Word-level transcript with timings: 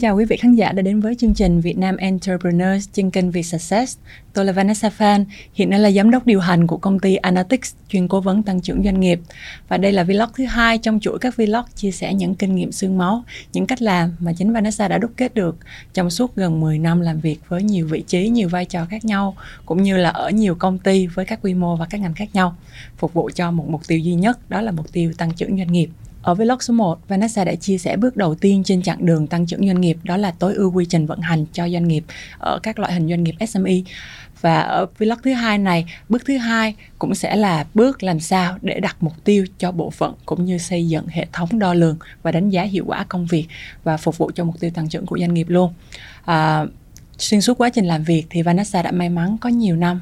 chào 0.00 0.16
quý 0.16 0.24
vị 0.24 0.36
khán 0.36 0.54
giả 0.54 0.72
đã 0.72 0.82
đến 0.82 1.00
với 1.00 1.14
chương 1.14 1.34
trình 1.34 1.60
Việt 1.60 1.78
Nam 1.78 1.96
Entrepreneurs 1.96 2.88
trên 2.92 3.10
kênh 3.10 3.30
Việt 3.30 3.42
Success. 3.42 3.98
Tôi 4.32 4.44
là 4.44 4.52
Vanessa 4.52 4.90
Phan, 4.90 5.24
hiện 5.54 5.70
nay 5.70 5.80
là 5.80 5.90
giám 5.90 6.10
đốc 6.10 6.26
điều 6.26 6.40
hành 6.40 6.66
của 6.66 6.76
công 6.76 6.98
ty 6.98 7.16
Analytics, 7.16 7.74
chuyên 7.88 8.08
cố 8.08 8.20
vấn 8.20 8.42
tăng 8.42 8.60
trưởng 8.60 8.84
doanh 8.84 9.00
nghiệp. 9.00 9.20
Và 9.68 9.76
đây 9.76 9.92
là 9.92 10.04
vlog 10.04 10.28
thứ 10.36 10.44
hai 10.44 10.78
trong 10.78 11.00
chuỗi 11.00 11.18
các 11.18 11.36
vlog 11.36 11.64
chia 11.74 11.90
sẻ 11.90 12.14
những 12.14 12.34
kinh 12.34 12.54
nghiệm 12.54 12.72
xương 12.72 12.98
máu, 12.98 13.24
những 13.52 13.66
cách 13.66 13.82
làm 13.82 14.16
mà 14.20 14.32
chính 14.32 14.52
Vanessa 14.52 14.88
đã 14.88 14.98
đúc 14.98 15.10
kết 15.16 15.34
được 15.34 15.56
trong 15.94 16.10
suốt 16.10 16.36
gần 16.36 16.60
10 16.60 16.78
năm 16.78 17.00
làm 17.00 17.20
việc 17.20 17.40
với 17.48 17.62
nhiều 17.62 17.86
vị 17.86 18.04
trí, 18.06 18.28
nhiều 18.28 18.48
vai 18.48 18.64
trò 18.64 18.86
khác 18.86 19.04
nhau, 19.04 19.36
cũng 19.66 19.82
như 19.82 19.96
là 19.96 20.10
ở 20.10 20.30
nhiều 20.30 20.54
công 20.54 20.78
ty 20.78 21.06
với 21.06 21.24
các 21.24 21.38
quy 21.42 21.54
mô 21.54 21.76
và 21.76 21.86
các 21.90 22.00
ngành 22.00 22.14
khác 22.14 22.28
nhau, 22.32 22.56
phục 22.96 23.14
vụ 23.14 23.30
cho 23.34 23.50
một 23.50 23.68
mục 23.68 23.80
tiêu 23.88 23.98
duy 23.98 24.14
nhất, 24.14 24.50
đó 24.50 24.60
là 24.60 24.70
mục 24.70 24.92
tiêu 24.92 25.12
tăng 25.18 25.34
trưởng 25.34 25.56
doanh 25.58 25.72
nghiệp. 25.72 25.88
Ở 26.22 26.34
vlog 26.34 26.60
số 26.60 26.74
1, 26.74 27.08
Vanessa 27.08 27.44
đã 27.44 27.54
chia 27.54 27.78
sẻ 27.78 27.96
bước 27.96 28.16
đầu 28.16 28.34
tiên 28.34 28.62
trên 28.64 28.82
chặng 28.82 29.06
đường 29.06 29.26
tăng 29.26 29.46
trưởng 29.46 29.66
doanh 29.66 29.80
nghiệp 29.80 29.96
đó 30.02 30.16
là 30.16 30.30
tối 30.30 30.54
ưu 30.54 30.72
quy 30.72 30.84
trình 30.84 31.06
vận 31.06 31.20
hành 31.20 31.46
cho 31.52 31.68
doanh 31.68 31.88
nghiệp 31.88 32.04
ở 32.38 32.58
các 32.62 32.78
loại 32.78 32.92
hình 32.92 33.08
doanh 33.08 33.24
nghiệp 33.24 33.34
SME. 33.48 33.72
Và 34.40 34.60
ở 34.60 34.86
vlog 34.98 35.18
thứ 35.24 35.32
hai 35.32 35.58
này, 35.58 35.84
bước 36.08 36.22
thứ 36.26 36.36
hai 36.36 36.74
cũng 36.98 37.14
sẽ 37.14 37.36
là 37.36 37.66
bước 37.74 38.02
làm 38.02 38.20
sao 38.20 38.58
để 38.62 38.80
đặt 38.80 38.96
mục 39.00 39.24
tiêu 39.24 39.46
cho 39.58 39.72
bộ 39.72 39.90
phận 39.90 40.14
cũng 40.26 40.44
như 40.44 40.58
xây 40.58 40.88
dựng 40.88 41.06
hệ 41.06 41.26
thống 41.32 41.58
đo 41.58 41.74
lường 41.74 41.98
và 42.22 42.32
đánh 42.32 42.50
giá 42.50 42.62
hiệu 42.62 42.84
quả 42.86 43.04
công 43.08 43.26
việc 43.26 43.46
và 43.84 43.96
phục 43.96 44.18
vụ 44.18 44.30
cho 44.34 44.44
mục 44.44 44.60
tiêu 44.60 44.70
tăng 44.74 44.88
trưởng 44.88 45.06
của 45.06 45.18
doanh 45.18 45.34
nghiệp 45.34 45.48
luôn. 45.48 45.72
À, 46.24 46.64
xuyên 47.18 47.40
suốt 47.40 47.58
quá 47.58 47.70
trình 47.70 47.86
làm 47.86 48.04
việc 48.04 48.26
thì 48.30 48.42
Vanessa 48.42 48.82
đã 48.82 48.90
may 48.90 49.08
mắn 49.08 49.36
có 49.40 49.48
nhiều 49.48 49.76
năm 49.76 50.00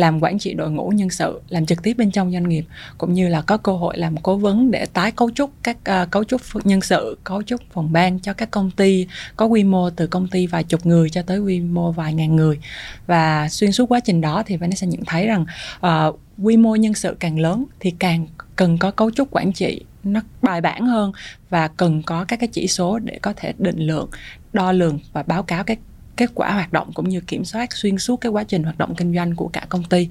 làm 0.00 0.22
quản 0.22 0.38
trị 0.38 0.54
đội 0.54 0.70
ngũ 0.70 0.88
nhân 0.88 1.10
sự 1.10 1.40
làm 1.48 1.66
trực 1.66 1.82
tiếp 1.82 1.94
bên 1.98 2.10
trong 2.10 2.32
doanh 2.32 2.48
nghiệp 2.48 2.64
cũng 2.98 3.12
như 3.12 3.28
là 3.28 3.40
có 3.40 3.56
cơ 3.56 3.72
hội 3.72 3.98
làm 3.98 4.16
cố 4.16 4.36
vấn 4.36 4.70
để 4.70 4.86
tái 4.86 5.12
cấu 5.12 5.30
trúc 5.30 5.50
các 5.62 5.76
uh, 5.76 6.10
cấu 6.10 6.24
trúc 6.24 6.40
nhân 6.64 6.80
sự 6.80 7.18
cấu 7.24 7.42
trúc 7.42 7.60
phòng 7.72 7.92
ban 7.92 8.20
cho 8.20 8.32
các 8.32 8.50
công 8.50 8.70
ty 8.70 9.06
có 9.36 9.46
quy 9.46 9.64
mô 9.64 9.90
từ 9.90 10.06
công 10.06 10.28
ty 10.28 10.46
vài 10.46 10.64
chục 10.64 10.86
người 10.86 11.10
cho 11.10 11.22
tới 11.22 11.38
quy 11.38 11.60
mô 11.60 11.92
vài 11.92 12.14
ngàn 12.14 12.36
người. 12.36 12.58
Và 13.06 13.48
xuyên 13.48 13.72
suốt 13.72 13.86
quá 13.92 14.00
trình 14.00 14.20
đó 14.20 14.42
thì 14.46 14.56
Vanessa 14.56 14.86
nhận 14.86 15.04
thấy 15.06 15.26
rằng 15.26 15.44
uh, 15.86 16.20
quy 16.42 16.56
mô 16.56 16.74
nhân 16.74 16.94
sự 16.94 17.16
càng 17.20 17.40
lớn 17.40 17.64
thì 17.80 17.90
càng 17.98 18.26
cần 18.56 18.78
có 18.78 18.90
cấu 18.90 19.10
trúc 19.10 19.28
quản 19.30 19.52
trị 19.52 19.84
nó 20.04 20.20
bài 20.42 20.60
bản 20.60 20.86
hơn 20.86 21.12
và 21.50 21.68
cần 21.68 22.02
có 22.02 22.24
các 22.24 22.40
cái 22.40 22.48
chỉ 22.52 22.68
số 22.68 22.98
để 22.98 23.18
có 23.22 23.32
thể 23.36 23.52
định 23.58 23.78
lượng 23.78 24.08
đo 24.52 24.72
lường 24.72 24.98
và 25.12 25.22
báo 25.22 25.42
cáo 25.42 25.64
các 25.64 25.78
kết 26.20 26.30
quả 26.34 26.52
hoạt 26.52 26.72
động 26.72 26.90
cũng 26.94 27.08
như 27.08 27.20
kiểm 27.20 27.44
soát 27.44 27.72
xuyên 27.72 27.98
suốt 27.98 28.16
cái 28.16 28.30
quá 28.32 28.44
trình 28.44 28.62
hoạt 28.62 28.78
động 28.78 28.94
kinh 28.94 29.14
doanh 29.14 29.36
của 29.36 29.48
cả 29.48 29.66
công 29.68 29.84
ty. 29.84 30.08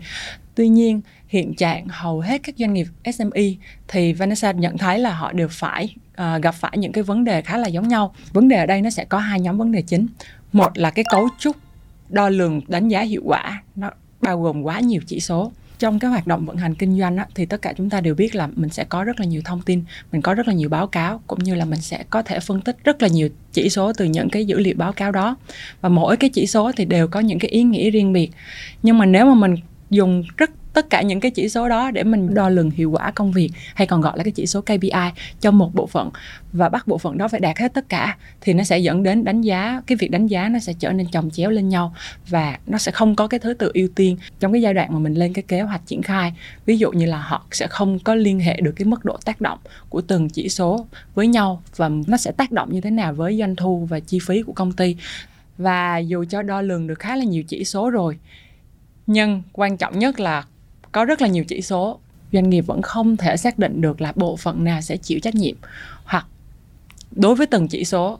Tuy 0.55 0.67
nhiên, 0.67 1.01
hiện 1.27 1.53
trạng 1.55 1.87
hầu 1.87 2.19
hết 2.19 2.41
các 2.43 2.55
doanh 2.57 2.73
nghiệp 2.73 2.87
SME 3.13 3.41
thì 3.87 4.13
Vanessa 4.13 4.51
nhận 4.51 4.77
thấy 4.77 4.99
là 4.99 5.13
họ 5.13 5.31
đều 5.31 5.47
phải 5.51 5.95
uh, 6.11 6.41
gặp 6.41 6.55
phải 6.55 6.77
những 6.77 6.91
cái 6.91 7.03
vấn 7.03 7.23
đề 7.23 7.41
khá 7.41 7.57
là 7.57 7.67
giống 7.67 7.87
nhau. 7.87 8.15
Vấn 8.33 8.47
đề 8.47 8.57
ở 8.57 8.65
đây 8.65 8.81
nó 8.81 8.89
sẽ 8.89 9.05
có 9.05 9.17
hai 9.17 9.39
nhóm 9.39 9.57
vấn 9.57 9.71
đề 9.71 9.81
chính. 9.81 10.07
Một 10.53 10.77
là 10.77 10.91
cái 10.91 11.05
cấu 11.11 11.29
trúc 11.39 11.55
đo 12.09 12.29
lường 12.29 12.61
đánh 12.67 12.87
giá 12.87 13.01
hiệu 13.01 13.21
quả 13.25 13.63
nó 13.75 13.91
bao 14.21 14.41
gồm 14.41 14.61
quá 14.61 14.79
nhiều 14.79 15.01
chỉ 15.07 15.19
số 15.19 15.51
trong 15.79 15.99
cái 15.99 16.11
hoạt 16.11 16.27
động 16.27 16.45
vận 16.45 16.57
hành 16.57 16.75
kinh 16.75 16.99
doanh 16.99 17.17
á, 17.17 17.27
thì 17.35 17.45
tất 17.45 17.61
cả 17.61 17.73
chúng 17.77 17.89
ta 17.89 18.01
đều 18.01 18.15
biết 18.15 18.35
là 18.35 18.49
mình 18.55 18.69
sẽ 18.69 18.83
có 18.83 19.03
rất 19.03 19.19
là 19.19 19.25
nhiều 19.25 19.41
thông 19.45 19.61
tin 19.61 19.83
mình 20.11 20.21
có 20.21 20.33
rất 20.33 20.47
là 20.47 20.53
nhiều 20.53 20.69
báo 20.69 20.87
cáo 20.87 21.21
cũng 21.27 21.43
như 21.43 21.55
là 21.55 21.65
mình 21.65 21.81
sẽ 21.81 22.03
có 22.09 22.21
thể 22.21 22.39
phân 22.39 22.61
tích 22.61 22.77
rất 22.83 23.01
là 23.01 23.07
nhiều 23.07 23.29
chỉ 23.53 23.69
số 23.69 23.93
từ 23.93 24.05
những 24.05 24.29
cái 24.29 24.45
dữ 24.45 24.59
liệu 24.59 24.73
báo 24.77 24.93
cáo 24.93 25.11
đó. 25.11 25.35
Và 25.81 25.89
mỗi 25.89 26.17
cái 26.17 26.29
chỉ 26.29 26.47
số 26.47 26.71
thì 26.71 26.85
đều 26.85 27.07
có 27.07 27.19
những 27.19 27.39
cái 27.39 27.51
ý 27.51 27.63
nghĩa 27.63 27.89
riêng 27.89 28.13
biệt. 28.13 28.31
Nhưng 28.83 28.97
mà 28.97 29.05
nếu 29.05 29.25
mà 29.25 29.33
mình 29.33 29.55
dùng 29.89 30.23
rất 30.37 30.51
tất 30.73 30.89
cả 30.89 31.01
những 31.01 31.19
cái 31.19 31.31
chỉ 31.31 31.49
số 31.49 31.69
đó 31.69 31.91
để 31.91 32.03
mình 32.03 32.33
đo 32.33 32.49
lường 32.49 32.71
hiệu 32.71 32.91
quả 32.91 33.11
công 33.11 33.31
việc, 33.31 33.49
hay 33.75 33.87
còn 33.87 34.01
gọi 34.01 34.17
là 34.17 34.23
cái 34.23 34.31
chỉ 34.31 34.45
số 34.45 34.61
KPI 34.61 34.91
cho 35.39 35.51
một 35.51 35.75
bộ 35.75 35.87
phận. 35.87 36.09
Và 36.53 36.69
bắt 36.69 36.87
bộ 36.87 36.97
phận 36.97 37.17
đó 37.17 37.27
phải 37.27 37.39
đạt 37.39 37.57
hết 37.57 37.73
tất 37.73 37.89
cả, 37.89 38.17
thì 38.41 38.53
nó 38.53 38.63
sẽ 38.63 38.79
dẫn 38.79 39.03
đến 39.03 39.23
đánh 39.23 39.41
giá, 39.41 39.81
cái 39.87 39.95
việc 39.95 40.11
đánh 40.11 40.27
giá 40.27 40.49
nó 40.49 40.59
sẽ 40.59 40.73
trở 40.79 40.91
nên 40.91 41.07
chồng 41.11 41.29
chéo 41.29 41.49
lên 41.49 41.69
nhau 41.69 41.95
và 42.27 42.59
nó 42.67 42.77
sẽ 42.77 42.91
không 42.91 43.15
có 43.15 43.27
cái 43.27 43.39
thứ 43.39 43.53
tự 43.53 43.71
ưu 43.73 43.87
tiên 43.95 44.17
trong 44.39 44.51
cái 44.51 44.61
giai 44.61 44.73
đoạn 44.73 44.93
mà 44.93 44.99
mình 44.99 45.13
lên 45.13 45.33
cái 45.33 45.43
kế 45.43 45.61
hoạch 45.61 45.81
triển 45.85 46.01
khai. 46.01 46.33
Ví 46.65 46.77
dụ 46.77 46.91
như 46.91 47.05
là 47.05 47.21
họ 47.21 47.45
sẽ 47.51 47.67
không 47.67 47.99
có 47.99 48.15
liên 48.15 48.39
hệ 48.39 48.61
được 48.61 48.71
cái 48.75 48.85
mức 48.85 49.05
độ 49.05 49.17
tác 49.25 49.41
động 49.41 49.59
của 49.89 50.01
từng 50.01 50.29
chỉ 50.29 50.49
số 50.49 50.87
với 51.15 51.27
nhau 51.27 51.61
và 51.75 51.89
nó 52.07 52.17
sẽ 52.17 52.31
tác 52.31 52.51
động 52.51 52.69
như 52.71 52.81
thế 52.81 52.89
nào 52.89 53.13
với 53.13 53.37
doanh 53.39 53.55
thu 53.55 53.87
và 53.89 53.99
chi 53.99 54.19
phí 54.19 54.41
của 54.41 54.53
công 54.53 54.71
ty. 54.71 54.95
Và 55.57 55.97
dù 55.97 56.25
cho 56.29 56.41
đo 56.41 56.61
lường 56.61 56.87
được 56.87 56.99
khá 56.99 57.15
là 57.15 57.23
nhiều 57.23 57.43
chỉ 57.43 57.65
số 57.65 57.89
rồi, 57.89 58.17
nhưng 59.07 59.41
quan 59.53 59.77
trọng 59.77 59.99
nhất 59.99 60.19
là 60.19 60.43
có 60.91 61.05
rất 61.05 61.21
là 61.21 61.27
nhiều 61.27 61.43
chỉ 61.47 61.61
số. 61.61 61.99
Doanh 62.33 62.49
nghiệp 62.49 62.61
vẫn 62.61 62.81
không 62.81 63.17
thể 63.17 63.37
xác 63.37 63.59
định 63.59 63.81
được 63.81 64.01
là 64.01 64.13
bộ 64.15 64.35
phận 64.35 64.63
nào 64.63 64.81
sẽ 64.81 64.97
chịu 64.97 65.19
trách 65.19 65.35
nhiệm. 65.35 65.55
Hoặc 66.03 66.25
đối 67.11 67.35
với 67.35 67.47
từng 67.47 67.67
chỉ 67.67 67.85
số, 67.85 68.19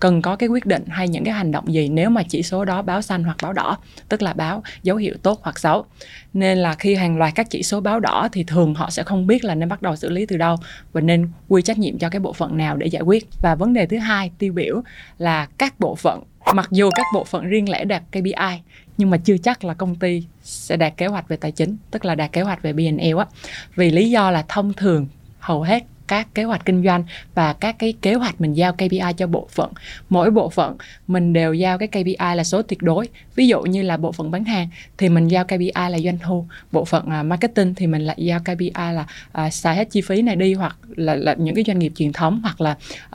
cần 0.00 0.22
có 0.22 0.36
cái 0.36 0.48
quyết 0.48 0.66
định 0.66 0.84
hay 0.88 1.08
những 1.08 1.24
cái 1.24 1.34
hành 1.34 1.52
động 1.52 1.72
gì 1.72 1.88
nếu 1.88 2.10
mà 2.10 2.22
chỉ 2.22 2.42
số 2.42 2.64
đó 2.64 2.82
báo 2.82 3.02
xanh 3.02 3.24
hoặc 3.24 3.36
báo 3.42 3.52
đỏ, 3.52 3.78
tức 4.08 4.22
là 4.22 4.32
báo 4.32 4.62
dấu 4.82 4.96
hiệu 4.96 5.14
tốt 5.22 5.40
hoặc 5.42 5.58
xấu. 5.58 5.84
Nên 6.32 6.58
là 6.58 6.74
khi 6.74 6.94
hàng 6.94 7.18
loạt 7.18 7.34
các 7.34 7.50
chỉ 7.50 7.62
số 7.62 7.80
báo 7.80 8.00
đỏ 8.00 8.28
thì 8.32 8.44
thường 8.44 8.74
họ 8.74 8.90
sẽ 8.90 9.02
không 9.02 9.26
biết 9.26 9.44
là 9.44 9.54
nên 9.54 9.68
bắt 9.68 9.82
đầu 9.82 9.96
xử 9.96 10.10
lý 10.10 10.26
từ 10.26 10.36
đâu 10.36 10.56
và 10.92 11.00
nên 11.00 11.28
quy 11.48 11.62
trách 11.62 11.78
nhiệm 11.78 11.98
cho 11.98 12.08
cái 12.08 12.20
bộ 12.20 12.32
phận 12.32 12.56
nào 12.56 12.76
để 12.76 12.86
giải 12.86 13.02
quyết. 13.02 13.28
Và 13.42 13.54
vấn 13.54 13.72
đề 13.72 13.86
thứ 13.86 13.98
hai, 13.98 14.30
tiêu 14.38 14.52
biểu 14.52 14.82
là 15.18 15.46
các 15.58 15.80
bộ 15.80 15.94
phận 15.94 16.22
mặc 16.52 16.68
dù 16.70 16.90
các 16.94 17.06
bộ 17.14 17.24
phận 17.24 17.48
riêng 17.48 17.68
lẻ 17.68 17.84
đạt 17.84 18.02
KPI 18.10 18.60
nhưng 18.98 19.10
mà 19.10 19.16
chưa 19.16 19.36
chắc 19.38 19.64
là 19.64 19.74
công 19.74 19.94
ty 19.94 20.24
sẽ 20.42 20.76
đạt 20.76 20.96
kế 20.96 21.06
hoạch 21.06 21.28
về 21.28 21.36
tài 21.36 21.52
chính, 21.52 21.76
tức 21.90 22.04
là 22.04 22.14
đạt 22.14 22.32
kế 22.32 22.42
hoạch 22.42 22.62
về 22.62 22.72
P&L 22.72 23.18
á. 23.18 23.26
Vì 23.74 23.90
lý 23.90 24.10
do 24.10 24.30
là 24.30 24.44
thông 24.48 24.72
thường, 24.72 25.06
hầu 25.38 25.62
hết 25.62 25.84
các 26.08 26.34
kế 26.34 26.44
hoạch 26.44 26.64
kinh 26.64 26.84
doanh 26.84 27.04
và 27.34 27.52
các 27.52 27.78
cái 27.78 27.94
kế 28.02 28.14
hoạch 28.14 28.40
mình 28.40 28.52
giao 28.52 28.72
KPI 28.72 29.12
cho 29.16 29.26
bộ 29.26 29.48
phận. 29.50 29.72
Mỗi 30.08 30.30
bộ 30.30 30.48
phận 30.48 30.76
mình 31.06 31.32
đều 31.32 31.54
giao 31.54 31.78
cái 31.78 31.88
KPI 31.88 32.36
là 32.36 32.44
số 32.44 32.62
tuyệt 32.62 32.82
đối. 32.82 33.08
Ví 33.34 33.48
dụ 33.48 33.62
như 33.62 33.82
là 33.82 33.96
bộ 33.96 34.12
phận 34.12 34.30
bán 34.30 34.44
hàng 34.44 34.68
thì 34.98 35.08
mình 35.08 35.28
giao 35.28 35.44
KPI 35.44 35.72
là 35.74 35.98
doanh 35.98 36.18
thu. 36.18 36.46
Bộ 36.72 36.84
phận 36.84 37.04
uh, 37.20 37.26
marketing 37.26 37.74
thì 37.74 37.86
mình 37.86 38.02
lại 38.02 38.16
giao 38.18 38.40
KPI 38.40 38.70
là 38.74 39.06
uh, 39.46 39.52
xài 39.52 39.76
hết 39.76 39.90
chi 39.90 40.00
phí 40.00 40.22
này 40.22 40.36
đi 40.36 40.54
hoặc 40.54 40.76
là, 40.96 41.14
là 41.14 41.34
những 41.38 41.54
cái 41.54 41.64
doanh 41.66 41.78
nghiệp 41.78 41.92
truyền 41.96 42.12
thống 42.12 42.40
hoặc 42.42 42.60
là 42.60 42.70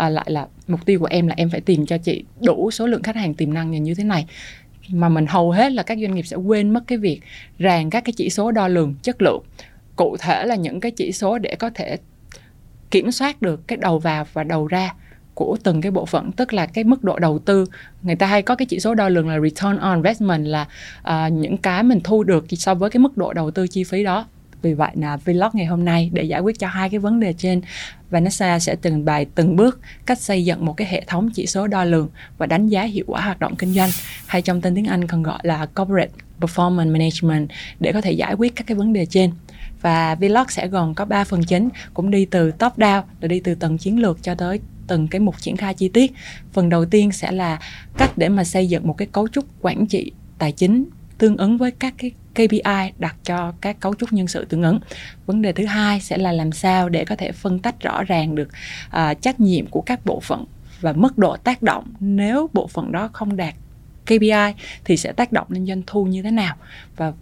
uh, 0.05 0.11
lại 0.11 0.25
là 0.27 0.47
mục 0.67 0.85
tiêu 0.85 0.99
của 0.99 1.07
em 1.09 1.27
là 1.27 1.33
em 1.37 1.49
phải 1.49 1.61
tìm 1.61 1.85
cho 1.85 1.97
chị 1.97 2.23
đủ 2.41 2.71
số 2.71 2.87
lượng 2.87 3.03
khách 3.03 3.15
hàng 3.15 3.33
tiềm 3.33 3.53
năng 3.53 3.83
như 3.83 3.95
thế 3.95 4.03
này. 4.03 4.25
Mà 4.89 5.09
mình 5.09 5.25
hầu 5.25 5.51
hết 5.51 5.71
là 5.71 5.83
các 5.83 5.97
doanh 6.01 6.15
nghiệp 6.15 6.27
sẽ 6.27 6.37
quên 6.37 6.69
mất 6.69 6.83
cái 6.87 6.97
việc 6.97 7.21
ràng 7.57 7.89
các 7.89 8.03
cái 8.05 8.13
chỉ 8.17 8.29
số 8.29 8.51
đo 8.51 8.67
lường 8.67 8.95
chất 9.03 9.21
lượng. 9.21 9.43
Cụ 9.95 10.17
thể 10.19 10.45
là 10.45 10.55
những 10.55 10.79
cái 10.79 10.91
chỉ 10.91 11.11
số 11.11 11.37
để 11.37 11.55
có 11.55 11.69
thể 11.69 11.97
kiểm 12.91 13.11
soát 13.11 13.41
được 13.41 13.67
cái 13.67 13.77
đầu 13.77 13.99
vào 13.99 14.25
và 14.33 14.43
đầu 14.43 14.67
ra 14.67 14.93
của 15.33 15.57
từng 15.63 15.81
cái 15.81 15.91
bộ 15.91 16.05
phận 16.05 16.31
tức 16.31 16.53
là 16.53 16.65
cái 16.65 16.83
mức 16.83 17.03
độ 17.03 17.19
đầu 17.19 17.39
tư. 17.39 17.65
Người 18.01 18.15
ta 18.15 18.27
hay 18.27 18.41
có 18.41 18.55
cái 18.55 18.65
chỉ 18.65 18.79
số 18.79 18.95
đo 18.95 19.09
lường 19.09 19.29
là 19.29 19.39
return 19.39 19.77
on 19.77 19.95
investment 19.95 20.45
là 20.45 20.67
uh, 21.01 21.33
những 21.33 21.57
cái 21.57 21.83
mình 21.83 21.99
thu 22.03 22.23
được 22.23 22.45
so 22.49 22.73
với 22.73 22.89
cái 22.89 22.99
mức 22.99 23.17
độ 23.17 23.33
đầu 23.33 23.51
tư 23.51 23.67
chi 23.67 23.83
phí 23.83 24.03
đó. 24.03 24.27
Vì 24.61 24.73
vậy 24.73 24.91
là 24.95 25.17
vlog 25.17 25.49
ngày 25.53 25.65
hôm 25.65 25.85
nay 25.85 26.09
để 26.13 26.23
giải 26.23 26.39
quyết 26.39 26.59
cho 26.59 26.67
hai 26.67 26.89
cái 26.89 26.99
vấn 26.99 27.19
đề 27.19 27.33
trên 27.33 27.61
Vanessa 28.09 28.59
sẽ 28.59 28.75
từng 28.81 29.05
bài 29.05 29.25
từng 29.35 29.55
bước 29.55 29.79
cách 30.05 30.19
xây 30.19 30.45
dựng 30.45 30.65
một 30.65 30.73
cái 30.77 30.87
hệ 30.87 31.03
thống 31.07 31.29
chỉ 31.33 31.45
số 31.45 31.67
đo 31.67 31.83
lường 31.83 32.09
và 32.37 32.45
đánh 32.45 32.67
giá 32.67 32.83
hiệu 32.83 33.05
quả 33.07 33.21
hoạt 33.21 33.39
động 33.39 33.55
kinh 33.55 33.73
doanh 33.73 33.89
hay 34.25 34.41
trong 34.41 34.61
tên 34.61 34.75
tiếng 34.75 34.85
Anh 34.85 35.07
còn 35.07 35.23
gọi 35.23 35.39
là 35.43 35.65
corporate 35.65 36.11
performance 36.39 36.91
management 36.91 37.49
để 37.79 37.91
có 37.91 38.01
thể 38.01 38.11
giải 38.11 38.33
quyết 38.33 38.55
các 38.55 38.67
cái 38.67 38.75
vấn 38.75 38.93
đề 38.93 39.05
trên 39.05 39.31
và 39.81 40.15
vlog 40.15 40.49
sẽ 40.49 40.67
gồm 40.67 40.93
có 40.93 41.05
3 41.05 41.23
phần 41.23 41.43
chính 41.43 41.69
cũng 41.93 42.11
đi 42.11 42.25
từ 42.25 42.51
top 42.51 42.77
down 42.77 43.01
là 43.21 43.27
đi 43.27 43.39
từ 43.39 43.55
tầng 43.55 43.77
chiến 43.77 43.99
lược 43.99 44.23
cho 44.23 44.35
tới 44.35 44.59
từng 44.87 45.07
cái 45.07 45.19
mục 45.19 45.41
triển 45.41 45.57
khai 45.57 45.73
chi 45.73 45.89
tiết. 45.89 46.13
Phần 46.53 46.69
đầu 46.69 46.85
tiên 46.85 47.11
sẽ 47.11 47.31
là 47.31 47.59
cách 47.97 48.17
để 48.17 48.29
mà 48.29 48.43
xây 48.43 48.67
dựng 48.67 48.87
một 48.87 48.97
cái 48.97 49.07
cấu 49.11 49.27
trúc 49.27 49.45
quản 49.61 49.85
trị 49.85 50.11
tài 50.37 50.51
chính 50.51 50.85
tương 51.17 51.37
ứng 51.37 51.57
với 51.57 51.71
các 51.71 51.93
cái 51.97 52.11
KPI 52.33 52.91
đặt 52.97 53.15
cho 53.23 53.53
các 53.61 53.79
cấu 53.79 53.95
trúc 53.95 54.13
nhân 54.13 54.27
sự 54.27 54.45
tương 54.45 54.63
ứng. 54.63 54.79
Vấn 55.25 55.41
đề 55.41 55.51
thứ 55.51 55.65
hai 55.65 56.01
sẽ 56.01 56.17
là 56.17 56.31
làm 56.31 56.51
sao 56.51 56.89
để 56.89 57.05
có 57.05 57.15
thể 57.15 57.31
phân 57.31 57.59
tách 57.59 57.81
rõ 57.81 58.03
ràng 58.03 58.35
được 58.35 58.49
uh, 58.87 59.21
trách 59.21 59.39
nhiệm 59.39 59.67
của 59.67 59.81
các 59.81 60.05
bộ 60.05 60.19
phận 60.19 60.45
và 60.81 60.93
mức 60.93 61.17
độ 61.17 61.37
tác 61.37 61.61
động. 61.61 61.93
Nếu 61.99 62.49
bộ 62.53 62.67
phận 62.67 62.91
đó 62.91 63.09
không 63.13 63.37
đạt 63.37 63.53
KPI 64.05 64.53
thì 64.85 64.97
sẽ 64.97 65.11
tác 65.11 65.31
động 65.31 65.47
lên 65.49 65.65
doanh 65.65 65.81
thu 65.87 66.05
như 66.05 66.21
thế 66.21 66.31
nào. 66.31 66.55
Và 66.95 67.13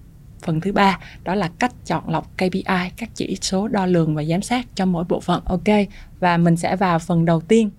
phần 0.42 0.62
thứ 0.62 0.72
ba 0.72 1.00
đó 1.24 1.36
là 1.36 1.50
cách 1.60 1.72
chọn 1.86 2.10
lọc 2.10 2.31
KPI 2.38 2.92
các 2.98 3.10
chỉ 3.16 3.38
số 3.42 3.68
đo 3.68 3.86
lường 3.86 4.16
và 4.16 4.24
giám 4.24 4.42
sát 4.42 4.66
cho 4.75 4.86
mỗi 4.86 5.04
bộ 5.10 5.19
phận. 5.19 5.42
Ok 5.45 5.88
và 6.19 6.38
mình 6.38 6.57
sẽ 6.57 6.75
vào 6.75 7.00
phần 7.00 7.25
đầu 7.25 7.42
tiên. 7.42 7.69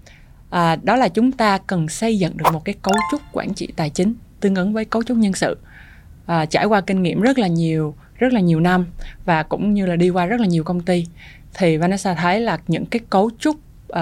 À, 0.50 0.76
đó 0.76 0.96
là 0.96 1.08
chúng 1.08 1.32
ta 1.32 1.58
cần 1.58 1.88
xây 1.88 2.19
dựng 2.19 2.37
được 2.37 2.52
một 2.52 2.64
cái 2.64 2.75
cấu 2.82 2.94
trúc 3.10 3.20
quản 3.32 3.55
trị 3.55 3.69
tài 3.76 3.90
chính 3.90 4.14
tương 4.40 4.55
ứng 4.55 4.72
với 4.72 4.84
cấu 4.84 5.02
trúc 5.02 5.16
nhân 5.16 5.32
sự. 5.32 5.58
À, 6.26 6.46
trải 6.46 6.64
qua 6.64 6.81
kinh 6.81 7.02
nghiệm 7.02 7.20
rất 7.20 7.38
là 7.38 7.46
nhiều 7.46 7.94
rất 8.19 8.32
là 8.32 8.40
nhiều 8.40 8.61
năm 8.61 8.87
và 9.25 9.43
cũng 9.43 9.75
như 9.75 9.87
là 9.87 9.96
đi 9.96 10.11
qua 10.11 10.26
rất 10.26 10.40
là 10.40 10.46
nhiều 10.46 10.64
công 10.64 10.81
ty 10.81 11.06
thì 11.54 11.76
Vanessa 11.76 12.14
thấy 12.14 12.40
là 12.40 12.58
những 12.69 12.87
cái 12.87 13.00
cấu 13.11 13.31
trúc 13.38 13.56
uh, 13.93 13.99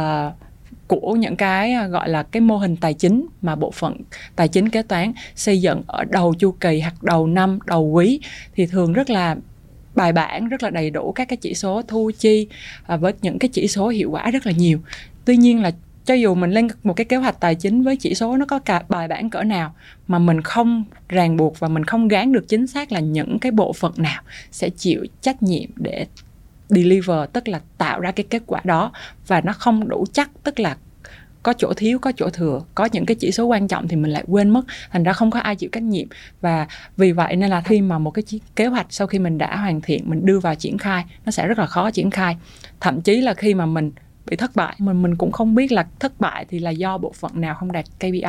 của 0.89 1.17
những 1.19 1.37
cái 1.37 1.73
à, 1.73 1.87
gọi 1.87 2.09
là, 2.09 2.23
cái 2.23 2.41
mô 2.41 2.57
hình 2.57 2.77
tài 2.77 2.95
chính 2.95 3.27
mà 3.43 3.57
bộ 3.57 3.71
phận 3.71 3.97
tài 4.37 4.49
chính 4.49 4.69
kế 4.69 4.83
toán 4.83 5.13
xây 5.35 5.61
dựng 5.61 5.83
ở 5.87 6.05
đầu 6.05 6.35
chu 6.35 6.51
kỳ 6.61 6.81
hoặc 6.81 7.03
đầu 7.03 7.27
năm, 7.27 7.59
đầu 7.67 7.85
quý 7.85 8.21
thì 8.55 8.67
thường 8.67 8.93
rất 8.93 9.11
là 9.11 9.37
bài 9.95 10.13
bản, 10.13 10.49
rất 10.49 10.63
là 10.63 10.71
đầy 10.71 10.91
đủ 10.91 11.13
các 11.13 11.29
cái 11.29 11.37
chỉ 11.37 11.55
số 11.55 11.83
thu 11.89 12.11
chi 12.19 12.49
à, 12.87 12.97
với 12.97 13.13
những 13.23 13.39
cái 13.39 13.49
chỉ 13.53 13.69
số 13.69 13.89
hiệu 13.89 14.11
quả 14.11 14.31
rất 14.31 14.47
là 14.47 14.53
nhiều. 14.53 14.81
Tuy 15.25 15.37
nhiên 15.37 15.63
là 15.63 15.71
cho 16.05 16.15
dù 16.15 16.35
mình 16.35 16.51
lên 16.51 16.69
một 16.83 16.95
cái 16.95 17.05
kế 17.05 17.17
hoạch 17.17 17.41
tài 17.41 17.55
chính 17.55 17.83
với 17.83 17.97
chỉ 17.97 18.15
số 18.15 18.37
nó 18.37 18.47
có 18.47 18.59
cả 18.59 18.83
bài 18.89 19.09
bản 19.09 19.31
cỡ 19.31 19.43
nào 19.43 19.75
mà 20.09 20.19
mình 20.19 20.41
không 20.41 20.85
ràng 21.09 21.37
buộc 21.37 21.59
và 21.59 21.69
mình 21.69 21.85
không 21.85 22.09
gán 22.09 22.33
được 22.33 22.49
chính 22.49 22.67
xác 22.67 22.93
là 22.93 23.01
những 23.01 23.39
cái 23.39 23.53
bộ 23.53 23.73
phận 23.73 23.93
nào 23.97 24.23
sẽ 24.51 24.71
chịu 24.71 25.07
trách 25.21 25.43
nhiệm 25.43 25.71
để 25.77 26.07
deliver, 26.69 27.31
tức 27.33 27.49
là 27.49 27.61
tạo 27.79 28.01
ra 28.01 28.13
cái 28.13 28.27
kết 28.31 28.43
quả 28.47 28.61
đó. 28.65 28.93
Và 29.27 29.41
nó 29.41 29.53
không 29.53 29.89
đủ 29.89 30.05
chắc, 30.13 30.31
tức 30.43 30.61
là 30.61 30.77
có 31.43 31.53
chỗ 31.53 31.73
thiếu, 31.77 31.99
có 31.99 32.13
chỗ 32.17 32.31
thừa. 32.31 32.61
Có 32.75 32.89
những 32.93 33.07
cái 33.07 33.15
chỉ 33.15 33.33
số 33.33 33.45
quan 33.45 33.69
trọng 33.69 33.89
thì 33.89 33.97
mình 33.97 34.11
lại 34.11 34.25
quên 34.27 34.51
mất. 34.51 34.63
Thành 34.91 35.03
ra 35.03 35.13
không 35.13 35.31
có 35.31 35.41
ai 35.41 35.57
chịu 35.57 35.71
trách 35.73 35.83
nhiệm. 35.83 36.09
Và 36.41 36.67
vì 36.97 37.13
vậy 37.13 37.37
nên 37.37 37.51
là 37.51 37.61
khi 37.61 37.81
mà 37.81 37.99
một 37.99 38.11
cái 38.11 38.25
kế 38.57 38.67
hoạch 38.67 38.87
sau 38.91 39.07
khi 39.07 39.19
mình 39.19 39.39
đã 39.39 39.57
hoàn 39.57 39.81
thiện, 39.81 40.11
mình 40.11 40.27
đưa 40.27 40.39
vào 40.39 40.55
triển 40.55 40.79
khai, 40.79 41.05
nó 41.25 41.31
sẽ 41.31 41.47
rất 41.47 41.59
là 41.59 41.67
khó 41.67 41.91
triển 41.91 42.11
khai. 42.11 42.37
Thậm 42.81 43.01
chí 43.01 43.21
là 43.21 43.35
khi 43.35 43.55
mà 43.55 43.67
mình 43.67 43.93
bị 44.27 44.37
thất 44.37 44.57
bại, 44.57 44.75
mình 44.79 45.03
mình 45.03 45.17
cũng 45.17 45.33
không 45.33 45.55
biết 45.55 45.73
là 45.73 45.87
thất 45.99 46.21
bại 46.21 46.47
thì 46.49 46.59
là 46.59 46.71
do 46.71 46.99
bộ 46.99 47.13
phận 47.13 47.41
nào 47.41 47.55
không 47.55 47.73
đạt 47.73 47.85
KPI 47.99 48.23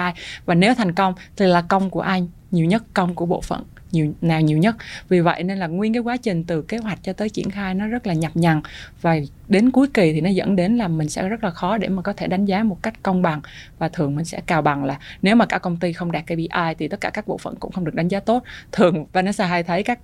và 0.46 0.56
nếu 0.56 0.74
thành 0.74 0.94
công 0.94 1.14
thì 1.38 1.46
là 1.46 1.62
công 1.62 1.90
của 1.90 2.02
ai, 2.02 2.28
nhiều 2.52 2.66
nhất 2.66 2.84
công 2.94 3.16
của 3.16 3.26
bộ 3.26 3.42
phận 3.42 3.64
nhiều 3.92 4.14
nào 4.22 4.42
nhiều 4.42 4.58
nhất. 4.58 4.76
Vì 5.10 5.20
vậy 5.20 5.44
nên 5.44 5.58
là 5.58 5.68
nguyên 5.68 5.94
cái 5.94 6.02
quá 6.02 6.18
trình 6.18 6.44
từ 6.44 6.62
kế 6.62 6.78
hoạch 6.78 7.00
cho 7.04 7.14
tới 7.14 7.30
triển 7.30 7.52
khai 7.52 7.74
nó 7.74 7.88
rất 7.88 8.08
là 8.08 8.14
nhập 8.14 8.32
nhằn 8.36 8.62
và 9.02 9.16
đến 9.48 9.72
cuối 9.72 9.88
kỳ 9.94 10.14
thì 10.14 10.22
nó 10.22 10.30
dẫn 10.30 10.56
đến 10.56 10.78
là 10.78 10.88
mình 10.88 11.10
sẽ 11.10 11.30
rất 11.30 11.44
là 11.44 11.50
khó 11.50 11.78
để 11.78 11.88
mà 11.88 12.02
có 12.02 12.14
thể 12.14 12.28
đánh 12.28 12.46
giá 12.46 12.64
một 12.64 12.84
cách 12.84 13.04
công 13.04 13.22
bằng 13.22 13.42
và 13.78 13.90
thường 13.90 14.16
mình 14.16 14.26
sẽ 14.26 14.42
cào 14.46 14.62
bằng 14.62 14.84
là 14.84 15.00
nếu 15.22 15.36
mà 15.36 15.46
cả 15.46 15.58
công 15.58 15.78
ty 15.78 15.94
không 15.94 16.12
đạt 16.12 16.24
KPI 16.24 16.74
thì 16.80 16.88
tất 16.88 17.02
cả 17.02 17.10
các 17.10 17.28
bộ 17.28 17.38
phận 17.38 17.56
cũng 17.56 17.72
không 17.72 17.86
được 17.86 17.96
đánh 17.96 18.08
giá 18.08 18.20
tốt. 18.20 18.44
Thường 18.72 19.06
Vanessa 19.14 19.46
hay 19.46 19.64
thấy 19.64 19.84
các 19.84 20.00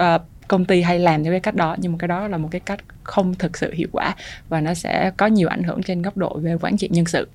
uh, 0.00 0.22
công 0.48 0.64
ty 0.64 0.82
hay 0.82 0.98
làm 0.98 1.24
theo 1.24 1.32
cái 1.32 1.40
cách 1.40 1.54
đó 1.54 1.76
nhưng 1.78 1.92
mà 1.92 1.98
cái 1.98 2.08
đó 2.08 2.28
là 2.28 2.38
một 2.38 2.48
cái 2.50 2.60
cách 2.60 2.80
không 3.02 3.34
thực 3.34 3.58
sự 3.58 3.72
hiệu 3.72 3.88
quả 3.92 4.14
và 4.48 4.60
nó 4.60 4.74
sẽ 4.74 5.10
có 5.16 5.26
nhiều 5.26 5.48
ảnh 5.48 5.62
hưởng 5.62 5.82
trên 5.82 6.02
góc 6.02 6.16
độ 6.16 6.38
về 6.38 6.56
quản 6.60 6.76
trị 6.76 6.88
nhân 6.92 7.06
sự 7.06 7.28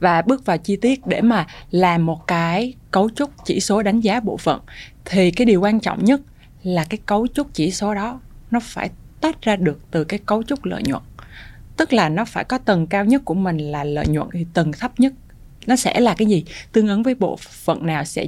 và 0.00 0.22
bước 0.22 0.46
vào 0.46 0.58
chi 0.58 0.76
tiết 0.76 1.06
để 1.06 1.20
mà 1.20 1.46
làm 1.70 2.06
một 2.06 2.26
cái 2.26 2.74
cấu 2.90 3.10
trúc 3.10 3.30
chỉ 3.44 3.60
số 3.60 3.82
đánh 3.82 4.00
giá 4.00 4.20
bộ 4.20 4.36
phận, 4.36 4.60
thì 5.04 5.30
cái 5.30 5.44
điều 5.44 5.60
quan 5.60 5.80
trọng 5.80 6.04
nhất 6.04 6.20
là 6.62 6.84
cái 6.84 6.98
cấu 7.06 7.26
trúc 7.26 7.54
chỉ 7.54 7.70
số 7.70 7.94
đó 7.94 8.20
nó 8.50 8.60
phải 8.62 8.90
tách 9.20 9.42
ra 9.42 9.56
được 9.56 9.80
từ 9.90 10.04
cái 10.04 10.20
cấu 10.26 10.42
trúc 10.42 10.64
lợi 10.64 10.82
nhuận. 10.86 11.02
Tức 11.76 11.92
là 11.92 12.08
nó 12.08 12.24
phải 12.24 12.44
có 12.44 12.58
tầng 12.58 12.86
cao 12.86 13.04
nhất 13.04 13.22
của 13.24 13.34
mình 13.34 13.58
là 13.58 13.84
lợi 13.84 14.06
nhuận 14.06 14.28
thì 14.32 14.46
tầng 14.54 14.72
thấp 14.72 15.00
nhất 15.00 15.12
nó 15.66 15.76
sẽ 15.76 16.00
là 16.00 16.14
cái 16.14 16.26
gì? 16.26 16.44
Tương 16.72 16.88
ứng 16.88 17.02
với 17.02 17.14
bộ 17.14 17.36
phận 17.40 17.86
nào 17.86 18.04
sẽ 18.04 18.26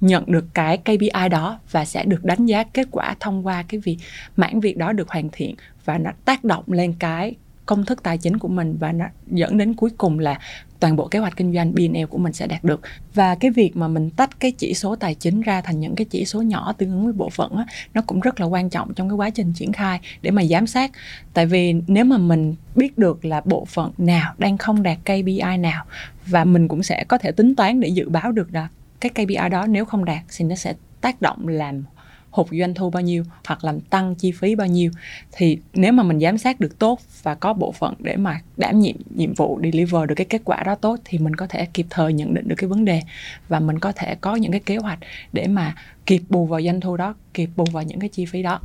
nhận 0.00 0.24
được 0.26 0.44
cái 0.54 0.78
KPI 0.78 1.28
đó 1.30 1.58
và 1.70 1.84
sẽ 1.84 2.04
được 2.04 2.24
đánh 2.24 2.46
giá 2.46 2.64
kết 2.64 2.88
quả 2.90 3.14
thông 3.20 3.46
qua 3.46 3.64
cái 3.68 3.80
việc, 3.80 3.98
mảng 4.36 4.60
việc 4.60 4.76
đó 4.76 4.92
được 4.92 5.08
hoàn 5.08 5.28
thiện 5.32 5.54
và 5.84 5.98
nó 5.98 6.10
tác 6.24 6.44
động 6.44 6.64
lên 6.66 6.94
cái 6.98 7.34
công 7.66 7.84
thức 7.84 8.02
tài 8.02 8.18
chính 8.18 8.38
của 8.38 8.48
mình 8.48 8.76
và 8.80 8.92
nó 8.92 9.04
dẫn 9.26 9.58
đến 9.58 9.74
cuối 9.74 9.90
cùng 9.98 10.18
là 10.18 10.38
toàn 10.80 10.96
bộ 10.96 11.08
kế 11.08 11.18
hoạch 11.18 11.36
kinh 11.36 11.54
doanh 11.54 11.72
P&L 11.72 12.04
của 12.10 12.18
mình 12.18 12.32
sẽ 12.32 12.46
đạt 12.46 12.64
được. 12.64 12.80
Và 13.14 13.34
cái 13.34 13.50
việc 13.50 13.76
mà 13.76 13.88
mình 13.88 14.10
tách 14.10 14.40
cái 14.40 14.52
chỉ 14.52 14.74
số 14.74 14.96
tài 14.96 15.14
chính 15.14 15.40
ra 15.40 15.60
thành 15.60 15.80
những 15.80 15.94
cái 15.94 16.04
chỉ 16.10 16.24
số 16.24 16.42
nhỏ 16.42 16.72
tương 16.78 16.90
ứng 16.90 17.04
với 17.04 17.12
bộ 17.12 17.30
phận 17.30 17.56
á, 17.56 17.64
nó 17.94 18.02
cũng 18.06 18.20
rất 18.20 18.40
là 18.40 18.46
quan 18.46 18.70
trọng 18.70 18.94
trong 18.94 19.08
cái 19.08 19.16
quá 19.16 19.30
trình 19.30 19.52
triển 19.52 19.72
khai 19.72 20.00
để 20.22 20.30
mà 20.30 20.44
giám 20.44 20.66
sát. 20.66 20.90
Tại 21.34 21.46
vì 21.46 21.74
nếu 21.86 22.04
mà 22.04 22.18
mình 22.18 22.54
biết 22.76 22.98
được 22.98 23.24
là 23.24 23.42
bộ 23.44 23.64
phận 23.64 23.92
nào 23.98 24.34
đang 24.38 24.58
không 24.58 24.82
đạt 24.82 24.98
KPI 25.02 25.56
nào 25.58 25.84
và 26.26 26.44
mình 26.44 26.68
cũng 26.68 26.82
sẽ 26.82 27.04
có 27.04 27.18
thể 27.18 27.32
tính 27.32 27.54
toán 27.54 27.80
để 27.80 27.88
dự 27.88 28.08
báo 28.08 28.32
được 28.32 28.48
là 28.52 28.68
cái 29.00 29.10
KPI 29.10 29.48
đó 29.50 29.66
nếu 29.66 29.84
không 29.84 30.04
đạt 30.04 30.22
thì 30.36 30.44
nó 30.44 30.54
sẽ 30.54 30.74
tác 31.00 31.22
động 31.22 31.48
làm 31.48 31.84
hụt 32.30 32.46
doanh 32.60 32.74
thu 32.74 32.90
bao 32.90 33.02
nhiêu 33.02 33.24
hoặc 33.46 33.64
làm 33.64 33.80
tăng 33.80 34.14
chi 34.14 34.32
phí 34.32 34.54
bao 34.54 34.66
nhiêu. 34.66 34.90
Thì 35.32 35.58
nếu 35.74 35.92
mà 35.92 36.02
mình 36.02 36.20
giám 36.20 36.38
sát 36.38 36.60
được 36.60 36.78
tốt 36.78 37.00
và 37.22 37.34
có 37.34 37.52
bộ 37.52 37.72
phận 37.72 37.94
để 37.98 38.16
mà 38.16 38.40
đảm 38.56 38.80
nhiệm 38.80 38.96
nhiệm 39.14 39.34
vụ 39.34 39.60
deliver 39.62 40.08
được 40.08 40.14
cái 40.14 40.26
kết 40.26 40.42
quả 40.44 40.62
đó 40.62 40.74
tốt 40.74 40.96
thì 41.04 41.18
mình 41.18 41.36
có 41.36 41.46
thể 41.46 41.66
kịp 41.74 41.86
thời 41.90 42.12
nhận 42.12 42.34
định 42.34 42.48
được 42.48 42.56
cái 42.58 42.68
vấn 42.68 42.84
đề 42.84 43.02
và 43.48 43.60
mình 43.60 43.78
có 43.78 43.92
thể 43.92 44.14
có 44.14 44.36
những 44.36 44.52
cái 44.52 44.60
kế 44.60 44.76
hoạch 44.76 44.98
để 45.32 45.46
mà 45.46 45.74
kịp 46.06 46.22
bù 46.28 46.46
vào 46.46 46.62
doanh 46.62 46.80
thu 46.80 46.96
đó 46.96 47.14
kịp 47.34 47.50
bù 47.56 47.64
vào 47.72 47.82
những 47.82 48.00
cái 48.00 48.08
chi 48.08 48.24
phí 48.24 48.42
đó. 48.42 48.60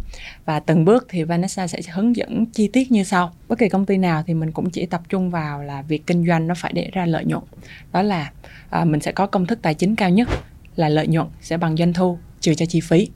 Và 0.46 0.60
từng 0.60 0.86
bước 0.86 1.06
thì 1.10 1.24
Vanessa 1.24 1.68
sẽ 1.68 1.80
hướng 1.94 2.16
dẫn 2.16 2.46
chi 2.46 2.68
tiết 2.68 2.92
như 2.92 3.04
sau. 3.04 3.34
Bất 3.48 3.60
kỳ 3.60 3.70
công 3.70 3.86
ty 3.86 3.98
nào 3.98 4.24
thì 4.28 4.34
mình 4.34 4.52
cũng 4.52 4.70
chỉ 4.70 4.86
tập 4.86 5.02
trung 5.10 5.30
vào 5.30 5.64
là 5.64 5.82
việc 5.82 6.08
kinh 6.08 6.28
doanh 6.28 6.48
nó 6.48 6.54
phải 6.58 6.72
để 6.74 6.90
ra 6.94 7.06
lợi 7.06 7.26
nhuận. 7.26 7.44
Đó 7.92 8.02
là 8.02 8.32
à, 8.70 8.86
mình 8.86 9.00
sẽ 9.00 9.12
có 9.12 9.28
công 9.28 9.46
thức 9.46 9.60
tài 9.62 9.74
chính 9.74 9.96
cao 9.96 10.10
nhất 10.10 10.30
là 10.76 10.90
lợi 10.90 11.08
nhuận 11.08 11.28
sẽ 11.42 11.58
bằng 11.58 11.78
doanh 11.78 11.94
thu 11.94 12.18
trừ 12.46 12.54
cho 12.54 12.66
chi 12.66 12.80
phí. 12.80 13.10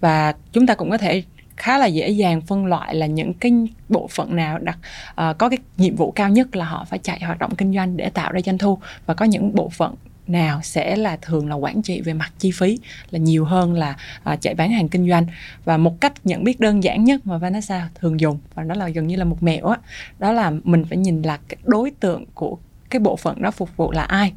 Và 0.00 0.34
chúng 0.52 0.66
ta 0.66 0.74
cũng 0.74 0.90
có 0.90 0.98
thể 0.98 1.22
khá 1.56 1.78
là 1.78 1.86
dễ 1.86 2.08
dàng 2.08 2.40
phân 2.40 2.66
loại 2.66 2.94
là 2.94 3.06
những 3.06 3.34
cái 3.34 3.52
bộ 3.88 4.08
phận 4.10 4.36
nào 4.36 4.58
đặt 4.58 4.78
uh, 5.10 5.38
có 5.38 5.48
cái 5.48 5.58
nhiệm 5.76 5.96
vụ 5.96 6.10
cao 6.10 6.28
nhất 6.30 6.56
là 6.56 6.64
họ 6.64 6.86
phải 6.90 6.98
chạy 6.98 7.20
hoạt 7.20 7.38
động 7.38 7.54
kinh 7.54 7.74
doanh 7.74 7.96
để 7.96 8.10
tạo 8.10 8.32
ra 8.32 8.40
doanh 8.46 8.58
thu. 8.58 8.78
Và 9.06 9.14
có 9.14 9.24
những 9.24 9.54
bộ 9.54 9.68
phận 9.68 9.94
nào 10.26 10.60
sẽ 10.62 10.96
là 10.96 11.16
thường 11.22 11.48
là 11.48 11.54
quản 11.54 11.82
trị 11.82 12.00
về 12.00 12.12
mặt 12.12 12.32
chi 12.38 12.50
phí 12.50 12.78
là 13.10 13.18
nhiều 13.18 13.44
hơn 13.44 13.74
là 13.74 13.96
uh, 14.32 14.40
chạy 14.40 14.54
bán 14.54 14.70
hàng 14.70 14.88
kinh 14.88 15.08
doanh. 15.08 15.26
Và 15.64 15.76
một 15.76 16.00
cách 16.00 16.12
nhận 16.24 16.44
biết 16.44 16.60
đơn 16.60 16.84
giản 16.84 17.04
nhất 17.04 17.26
mà 17.26 17.38
Vanessa 17.38 17.88
thường 18.00 18.20
dùng 18.20 18.38
và 18.54 18.62
đó 18.62 18.74
là 18.74 18.88
gần 18.88 19.06
như 19.06 19.16
là 19.16 19.24
một 19.24 19.42
mẹo 19.42 19.66
á 19.66 19.76
đó 20.18 20.32
là 20.32 20.52
mình 20.64 20.84
phải 20.84 20.98
nhìn 20.98 21.22
là 21.22 21.38
cái 21.48 21.56
đối 21.64 21.90
tượng 21.90 22.24
của 22.34 22.58
cái 22.90 23.00
bộ 23.00 23.16
phận 23.16 23.42
đó 23.42 23.50
phục 23.50 23.76
vụ 23.76 23.92
là 23.92 24.02
ai 24.02 24.32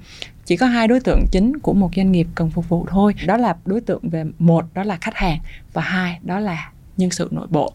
chỉ 0.47 0.57
có 0.57 0.65
hai 0.65 0.87
đối 0.87 0.99
tượng 0.99 1.25
chính 1.31 1.59
của 1.59 1.73
một 1.73 1.89
doanh 1.95 2.11
nghiệp 2.11 2.27
cần 2.35 2.49
phục 2.49 2.69
vụ 2.69 2.85
thôi. 2.89 3.13
Đó 3.25 3.37
là 3.37 3.57
đối 3.65 3.81
tượng 3.81 4.09
về 4.09 4.23
một, 4.39 4.65
đó 4.73 4.83
là 4.83 4.97
khách 5.01 5.15
hàng, 5.15 5.39
và 5.73 5.81
hai, 5.81 6.19
đó 6.21 6.39
là 6.39 6.71
nhân 6.97 7.11
sự 7.11 7.29
nội 7.31 7.47
bộ. 7.49 7.73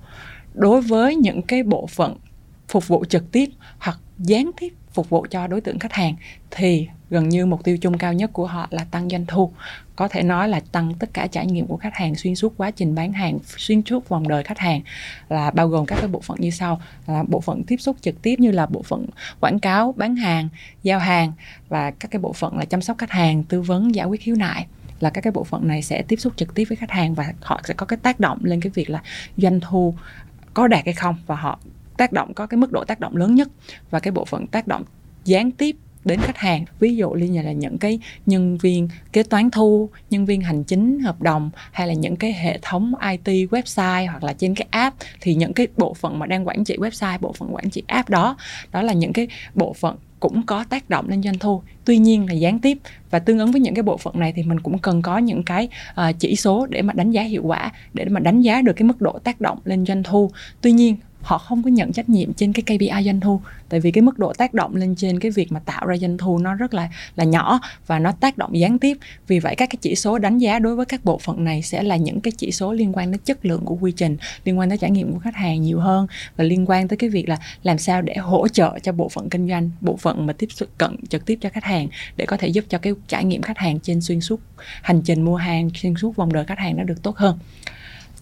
Đối 0.55 0.81
với 0.81 1.17
những 1.17 1.43
cái 1.43 1.63
bộ 1.63 1.87
phận 1.87 2.17
phục 2.69 2.89
vụ 2.89 3.05
trực 3.05 3.33
tiếp 3.33 3.47
hoặc 3.79 3.99
gián 4.19 4.51
tiếp 4.61 4.73
phục 4.95 5.09
vụ 5.09 5.27
cho 5.31 5.47
đối 5.47 5.61
tượng 5.61 5.79
khách 5.79 5.93
hàng, 5.93 6.15
thì 6.51 6.89
gần 7.11 7.29
như 7.29 7.47
mục 7.47 7.65
tiêu 7.65 7.79
chung 7.79 7.99
cao 7.99 8.13
nhất 8.13 8.31
của 8.33 8.47
họ 8.47 8.67
là 8.71 8.85
tăng 8.91 9.09
doanh 9.09 9.27
thu. 9.27 9.53
Có 9.97 10.09
thể 10.09 10.23
nói 10.23 10.49
là 10.49 10.61
tăng 10.73 10.95
tất 10.95 11.11
cả 11.13 11.27
trải 11.27 11.47
nghiệm 11.47 11.67
của 11.67 11.77
khách 11.77 11.95
hàng 11.95 12.15
xuyên 12.15 12.35
suốt 12.35 12.55
quá 12.57 12.71
trình 12.71 12.95
bán 12.95 13.13
hàng, 13.13 13.39
xuyên 13.57 13.83
suốt 13.87 14.09
vòng 14.09 14.29
đời 14.29 14.43
khách 14.43 14.59
hàng, 14.59 14.81
là 15.29 15.51
bao 15.51 15.69
gồm 15.69 15.87
các 15.87 15.97
cái 15.99 16.09
bộ 16.09 16.21
phận 16.21 16.37
như 16.41 16.51
sau, 16.51 16.81
là 17.07 17.25
bộ 17.29 17.41
phận 17.41 17.63
tiếp 17.65 17.77
xúc 17.77 17.97
trực 18.01 18.23
tiếp 18.23 18.41
như 18.41 18.51
là 18.51 18.67
bộ 18.67 18.83
phận 18.83 19.07
quảng 19.41 19.61
cáo, 19.61 19.95
bán 19.97 20.17
hàng, 20.17 20.49
giao 20.83 20.99
hàng 20.99 21.33
và 21.69 21.91
các 21.91 22.11
cái 22.11 22.21
bộ 22.21 22.33
phận 22.33 22.59
là 22.59 22.65
chăm 22.65 22.83
sóc 22.83 22.99
khách 22.99 23.11
hàng, 23.11 23.45
tư 23.45 23.63
vấn, 23.63 23.95
giải 23.95 24.07
quyết 24.07 24.21
khiếu 24.21 24.37
nại. 24.37 24.67
Là 25.01 25.11
các 25.11 25.21
cái 25.21 25.33
bộ 25.33 25.45
phận 25.45 25.69
này 25.69 25.83
sẽ 25.83 26.03
tiếp 26.03 26.17
xúc 26.17 26.33
trực 26.37 26.55
tiếp 26.55 26.65
với 26.69 26.77
khách 26.77 26.91
hàng 26.91 27.15
và 27.15 27.33
họ 27.41 27.61
sẽ 27.65 27.75
có 27.75 27.87
cái 27.87 27.97
tác 28.03 28.21
động 28.21 28.39
lên 28.43 28.61
cái 28.61 28.71
việc 28.75 28.91
là 28.91 29.03
doanh 29.37 29.61
thu 29.61 29.95
có 30.55 30.69
đạt 30.69 30.85
hay 30.85 30.95
không 30.95 31.17
và 31.27 31.37
họ 31.37 31.59
tác 31.97 32.13
động 32.13 32.35
có 32.35 32.47
cái 32.47 32.59
mức 32.59 32.73
độ 32.73 32.85
tác 32.85 33.01
động 33.01 33.17
lớn 33.17 33.35
nhất 33.35 33.49
và 33.91 34.01
cái 34.01 34.13
bộ 34.13 34.25
phận 34.25 34.47
tác 34.47 34.67
động 34.67 34.85
gián 35.25 35.51
tiếp 35.51 35.77
đến 36.05 36.21
khách 36.21 36.37
hàng. 36.37 36.65
Ví 36.81 36.97
dụ 36.97 37.11
như 37.11 37.43
là 37.43 37.53
những 37.53 37.79
cái 37.79 37.99
nhân 38.27 38.59
viên 38.59 38.89
kế 39.13 39.23
toán 39.23 39.51
thu 39.51 39.89
nhân 40.11 40.27
viên 40.27 40.41
hành 40.41 40.65
chính 40.65 41.01
hợp 41.01 41.23
đồng 41.23 41.51
hay 41.73 41.89
là 41.89 41.95
những 41.95 42.17
cái 42.17 42.33
hệ 42.33 42.59
thống 42.63 42.93
IT 43.11 43.51
website 43.51 44.11
hoặc 44.11 44.25
là 44.25 44.33
trên 44.33 44.55
cái 44.55 44.67
app 44.71 44.97
thì 45.21 45.35
những 45.35 45.53
cái 45.53 45.67
bộ 45.77 45.95
phận 45.95 46.19
mà 46.19 46.27
đang 46.27 46.49
quản 46.49 46.65
trị 46.65 46.77
website 46.77 47.19
bộ 47.21 47.33
phận 47.33 47.55
quản 47.55 47.71
trị 47.71 47.83
app 47.87 48.11
đó 48.11 48.37
đó 48.73 48.83
là 48.83 48.93
những 48.93 49.13
cái 49.13 49.29
bộ 49.55 49.73
phận 49.73 49.97
cũng 50.23 50.47
có 50.47 50.65
tác 50.65 50.91
động 50.91 51.09
lên 51.09 51.23
doanh 51.23 51.39
thu 51.39 51.63
tuy 51.85 51.99
nhiên 51.99 52.27
là 52.27 52.33
gián 52.33 52.59
tiếp. 52.59 52.79
Và 53.11 53.19
tương 53.19 53.39
ứng 53.39 53.53
với 53.53 53.61
những 53.61 53.75
cái 53.75 53.83
bộ 53.83 53.97
phận 53.97 54.19
này 54.21 54.33
thì 54.37 54.43
mình 54.43 54.61
cũng 54.61 54.79
cần 54.79 55.03
có 55.03 55.19
những 55.19 55.43
cái 55.43 55.69
uh, 55.91 56.19
chỉ 56.19 56.37
số 56.37 56.67
để 56.67 56.83
mà 56.83 56.93
đánh 56.93 57.11
giá 57.11 57.23
hiệu 57.23 57.43
quả 57.45 57.73
để 57.95 58.05
mà 58.05 58.21
đánh 58.21 58.41
giá 58.41 58.63
được 58.63 58.73
cái 58.77 58.85
mức 58.85 59.01
độ 59.01 59.19
tác 59.19 59.41
động 59.41 59.59
lên 59.65 59.87
doanh 59.87 60.03
thu. 60.03 60.31
Tuy 60.61 60.73
nhiên 60.73 60.97
họ 61.23 61.39
không 61.39 61.63
có 61.63 61.71
nhận 61.71 61.93
trách 61.93 62.09
nhiệm 62.09 62.33
trên 62.33 62.53
cái 62.53 62.63
KPI 62.63 63.05
doanh 63.05 63.21
thu. 63.21 63.41
Tại 63.69 63.81
vì 63.81 63.91
cái 63.91 64.03
mức 64.03 64.19
độ 64.19 64.33
tác 64.33 64.55
động 64.55 64.77
lên 64.77 64.95
trên 64.97 65.21
cái 65.21 65.31
việc 65.31 65.53
mà 65.53 65.61
tạo 65.61 65.87
ra 65.87 65.97
doanh 65.97 66.19
thu 66.19 66.39
nó 66.39 66.55
rất 66.55 66.75
là 66.75 66.89
là 67.17 67.25
nhỏ 67.25 67.61
và 67.87 67.99
nó 67.99 68.13
tác 68.13 68.39
động 68.39 68.59
gián 68.59 68.79
tiếp. 68.79 68.99
Vì 69.27 69.39
vậy 69.39 69.55
các 69.57 69.71
cái 69.71 69.77
chỉ 69.81 69.95
số 69.95 70.19
đánh 70.19 70.39
giá 70.39 70.59
đối 70.59 70.77
với 70.77 70.87
các 70.87 71.05
bộ 71.05 71.19
phận 71.19 71.45
này 71.45 71.63
sẽ 71.63 71.83
là 71.83 71.97
những 71.97 72.21
cái 72.21 72.33
chỉ 72.37 72.53
số 72.53 72.73
liên 72.73 72.97
quan 72.97 73.11
đến 73.11 73.21
chất 73.25 73.47
lượng 73.47 73.65
của 73.65 73.75
quy 73.81 73.93
trình, 73.93 74.17
liên 74.45 74.59
quan 74.59 74.69
tới 74.69 74.79
trải 74.79 74.91
nghiệm 74.91 75.13
của 75.13 75.19
khách 75.19 75.37
hàng 75.37 75.63
nhiều 75.63 75.81
hơn 75.81 76.07
và 76.37 76.45
liên 76.45 76.71
quan 76.71 76.89
tới 76.89 76.97
cái 76.97 77.11
việc 77.11 77.29
là 77.29 77.39
làm 77.63 77.79
sao 77.79 78.03
để 78.03 78.15
hỗ 78.15 78.49
trợ 78.49 78.79
cho 78.83 78.93
bộ 78.93 79.09
phận 79.09 79.29
kinh 79.29 79.49
doanh, 79.49 79.71
bộ 79.81 79.97
phận 79.97 80.27
mà 80.27 80.33
tiếp 80.33 80.49
xúc 80.51 80.69
cận 80.79 80.97
trực 81.09 81.27
tiếp 81.27 81.39
cho 81.41 81.49
khách 81.49 81.65
hàng 81.65 81.89
để 82.17 82.27
có 82.27 82.37
thể 82.37 82.49
giúp 82.49 82.65
cho 82.69 82.79
cái 82.79 82.93
trải 83.09 83.25
nghiệm 83.25 83.43
khách 83.43 83.59
hàng 83.59 83.81
trên 83.81 84.01
xuyên 84.01 84.21
suốt, 84.21 84.41
hành 84.83 85.03
trình 85.03 85.23
mua 85.23 85.37
hàng 85.37 85.71
xuyên 85.75 85.95
suốt 85.95 86.17
vòng 86.17 86.33
đời 86.33 86.45
khách 86.45 86.59
hàng 86.59 86.77
nó 86.77 86.85
được 86.85 87.03
tốt 87.03 87.17
hơn 87.17 87.39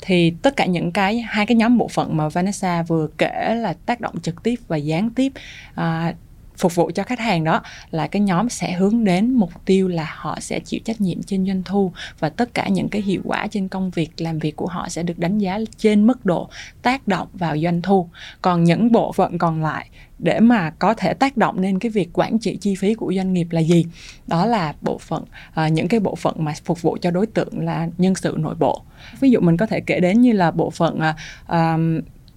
thì 0.01 0.33
tất 0.43 0.57
cả 0.57 0.67
những 0.67 0.93
cái 0.93 1.21
hai 1.21 1.47
cái 1.47 1.57
nhóm 1.57 1.79
bộ 1.79 1.89
phận 1.89 2.17
mà 2.17 2.29
Vanessa 2.29 2.83
vừa 2.83 3.09
kể 3.19 3.55
là 3.55 3.75
tác 3.87 4.01
động 4.01 4.21
trực 4.21 4.43
tiếp 4.43 4.55
và 4.69 4.77
gián 4.77 5.11
tiếp 5.11 5.33
à, 5.75 6.15
phục 6.61 6.75
vụ 6.75 6.91
cho 6.95 7.03
khách 7.03 7.19
hàng 7.19 7.45
đó 7.45 7.63
là 7.91 8.07
cái 8.07 8.23
nhóm 8.23 8.49
sẽ 8.49 8.73
hướng 8.73 9.05
đến 9.05 9.35
mục 9.35 9.51
tiêu 9.65 9.89
là 9.89 10.15
họ 10.17 10.41
sẽ 10.41 10.61
chịu 10.61 10.81
trách 10.85 11.01
nhiệm 11.01 11.23
trên 11.23 11.47
doanh 11.47 11.63
thu 11.63 11.93
và 12.19 12.29
tất 12.29 12.55
cả 12.55 12.69
những 12.69 12.89
cái 12.89 13.03
hiệu 13.03 13.21
quả 13.25 13.47
trên 13.47 13.69
công 13.69 13.91
việc 13.91 14.11
làm 14.19 14.39
việc 14.39 14.57
của 14.57 14.67
họ 14.67 14.89
sẽ 14.89 15.03
được 15.03 15.19
đánh 15.19 15.39
giá 15.39 15.59
trên 15.77 16.07
mức 16.07 16.27
độ 16.27 16.49
tác 16.83 17.09
động 17.09 17.29
vào 17.33 17.59
doanh 17.59 17.83
thu. 17.83 18.09
Còn 18.43 18.65
những 18.65 18.93
bộ 18.93 19.13
phận 19.13 19.39
còn 19.39 19.63
lại 19.63 19.89
để 20.19 20.41
mà 20.41 20.71
có 20.71 20.95
thể 20.95 21.15
tác 21.15 21.37
động 21.37 21.59
lên 21.59 21.79
cái 21.79 21.91
việc 21.91 22.09
quản 22.13 22.39
trị 22.39 22.57
chi 22.57 22.75
phí 22.75 22.95
của 22.95 23.13
doanh 23.17 23.33
nghiệp 23.33 23.47
là 23.51 23.61
gì? 23.61 23.85
Đó 24.27 24.47
là 24.47 24.75
bộ 24.81 24.99
phận 24.99 25.25
à, 25.55 25.69
những 25.69 25.89
cái 25.89 26.01
bộ 26.01 26.15
phận 26.15 26.35
mà 26.39 26.53
phục 26.65 26.83
vụ 26.83 26.97
cho 27.01 27.11
đối 27.11 27.27
tượng 27.27 27.65
là 27.65 27.89
nhân 27.99 28.15
sự 28.15 28.37
nội 28.39 28.55
bộ. 28.59 28.83
Ví 29.21 29.31
dụ 29.31 29.41
mình 29.41 29.57
có 29.57 29.67
thể 29.67 29.81
kể 29.81 30.01
đến 30.01 30.21
như 30.21 30.33
là 30.33 30.51
bộ 30.51 30.71
phận 30.71 30.99
à, 30.99 31.17
à, 31.47 31.77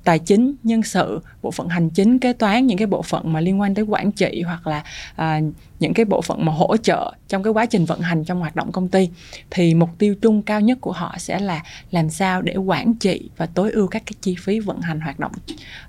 tài 0.04 0.20
chính 0.20 0.56
nhân 0.64 0.84
sự 0.84 1.20
bộ 1.42 1.52
phận 1.52 1.68
hành 1.68 1.90
chính 1.90 2.20
kế 2.20 2.34
toán 2.34 2.68
những 2.68 2.78
cái 2.78 2.88
bộ 2.88 3.02
phận 3.02 3.34
mà 3.34 3.40
liên 3.40 3.60
quan 3.60 3.76
tới 3.76 3.86
quản 3.86 4.12
trị 4.12 4.42
hoặc 4.42 4.68
là 4.68 4.84
à, 5.16 5.40
những 5.80 5.94
cái 5.94 6.06
bộ 6.06 6.22
phận 6.22 6.46
mà 6.46 6.52
hỗ 6.52 6.78
trợ 6.78 7.14
trong 7.28 7.44
cái 7.44 7.54
quá 7.54 7.66
trình 7.66 7.86
vận 7.86 8.00
hành 8.02 8.24
trong 8.24 8.40
hoạt 8.40 8.56
động 8.56 8.72
công 8.72 8.88
ty. 8.88 9.10
Thì 9.52 9.74
mục 9.74 9.90
tiêu 9.98 10.16
chung 10.22 10.42
cao 10.42 10.62
nhất 10.62 10.78
của 10.82 10.92
họ 10.92 11.16
sẽ 11.18 11.40
là 11.40 11.64
làm 11.92 12.10
sao 12.10 12.42
để 12.42 12.56
quản 12.56 12.94
trị 12.94 13.30
và 13.38 13.46
tối 13.46 13.72
ưu 13.72 13.88
các 13.88 14.04
cái 14.06 14.14
chi 14.22 14.36
phí 14.40 14.60
vận 14.60 14.82
hành 14.82 15.00
hoạt 15.00 15.20
động 15.20 15.32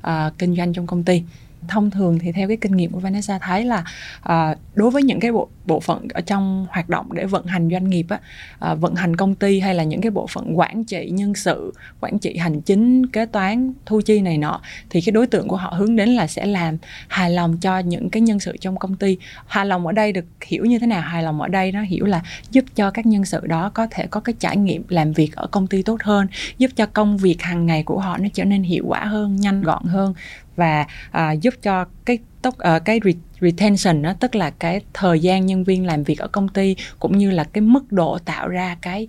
à, 0.00 0.30
kinh 0.38 0.56
doanh 0.56 0.73
trong 0.73 0.87
công 0.87 1.04
ty 1.04 1.23
thông 1.68 1.90
thường 1.90 2.18
thì 2.18 2.33
theo 2.33 2.49
cái 2.49 2.56
kinh 2.56 2.76
nghiệm 2.76 2.92
của 2.92 3.00
Vanessa 3.00 3.38
thấy 3.38 3.64
là 3.64 3.85
à, 4.23 4.54
đối 4.75 4.90
với 4.90 5.02
những 5.02 5.21
cái 5.21 5.33
bộ 5.33 5.49
bộ 5.66 5.80
phận 5.80 6.09
ở 6.14 6.21
trong 6.21 6.66
hoạt 6.71 6.88
động 6.88 7.12
để 7.12 7.25
vận 7.25 7.47
hành 7.47 7.71
doanh 7.71 7.90
nghiệp 7.90 8.06
á, 8.09 8.21
à, 8.59 8.75
vận 8.75 8.94
hành 8.94 9.16
công 9.16 9.35
ty 9.35 9.61
hay 9.61 9.75
là 9.75 9.85
những 9.85 10.00
cái 10.00 10.11
bộ 10.11 10.26
phận 10.26 10.59
quản 10.59 10.85
trị 10.85 11.11
nhân 11.11 11.35
sự 11.35 11.73
quản 12.00 12.18
trị 12.18 12.37
hành 12.37 12.61
chính 12.61 13.06
kế 13.06 13.26
toán 13.26 13.73
thu 13.87 14.00
chi 14.00 14.21
này 14.21 14.38
nọ 14.38 14.61
thì 14.90 15.00
cái 15.00 15.12
đối 15.12 15.26
tượng 15.26 15.49
của 15.49 15.56
họ 15.56 15.75
hướng 15.78 15.97
đến 15.97 16.09
là 16.09 16.26
sẽ 16.26 16.47
làm 16.47 16.76
hài 17.09 17.30
lòng 17.30 17.59
cho 17.59 17.78
những 17.78 18.11
cái 18.11 18.23
nhân 18.23 18.40
sự 18.40 18.56
trong 18.61 18.76
công 18.76 18.97
ty. 18.97 19.18
Hài 19.47 19.66
lòng 19.66 19.87
ở 19.87 19.92
đây 19.92 20.12
được 20.12 20.25
hiểu 20.47 20.64
như 20.64 20.78
thế 20.78 20.87
nào? 20.87 21.00
Hài 21.00 21.23
lòng 21.23 21.40
ở 21.40 21.49
đây 21.49 21.73
nó 21.73 21.83
hiểu 21.83 22.04
là 22.04 22.23
giúp 22.50 22.64
cho 22.75 22.90
các 22.90 23.06
nhân 23.06 23.25
sự 23.25 23.40
đó 23.47 23.71
có 23.75 23.87
thể 23.90 24.06
có 24.06 24.21
cái 24.21 24.35
trải 24.38 24.56
nghiệm 24.56 24.85
làm 24.88 25.12
việc 25.12 25.37
ở 25.37 25.47
công 25.47 25.66
ty 25.66 25.83
tốt 25.83 26.02
hơn 26.02 26.26
giúp 26.59 26.71
cho 26.76 26.87
công 26.87 27.16
việc 27.16 27.42
hàng 27.42 27.66
ngày 27.66 27.83
của 27.83 27.99
họ 27.99 28.18
nó 28.18 28.28
trở 28.35 28.44
nên 28.44 28.62
hiệu 28.62 28.85
quả 28.87 29.04
hơn 29.04 29.37
nhanh 29.37 29.62
gọn 29.62 29.85
hơn 29.85 30.14
và 30.56 30.87
à, 31.11 31.32
giúp 31.32 31.54
cho 31.62 31.84
cái 32.04 32.18
tốc 32.42 32.54
uh, 32.54 32.58
ờ, 32.58 32.78
cái 32.78 33.00
retention 33.40 34.02
đó 34.02 34.14
tức 34.20 34.34
là 34.34 34.50
cái 34.50 34.80
thời 34.92 35.20
gian 35.20 35.46
nhân 35.46 35.64
viên 35.64 35.87
làm 35.87 36.02
việc 36.02 36.18
ở 36.18 36.28
công 36.28 36.49
ty 36.49 36.76
cũng 36.99 37.18
như 37.18 37.30
là 37.30 37.44
cái 37.44 37.62
mức 37.62 37.92
độ 37.92 38.18
tạo 38.18 38.49
ra 38.49 38.76
cái 38.82 39.08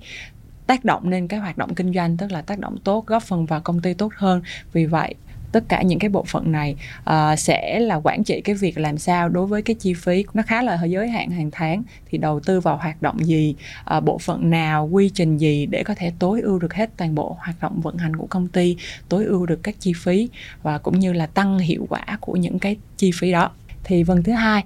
tác 0.67 0.85
động 0.85 1.09
lên 1.09 1.27
cái 1.27 1.39
hoạt 1.39 1.57
động 1.57 1.75
kinh 1.75 1.93
doanh 1.93 2.17
tức 2.17 2.31
là 2.31 2.41
tác 2.41 2.59
động 2.59 2.77
tốt 2.83 3.05
góp 3.07 3.23
phần 3.23 3.45
vào 3.45 3.61
công 3.61 3.81
ty 3.81 3.93
tốt 3.93 4.13
hơn. 4.15 4.41
Vì 4.73 4.85
vậy 4.85 5.15
tất 5.55 5.63
cả 5.67 5.81
những 5.81 5.99
cái 5.99 6.09
bộ 6.09 6.23
phận 6.27 6.51
này 6.51 6.75
uh, 7.09 7.39
sẽ 7.39 7.79
là 7.79 7.95
quản 8.03 8.23
trị 8.23 8.41
cái 8.41 8.55
việc 8.55 8.77
làm 8.77 8.97
sao 8.97 9.29
đối 9.29 9.45
với 9.45 9.61
cái 9.61 9.75
chi 9.79 9.93
phí 9.93 10.25
nó 10.33 10.43
khá 10.43 10.61
là 10.61 10.83
giới 10.83 11.09
hạn 11.09 11.31
hàng 11.31 11.51
tháng. 11.51 11.83
Thì 12.09 12.17
đầu 12.17 12.39
tư 12.39 12.59
vào 12.59 12.77
hoạt 12.77 13.01
động 13.01 13.25
gì 13.25 13.55
uh, 13.97 14.03
bộ 14.03 14.17
phận 14.17 14.49
nào 14.49 14.89
quy 14.91 15.09
trình 15.09 15.37
gì 15.37 15.65
để 15.65 15.83
có 15.83 15.95
thể 15.95 16.11
tối 16.19 16.41
ưu 16.41 16.59
được 16.59 16.73
hết 16.73 16.89
toàn 16.97 17.15
bộ 17.15 17.37
hoạt 17.39 17.61
động 17.61 17.81
vận 17.81 17.97
hành 17.97 18.15
của 18.15 18.27
công 18.27 18.47
ty 18.47 18.77
tối 19.09 19.25
ưu 19.25 19.45
được 19.45 19.59
các 19.63 19.75
chi 19.79 19.93
phí 19.93 20.29
và 20.63 20.77
cũng 20.77 20.99
như 20.99 21.13
là 21.13 21.25
tăng 21.25 21.59
hiệu 21.59 21.85
quả 21.89 22.05
của 22.19 22.35
những 22.35 22.59
cái 22.59 22.77
chi 22.97 23.11
phí 23.19 23.31
đó. 23.31 23.51
Thì 23.83 24.03
phần 24.03 24.23
thứ 24.23 24.31
hai 24.31 24.63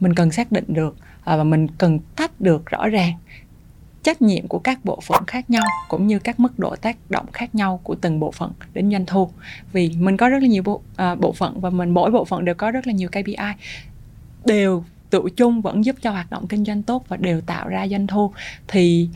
mình 0.00 0.14
cần 0.14 0.30
xác 0.30 0.52
định 0.52 0.64
được 0.68 0.96
ờ, 1.24 1.36
và 1.38 1.44
mình 1.44 1.68
cần 1.78 1.98
tách 2.16 2.40
được 2.40 2.66
rõ 2.66 2.88
ràng 2.88 3.12
trách 4.02 4.22
nhiệm 4.22 4.48
của 4.48 4.58
các 4.58 4.84
bộ 4.84 5.00
phận 5.00 5.24
khác 5.26 5.50
nhau 5.50 5.64
cũng 5.88 6.06
như 6.06 6.18
các 6.18 6.40
mức 6.40 6.58
độ 6.58 6.76
tác 6.76 6.96
động 7.10 7.26
khác 7.32 7.54
nhau 7.54 7.80
của 7.82 7.94
từng 7.94 8.20
bộ 8.20 8.30
phận 8.30 8.52
đến 8.74 8.90
doanh 8.90 9.06
thu. 9.06 9.28
Vì 9.72 9.90
mình 9.98 10.16
có 10.16 10.28
rất 10.28 10.42
là 10.42 10.48
nhiều 10.48 10.62
bộ 10.62 10.80
à, 10.96 11.14
bộ 11.14 11.32
phận 11.32 11.60
và 11.60 11.70
mình 11.70 11.90
mỗi 11.90 12.10
bộ 12.10 12.24
phận 12.24 12.44
đều 12.44 12.54
có 12.54 12.70
rất 12.70 12.86
là 12.86 12.92
nhiều 12.92 13.08
KPI 13.08 13.36
đều 14.44 14.84
tự 15.10 15.22
chung 15.36 15.60
vẫn 15.60 15.84
giúp 15.84 15.96
cho 16.02 16.10
hoạt 16.10 16.30
động 16.30 16.46
kinh 16.46 16.64
doanh 16.64 16.82
tốt 16.82 17.04
và 17.08 17.16
đều 17.16 17.40
tạo 17.40 17.68
ra 17.68 17.88
doanh 17.88 18.06
thu. 18.06 18.32
Thì 18.68 19.08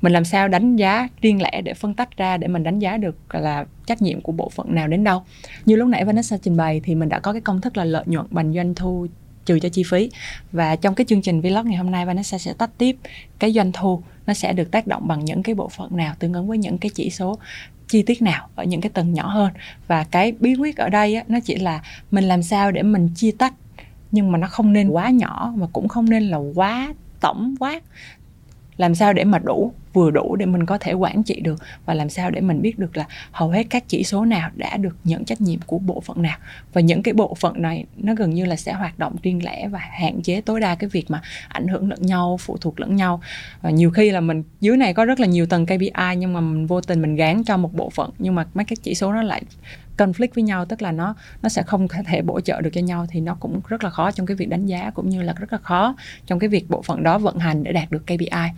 mình 0.00 0.12
làm 0.12 0.24
sao 0.24 0.48
đánh 0.48 0.76
giá 0.76 1.08
riêng 1.20 1.42
lẻ 1.42 1.60
để 1.64 1.74
phân 1.74 1.94
tách 1.94 2.16
ra 2.16 2.36
để 2.36 2.48
mình 2.48 2.62
đánh 2.62 2.78
giá 2.78 2.96
được 2.96 3.34
là 3.34 3.64
trách 3.86 4.02
nhiệm 4.02 4.20
của 4.20 4.32
bộ 4.32 4.48
phận 4.48 4.74
nào 4.74 4.88
đến 4.88 5.04
đâu. 5.04 5.22
Như 5.66 5.76
lúc 5.76 5.88
nãy 5.88 6.04
Vanessa 6.04 6.36
trình 6.36 6.56
bày 6.56 6.80
thì 6.84 6.94
mình 6.94 7.08
đã 7.08 7.18
có 7.18 7.32
cái 7.32 7.40
công 7.40 7.60
thức 7.60 7.76
là 7.76 7.84
lợi 7.84 8.04
nhuận 8.06 8.26
bằng 8.30 8.52
doanh 8.54 8.74
thu 8.74 9.06
trừ 9.44 9.58
cho 9.58 9.68
chi 9.68 9.82
phí. 9.90 10.10
Và 10.52 10.76
trong 10.76 10.94
cái 10.94 11.04
chương 11.08 11.22
trình 11.22 11.40
vlog 11.40 11.68
ngày 11.68 11.76
hôm 11.76 11.90
nay 11.90 12.06
Vanessa 12.06 12.38
sẽ 12.38 12.52
tách 12.52 12.70
tiếp 12.78 12.96
cái 13.38 13.52
doanh 13.52 13.72
thu. 13.72 14.02
Nó 14.26 14.34
sẽ 14.34 14.52
được 14.52 14.70
tác 14.70 14.86
động 14.86 15.08
bằng 15.08 15.24
những 15.24 15.42
cái 15.42 15.54
bộ 15.54 15.68
phận 15.68 15.96
nào 15.96 16.14
tương 16.18 16.32
ứng 16.32 16.46
với 16.46 16.58
những 16.58 16.78
cái 16.78 16.90
chỉ 16.94 17.10
số 17.10 17.38
chi 17.88 18.02
tiết 18.02 18.22
nào 18.22 18.48
ở 18.54 18.64
những 18.64 18.80
cái 18.80 18.90
tầng 18.90 19.14
nhỏ 19.14 19.28
hơn. 19.28 19.52
Và 19.86 20.04
cái 20.04 20.32
bí 20.40 20.54
quyết 20.54 20.76
ở 20.76 20.88
đây 20.88 21.14
á, 21.14 21.24
nó 21.28 21.40
chỉ 21.40 21.56
là 21.56 21.82
mình 22.10 22.24
làm 22.24 22.42
sao 22.42 22.70
để 22.70 22.82
mình 22.82 23.08
chia 23.14 23.30
tách 23.30 23.54
nhưng 24.10 24.32
mà 24.32 24.38
nó 24.38 24.46
không 24.46 24.72
nên 24.72 24.88
quá 24.88 25.10
nhỏ 25.10 25.52
mà 25.56 25.66
cũng 25.72 25.88
không 25.88 26.10
nên 26.10 26.22
là 26.22 26.38
quá 26.54 26.94
tổng 27.20 27.54
quát 27.60 27.82
làm 28.76 28.94
sao 28.94 29.12
để 29.12 29.24
mà 29.24 29.38
đủ, 29.38 29.72
vừa 29.92 30.10
đủ 30.10 30.36
để 30.36 30.46
mình 30.46 30.66
có 30.66 30.78
thể 30.78 30.92
quản 30.92 31.22
trị 31.22 31.40
được 31.40 31.62
và 31.86 31.94
làm 31.94 32.08
sao 32.08 32.30
để 32.30 32.40
mình 32.40 32.62
biết 32.62 32.78
được 32.78 32.96
là 32.96 33.04
hầu 33.32 33.50
hết 33.50 33.66
các 33.70 33.84
chỉ 33.88 34.04
số 34.04 34.24
nào 34.24 34.50
đã 34.54 34.76
được 34.76 34.96
nhận 35.04 35.24
trách 35.24 35.40
nhiệm 35.40 35.60
của 35.66 35.78
bộ 35.78 36.00
phận 36.00 36.22
nào. 36.22 36.38
Và 36.72 36.80
những 36.80 37.02
cái 37.02 37.14
bộ 37.14 37.34
phận 37.34 37.62
này 37.62 37.84
nó 37.96 38.14
gần 38.14 38.30
như 38.30 38.44
là 38.44 38.56
sẽ 38.56 38.72
hoạt 38.72 38.98
động 38.98 39.16
riêng 39.22 39.44
lẻ 39.44 39.68
và 39.68 39.78
hạn 39.78 40.22
chế 40.22 40.40
tối 40.40 40.60
đa 40.60 40.74
cái 40.74 40.90
việc 40.90 41.10
mà 41.10 41.22
ảnh 41.48 41.68
hưởng 41.68 41.90
lẫn 41.90 42.02
nhau, 42.02 42.36
phụ 42.40 42.56
thuộc 42.56 42.80
lẫn 42.80 42.96
nhau. 42.96 43.20
Và 43.62 43.70
nhiều 43.70 43.90
khi 43.90 44.10
là 44.10 44.20
mình, 44.20 44.42
dưới 44.60 44.76
này 44.76 44.94
có 44.94 45.04
rất 45.04 45.20
là 45.20 45.26
nhiều 45.26 45.46
tầng 45.46 45.66
KPI 45.66 46.16
nhưng 46.18 46.32
mà 46.32 46.40
mình 46.40 46.66
vô 46.66 46.80
tình 46.80 47.02
mình 47.02 47.16
gán 47.16 47.44
cho 47.44 47.56
một 47.56 47.74
bộ 47.74 47.90
phận 47.90 48.10
nhưng 48.18 48.34
mà 48.34 48.46
mấy 48.54 48.64
cái 48.64 48.76
chỉ 48.82 48.94
số 48.94 49.12
nó 49.12 49.22
lại 49.22 49.42
conflict 49.96 50.28
với 50.34 50.44
nhau, 50.44 50.64
tức 50.64 50.82
là 50.82 50.92
nó 50.92 51.14
nó 51.42 51.48
sẽ 51.48 51.62
không 51.62 51.88
thể 52.06 52.22
bổ 52.22 52.40
trợ 52.40 52.60
được 52.60 52.70
cho 52.72 52.80
nhau, 52.80 53.06
thì 53.08 53.20
nó 53.20 53.36
cũng 53.40 53.60
rất 53.68 53.84
là 53.84 53.90
khó 53.90 54.10
trong 54.10 54.26
cái 54.26 54.36
việc 54.36 54.48
đánh 54.48 54.66
giá 54.66 54.90
cũng 54.94 55.08
như 55.08 55.22
là 55.22 55.32
rất 55.32 55.52
là 55.52 55.58
khó 55.58 55.94
trong 56.26 56.38
cái 56.38 56.48
việc 56.48 56.70
bộ 56.70 56.82
phận 56.82 57.02
đó 57.02 57.18
vận 57.18 57.38
hành 57.38 57.64
để 57.64 57.72
đạt 57.72 57.90
được 57.90 58.02
KPI 58.06 58.48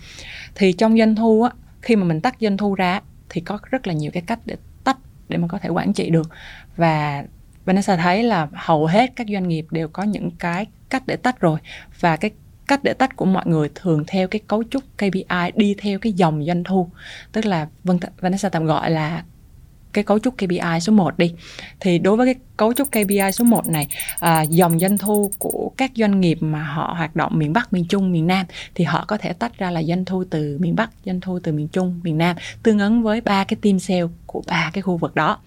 thì 0.55 0.73
trong 0.73 0.99
doanh 0.99 1.15
thu 1.15 1.43
á, 1.43 1.51
khi 1.83 1.97
mà 1.97 2.05
mình 2.05 2.21
tách 2.21 2.37
doanh 2.41 2.57
thu 2.57 2.75
ra 2.75 3.01
thì 3.29 3.41
có 3.41 3.59
rất 3.71 3.87
là 3.87 3.93
nhiều 3.93 4.11
cái 4.11 4.23
cách 4.27 4.39
để 4.45 4.57
tách 4.85 4.97
để 5.29 5.37
mà 5.37 5.49
có 5.49 5.59
thể 5.59 5.69
quản 5.69 5.93
trị 5.93 6.11
được. 6.11 6.29
Và 6.77 7.25
Vanessa 7.65 7.97
thấy 7.97 8.23
là 8.23 8.49
hầu 8.53 8.87
hết 8.87 9.13
các 9.17 9.27
doanh 9.33 9.49
nghiệp 9.49 9.67
đều 9.71 9.89
có 9.89 10.03
những 10.03 10.31
cái 10.31 10.67
cách 10.89 11.03
để 11.07 11.17
tách 11.17 11.41
rồi. 11.41 11.59
Và 12.01 12.17
cái 12.17 12.31
cách 12.67 12.81
để 12.83 12.93
tách 12.93 13.17
của 13.17 13.25
mọi 13.25 13.45
người 13.47 13.71
thường 13.75 14.05
theo 14.07 14.29
cái 14.29 14.41
cấu 14.47 14.65
trúc 14.71 14.83
KPI 14.97 15.53
đi 15.55 15.75
theo 15.79 15.99
cái 15.99 16.13
dòng 16.13 16.45
doanh 16.45 16.65
thu. 16.65 16.91
Tức 17.33 17.47
là 17.47 17.69
Vanessa 18.21 18.49
tạm 18.49 18.65
gọi 18.67 18.91
là 18.91 19.25
cái 19.97 20.05
cấu 20.05 20.19
trúc 20.19 20.35
KPI 20.35 20.81
số 20.81 20.93
1 20.93 21.19
đi. 21.19 21.33
Thì 21.81 21.99
đối 21.99 22.17
với 22.17 22.27
cái 22.27 22.35
cấu 22.57 22.73
trúc 22.73 22.89
KPI 22.89 23.33
số 23.33 23.45
1 23.45 23.69
này 23.69 23.89
à, 24.21 24.43
dòng 24.43 24.79
doanh 24.79 24.99
thu 24.99 25.31
của 25.39 25.71
các 25.77 25.91
doanh 25.97 26.21
nghiệp 26.21 26.39
mà 26.41 26.63
họ 26.63 26.95
hoạt 26.97 27.17
động 27.17 27.39
miền 27.39 27.53
Bắc, 27.53 27.73
miền 27.73 27.85
Trung, 27.89 28.13
miền 28.13 28.27
Nam 28.27 28.47
thì 28.75 28.85
họ 28.85 29.05
có 29.09 29.17
thể 29.17 29.33
tách 29.33 29.59
ra 29.59 29.71
là 29.71 29.83
doanh 29.83 30.05
thu 30.05 30.25
từ 30.31 30.59
miền 30.61 30.77
Bắc, 30.77 30.91
doanh 31.05 31.21
thu 31.21 31.39
từ 31.43 31.53
miền 31.53 31.69
Trung, 31.69 32.01
miền 32.03 32.19
Nam 32.19 32.37
tương 32.63 32.79
ứng 32.79 33.03
với 33.03 33.21
ba 33.21 33.45
cái 33.45 33.57
team 33.63 33.79
sale 33.79 34.03
của 34.27 34.43
ba 34.47 34.71
cái 34.73 34.83
khu 34.83 34.97
vực 34.97 35.15
đó. 35.15 35.39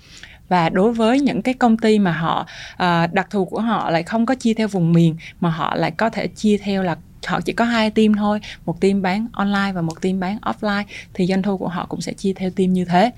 Và 0.49 0.69
đối 0.69 0.93
với 0.93 1.19
những 1.19 1.41
cái 1.41 1.53
công 1.53 1.77
ty 1.77 1.99
mà 1.99 2.11
họ 2.11 2.45
à, 2.77 3.07
đặc 3.07 3.27
thù 3.29 3.45
của 3.45 3.59
họ 3.59 3.89
lại 3.89 4.03
không 4.03 4.25
có 4.25 4.35
chia 4.35 4.53
theo 4.53 4.67
vùng 4.67 4.93
miền 4.93 5.15
mà 5.39 5.49
họ 5.49 5.75
lại 5.75 5.91
có 5.91 6.09
thể 6.09 6.27
chia 6.27 6.57
theo 6.57 6.83
là 6.83 6.97
họ 7.27 7.41
chỉ 7.41 7.53
có 7.53 7.65
hai 7.65 7.89
team 7.89 8.13
thôi 8.13 8.39
một 8.65 8.81
team 8.81 9.01
bán 9.01 9.27
online 9.31 9.71
và 9.73 9.81
một 9.81 10.01
team 10.01 10.19
bán 10.19 10.37
offline 10.41 10.83
thì 11.13 11.25
doanh 11.27 11.41
thu 11.41 11.57
của 11.57 11.67
họ 11.67 11.85
cũng 11.89 12.01
sẽ 12.01 12.13
chia 12.13 12.33
theo 12.33 12.49
team 12.49 12.73
như 12.73 12.85
thế. 12.85 13.11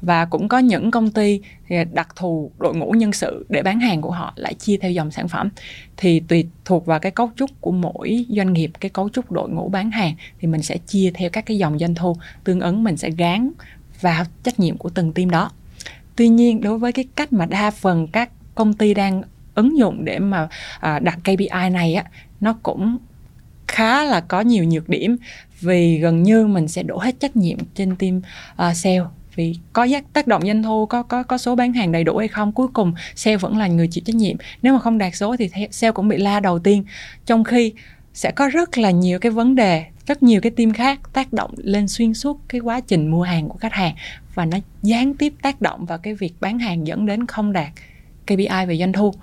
Và 0.00 0.24
cũng 0.24 0.48
có 0.48 0.58
những 0.58 0.90
công 0.90 1.10
ty 1.10 1.40
thì 1.68 1.76
đặc 1.92 2.08
thù 2.16 2.50
đội 2.58 2.76
ngũ 2.76 2.90
nhân 2.90 3.12
sự 3.12 3.46
để 3.48 3.62
bán 3.62 3.80
hàng 3.80 4.00
của 4.00 4.10
họ 4.10 4.32
lại 4.36 4.54
chia 4.54 4.76
theo 4.76 4.90
dòng 4.90 5.10
sản 5.10 5.28
phẩm. 5.28 5.48
Thì 5.96 6.20
tùy 6.20 6.46
thuộc 6.64 6.86
vào 6.86 6.98
cái 6.98 7.12
cấu 7.12 7.30
trúc 7.36 7.50
của 7.60 7.72
mỗi 7.72 8.26
doanh 8.28 8.52
nghiệp 8.52 8.70
cái 8.80 8.90
cấu 8.90 9.08
trúc 9.08 9.32
đội 9.32 9.50
ngũ 9.50 9.68
bán 9.68 9.90
hàng 9.90 10.14
thì 10.40 10.48
mình 10.48 10.62
sẽ 10.62 10.78
chia 10.78 11.10
theo 11.14 11.30
các 11.30 11.46
cái 11.46 11.58
dòng 11.58 11.78
doanh 11.78 11.94
thu. 11.94 12.16
Tương 12.44 12.60
ứng 12.60 12.84
mình 12.84 12.96
sẽ 12.96 13.10
gán 13.10 13.50
vào 14.00 14.24
trách 14.42 14.60
nhiệm 14.60 14.76
của 14.76 14.88
từng 14.88 15.12
team 15.12 15.30
đó. 15.30 15.50
Tuy 16.16 16.28
nhiên 16.28 16.60
đối 16.60 16.78
với 16.78 16.92
cái 16.92 17.04
cách 17.16 17.32
mà 17.32 17.46
đa 17.46 17.70
phần 17.70 18.06
các 18.06 18.30
công 18.54 18.74
ty 18.74 18.94
đang 18.94 19.22
ứng 19.54 19.78
dụng 19.78 20.04
để 20.04 20.18
mà 20.18 20.48
à, 20.80 20.98
đặt 20.98 21.18
KPI 21.24 21.70
này 21.72 21.94
á 21.94 22.04
nó 22.40 22.56
cũng 22.62 22.98
khá 23.68 24.04
là 24.04 24.20
có 24.20 24.40
nhiều 24.40 24.64
nhược 24.64 24.88
điểm 24.88 25.16
vì 25.60 25.98
gần 25.98 26.22
như 26.22 26.46
mình 26.46 26.68
sẽ 26.68 26.82
đổ 26.82 26.98
hết 26.98 27.20
trách 27.20 27.36
nhiệm 27.36 27.58
trên 27.74 27.96
team 27.96 28.20
uh, 28.70 28.76
sale. 28.76 29.00
Vì 29.36 29.56
có 29.72 29.84
giác 29.84 30.04
tác 30.12 30.26
động 30.26 30.42
doanh 30.46 30.62
thu 30.62 30.86
có 30.86 31.02
có 31.02 31.22
có 31.22 31.38
số 31.38 31.56
bán 31.56 31.72
hàng 31.72 31.92
đầy 31.92 32.04
đủ 32.04 32.16
hay 32.16 32.28
không 32.28 32.52
cuối 32.52 32.68
cùng 32.68 32.94
sale 33.14 33.36
vẫn 33.36 33.56
là 33.56 33.66
người 33.66 33.88
chịu 33.88 34.04
trách 34.06 34.16
nhiệm. 34.16 34.36
Nếu 34.62 34.72
mà 34.72 34.78
không 34.78 34.98
đạt 34.98 35.16
số 35.16 35.36
thì 35.36 35.50
sale 35.70 35.92
cũng 35.92 36.08
bị 36.08 36.16
la 36.16 36.40
đầu 36.40 36.58
tiên. 36.58 36.84
Trong 37.26 37.44
khi 37.44 37.72
sẽ 38.14 38.30
có 38.30 38.48
rất 38.48 38.78
là 38.78 38.90
nhiều 38.90 39.18
cái 39.18 39.32
vấn 39.32 39.54
đề 39.54 39.84
rất 40.06 40.22
nhiều 40.22 40.40
cái 40.40 40.50
team 40.50 40.72
khác 40.72 41.00
tác 41.12 41.32
động 41.32 41.54
lên 41.56 41.88
xuyên 41.88 42.14
suốt 42.14 42.40
cái 42.48 42.60
quá 42.60 42.80
trình 42.80 43.10
mua 43.10 43.22
hàng 43.22 43.48
của 43.48 43.58
khách 43.58 43.72
hàng 43.72 43.94
và 44.34 44.44
nó 44.44 44.58
gián 44.82 45.14
tiếp 45.14 45.34
tác 45.42 45.60
động 45.60 45.84
vào 45.84 45.98
cái 45.98 46.14
việc 46.14 46.34
bán 46.40 46.58
hàng 46.58 46.86
dẫn 46.86 47.06
đến 47.06 47.26
không 47.26 47.52
đạt 47.52 47.72
KPI 48.26 48.66
về 48.68 48.78
doanh 48.78 48.92
thu 48.92 49.14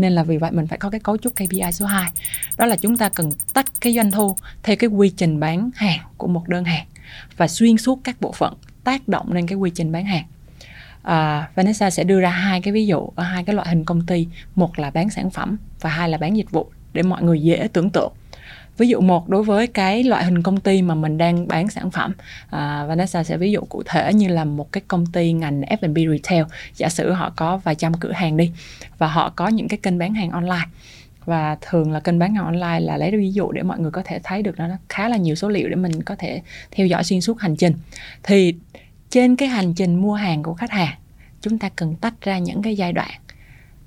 nên 0.00 0.12
là 0.12 0.22
vì 0.22 0.36
vậy 0.36 0.50
mình 0.50 0.66
phải 0.66 0.78
có 0.78 0.90
cái 0.90 1.00
cấu 1.00 1.16
trúc 1.16 1.32
KPI 1.34 1.72
số 1.72 1.86
2 1.86 2.10
đó 2.58 2.66
là 2.66 2.76
chúng 2.76 2.96
ta 2.96 3.08
cần 3.08 3.30
tách 3.54 3.66
cái 3.80 3.94
doanh 3.94 4.10
thu 4.10 4.36
theo 4.62 4.76
cái 4.76 4.90
quy 4.90 5.10
trình 5.10 5.40
bán 5.40 5.70
hàng 5.74 6.00
của 6.16 6.26
một 6.26 6.48
đơn 6.48 6.64
hàng 6.64 6.86
và 7.36 7.48
xuyên 7.48 7.78
suốt 7.78 8.00
các 8.04 8.20
bộ 8.20 8.32
phận 8.32 8.54
tác 8.84 9.08
động 9.08 9.32
lên 9.32 9.46
cái 9.46 9.58
quy 9.58 9.70
trình 9.70 9.92
bán 9.92 10.04
hàng. 10.04 10.24
À, 11.02 11.50
Vanessa 11.54 11.90
sẽ 11.90 12.04
đưa 12.04 12.20
ra 12.20 12.30
hai 12.30 12.60
cái 12.60 12.72
ví 12.72 12.86
dụ 12.86 13.08
ở 13.14 13.22
hai 13.24 13.44
cái 13.44 13.54
loại 13.54 13.68
hình 13.68 13.84
công 13.84 14.06
ty 14.06 14.26
một 14.54 14.78
là 14.78 14.90
bán 14.90 15.10
sản 15.10 15.30
phẩm 15.30 15.56
và 15.80 15.90
hai 15.90 16.08
là 16.08 16.18
bán 16.18 16.36
dịch 16.36 16.50
vụ 16.50 16.70
để 16.92 17.02
mọi 17.02 17.22
người 17.22 17.42
dễ 17.42 17.68
tưởng 17.72 17.90
tượng 17.90 18.12
ví 18.80 18.88
dụ 18.88 19.00
một 19.00 19.28
đối 19.28 19.42
với 19.42 19.66
cái 19.66 20.04
loại 20.04 20.24
hình 20.24 20.42
công 20.42 20.60
ty 20.60 20.82
mà 20.82 20.94
mình 20.94 21.18
đang 21.18 21.48
bán 21.48 21.70
sản 21.70 21.90
phẩm 21.90 22.12
à, 22.50 22.84
Vanessa 22.88 23.24
sẽ 23.24 23.36
ví 23.36 23.52
dụ 23.52 23.60
cụ 23.60 23.82
thể 23.86 24.12
như 24.12 24.28
là 24.28 24.44
một 24.44 24.72
cái 24.72 24.82
công 24.88 25.06
ty 25.06 25.32
ngành 25.32 25.60
F&B 25.60 25.96
retail. 26.12 26.44
Giả 26.76 26.88
sử 26.88 27.12
họ 27.12 27.32
có 27.36 27.56
vài 27.56 27.74
trăm 27.74 27.94
cửa 27.94 28.12
hàng 28.12 28.36
đi 28.36 28.50
và 28.98 29.06
họ 29.06 29.32
có 29.36 29.48
những 29.48 29.68
cái 29.68 29.78
kênh 29.82 29.98
bán 29.98 30.14
hàng 30.14 30.30
online. 30.30 30.66
Và 31.24 31.56
thường 31.60 31.92
là 31.92 32.00
kênh 32.00 32.18
bán 32.18 32.34
hàng 32.34 32.44
online 32.44 32.80
là 32.80 32.96
lấy 32.96 33.10
ví 33.10 33.32
dụ 33.32 33.52
để 33.52 33.62
mọi 33.62 33.78
người 33.78 33.90
có 33.90 34.02
thể 34.04 34.18
thấy 34.22 34.42
được 34.42 34.58
nó 34.58 34.68
khá 34.88 35.08
là 35.08 35.16
nhiều 35.16 35.34
số 35.34 35.48
liệu 35.48 35.68
để 35.68 35.76
mình 35.76 36.02
có 36.02 36.16
thể 36.18 36.42
theo 36.70 36.86
dõi 36.86 37.04
xuyên 37.04 37.20
suốt 37.20 37.40
hành 37.40 37.56
trình. 37.56 37.74
Thì 38.22 38.54
trên 39.10 39.36
cái 39.36 39.48
hành 39.48 39.74
trình 39.74 39.94
mua 39.94 40.14
hàng 40.14 40.42
của 40.42 40.54
khách 40.54 40.70
hàng 40.70 40.94
chúng 41.40 41.58
ta 41.58 41.68
cần 41.76 41.96
tách 41.96 42.14
ra 42.20 42.38
những 42.38 42.62
cái 42.62 42.76
giai 42.76 42.92
đoạn 42.92 43.10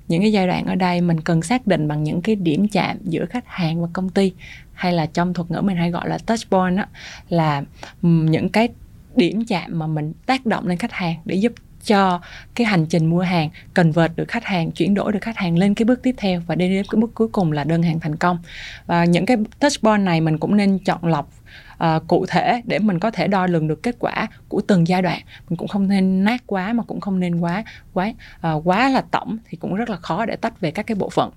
những 0.08 0.22
cái 0.22 0.32
giai 0.32 0.46
đoạn 0.46 0.66
ở 0.66 0.74
đây 0.74 1.00
mình 1.00 1.20
cần 1.20 1.42
xác 1.42 1.66
định 1.66 1.88
bằng 1.88 2.02
những 2.02 2.22
cái 2.22 2.36
điểm 2.36 2.68
chạm 2.68 2.96
giữa 3.02 3.26
khách 3.26 3.46
hàng 3.46 3.82
và 3.82 3.88
công 3.92 4.08
ty 4.10 4.32
hay 4.72 4.92
là 4.92 5.06
trong 5.06 5.34
thuật 5.34 5.50
ngữ 5.50 5.60
mình 5.60 5.76
hay 5.76 5.90
gọi 5.90 6.08
là 6.08 6.18
touch 6.18 6.50
point 6.50 6.76
đó, 6.76 6.84
là 7.28 7.62
những 8.02 8.48
cái 8.48 8.68
điểm 9.16 9.44
chạm 9.44 9.78
mà 9.78 9.86
mình 9.86 10.12
tác 10.26 10.46
động 10.46 10.66
lên 10.66 10.78
khách 10.78 10.92
hàng 10.92 11.16
để 11.24 11.34
giúp 11.34 11.52
cho 11.84 12.20
cái 12.54 12.66
hành 12.66 12.86
trình 12.86 13.06
mua 13.06 13.20
hàng 13.20 13.50
cần 13.74 13.92
vợt 13.92 14.12
được 14.16 14.28
khách 14.28 14.44
hàng 14.44 14.72
chuyển 14.72 14.94
đổi 14.94 15.12
được 15.12 15.22
khách 15.22 15.36
hàng 15.36 15.58
lên 15.58 15.74
cái 15.74 15.84
bước 15.84 16.02
tiếp 16.02 16.14
theo 16.18 16.42
và 16.46 16.54
đi 16.54 16.68
đến 16.68 16.86
cái 16.90 17.00
bước 17.00 17.14
cuối 17.14 17.28
cùng 17.28 17.52
là 17.52 17.64
đơn 17.64 17.82
hàng 17.82 18.00
thành 18.00 18.16
công. 18.16 18.38
Và 18.86 19.04
những 19.04 19.26
cái 19.26 19.36
touch 19.58 19.82
point 19.82 20.02
này 20.02 20.20
mình 20.20 20.38
cũng 20.38 20.56
nên 20.56 20.78
chọn 20.78 21.04
lọc 21.04 21.30
uh, 21.84 22.06
cụ 22.06 22.26
thể 22.28 22.62
để 22.64 22.78
mình 22.78 22.98
có 22.98 23.10
thể 23.10 23.26
đo 23.26 23.46
lường 23.46 23.68
được 23.68 23.82
kết 23.82 23.96
quả 23.98 24.28
của 24.48 24.60
từng 24.60 24.88
giai 24.88 25.02
đoạn. 25.02 25.20
Mình 25.48 25.56
cũng 25.56 25.68
không 25.68 25.88
nên 25.88 26.24
nát 26.24 26.42
quá 26.46 26.72
mà 26.72 26.82
cũng 26.82 27.00
không 27.00 27.20
nên 27.20 27.40
quá 27.40 27.64
quá 27.92 28.12
uh, 28.46 28.66
quá 28.66 28.88
là 28.88 29.04
tổng 29.10 29.38
thì 29.48 29.56
cũng 29.56 29.74
rất 29.74 29.90
là 29.90 29.96
khó 29.96 30.26
để 30.26 30.36
tách 30.36 30.60
về 30.60 30.70
các 30.70 30.86
cái 30.86 30.94
bộ 30.94 31.10
phận. 31.10 31.30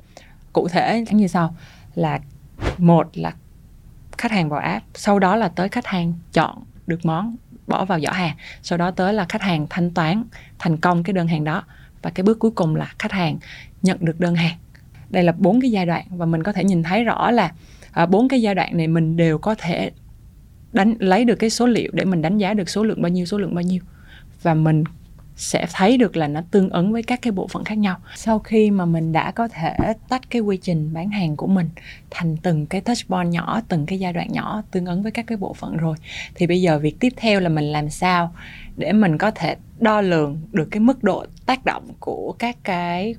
Cụ 0.54 0.68
thể 0.68 1.06
như 1.12 1.28
sau 1.28 1.56
là 1.96 2.20
một 2.78 3.08
là 3.14 3.34
khách 4.18 4.32
hàng 4.32 4.50
vào 4.50 4.60
app 4.60 4.86
sau 4.94 5.20
đó 5.20 5.36
là 5.36 5.48
tới 5.48 5.70
khách 5.70 5.86
hàng 5.86 6.14
chọn 6.34 6.64
được 6.88 7.06
món 7.06 7.36
bỏ 7.68 7.86
vào 7.86 8.00
giỏ 8.00 8.12
hàng. 8.12 8.36
Sau 8.62 8.78
đó 8.78 8.92
tới 8.92 9.14
là 9.14 9.26
khách 9.30 9.42
hàng 9.42 9.68
thanh 9.70 9.92
toán 9.92 10.24
thành 10.60 10.78
công 10.78 11.04
cái 11.04 11.14
đơn 11.14 11.28
hàng 11.28 11.44
đó. 11.44 11.64
Và 12.02 12.10
cái 12.10 12.24
bước 12.24 12.40
cuối 12.40 12.52
cùng 12.52 12.76
là 12.76 12.94
khách 13.00 13.12
hàng 13.12 13.38
nhận 13.82 13.98
được 14.02 14.20
đơn 14.20 14.36
hàng. 14.36 14.58
Đây 15.10 15.24
là 15.24 15.32
bốn 15.32 15.62
cái 15.62 15.72
giai 15.72 15.86
đoạn 15.86 16.06
và 16.10 16.26
mình 16.26 16.44
có 16.44 16.54
thể 16.54 16.64
nhìn 16.64 16.84
thấy 16.84 17.04
rõ 17.04 17.32
là 17.32 17.52
à, 17.92 18.06
bốn 18.06 18.26
à, 18.26 18.28
cái 18.30 18.42
giai 18.42 18.56
đoạn 18.56 18.78
này 18.78 18.88
mình 18.88 19.18
đều 19.18 19.38
có 19.38 19.56
thể 19.56 19.92
đánh 20.74 20.96
lấy 21.00 21.26
được 21.26 21.36
cái 21.36 21.50
số 21.50 21.68
liệu 21.68 21.92
để 21.94 22.06
mình 22.06 22.22
đánh 22.22 22.38
giá 22.38 22.54
được 22.54 22.70
số 22.70 22.84
lượng 22.84 23.02
bao 23.02 23.10
nhiêu 23.10 23.26
số 23.26 23.38
lượng 23.38 23.56
bao 23.56 23.62
nhiêu. 23.62 23.82
Và 24.42 24.54
mình 24.54 24.84
sẽ 25.38 25.66
thấy 25.74 25.98
được 25.98 26.18
là 26.18 26.28
nó 26.28 26.42
tương 26.52 26.70
ứng 26.70 26.92
với 26.92 27.04
các 27.04 27.22
cái 27.22 27.32
bộ 27.32 27.48
phận 27.48 27.64
khác 27.64 27.78
nhau. 27.78 27.98
Sau 28.16 28.40
khi 28.40 28.72
mà 28.72 28.86
mình 28.86 29.12
đã 29.12 29.32
có 29.32 29.48
thể 29.48 29.74
tách 30.10 30.30
cái 30.30 30.42
quy 30.42 30.58
trình 30.58 30.94
bán 30.94 31.10
hàng 31.10 31.36
của 31.36 31.48
mình 31.48 31.70
thành 32.10 32.38
từng 32.38 32.66
cái 32.66 32.82
touch 32.82 33.08
point 33.08 33.30
nhỏ, 33.30 33.62
từng 33.68 33.86
cái 33.86 34.00
giai 34.00 34.14
đoạn 34.14 34.32
nhỏ 34.32 34.64
tương 34.72 34.86
ứng 34.86 35.04
với 35.04 35.12
các 35.12 35.28
cái 35.28 35.38
bộ 35.38 35.54
phận 35.54 35.78
rồi, 35.78 35.98
thì 36.36 36.48
bây 36.48 36.62
giờ 36.62 36.80
việc 36.80 37.00
tiếp 37.00 37.14
theo 37.18 37.40
là 37.40 37.50
mình 37.50 37.66
làm 37.66 37.90
sao 37.90 38.34
để 38.78 38.94
mình 38.94 39.18
có 39.18 39.32
thể 39.32 39.56
đo 39.80 40.02
lường 40.02 40.42
được 40.52 40.68
cái 40.72 40.80
mức 40.80 41.04
độ 41.04 41.26
tác 41.46 41.66
động 41.66 41.88
của 42.00 42.36
các 42.40 42.58
cái 42.64 43.16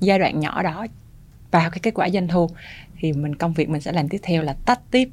giai 0.00 0.18
đoạn 0.18 0.40
nhỏ 0.40 0.62
đó 0.62 0.86
vào 1.50 1.70
cái 1.70 1.78
kết 1.82 1.94
quả 1.94 2.10
doanh 2.10 2.28
thu. 2.28 2.48
Thì 3.00 3.12
mình, 3.12 3.34
công 3.34 3.52
việc 3.52 3.68
mình 3.68 3.80
sẽ 3.80 3.92
làm 3.92 4.08
tiếp 4.08 4.20
theo 4.22 4.42
là 4.42 4.56
tách 4.66 4.80
tiếp 4.90 5.08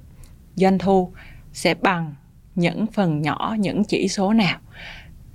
doanh 0.55 0.77
thu 0.79 1.11
sẽ 1.53 1.73
bằng 1.73 2.15
những 2.55 2.85
phần 2.87 3.21
nhỏ, 3.21 3.55
những 3.59 3.83
chỉ 3.83 4.07
số 4.07 4.33
nào 4.33 4.59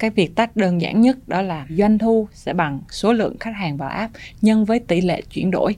cái 0.04 0.10
việc 0.10 0.34
tách 0.34 0.56
đơn 0.56 0.80
giản 0.80 1.00
nhất 1.00 1.28
đó 1.28 1.42
là 1.42 1.66
doanh 1.70 1.98
thu 1.98 2.28
sẽ 2.32 2.52
bằng 2.52 2.80
số 2.90 3.12
lượng 3.12 3.36
khách 3.40 3.54
hàng 3.56 3.76
vào 3.76 3.88
app 3.88 4.14
nhân 4.42 4.64
với 4.64 4.78
tỷ 4.78 5.00
lệ 5.00 5.22
chuyển 5.30 5.50
đổi 5.50 5.76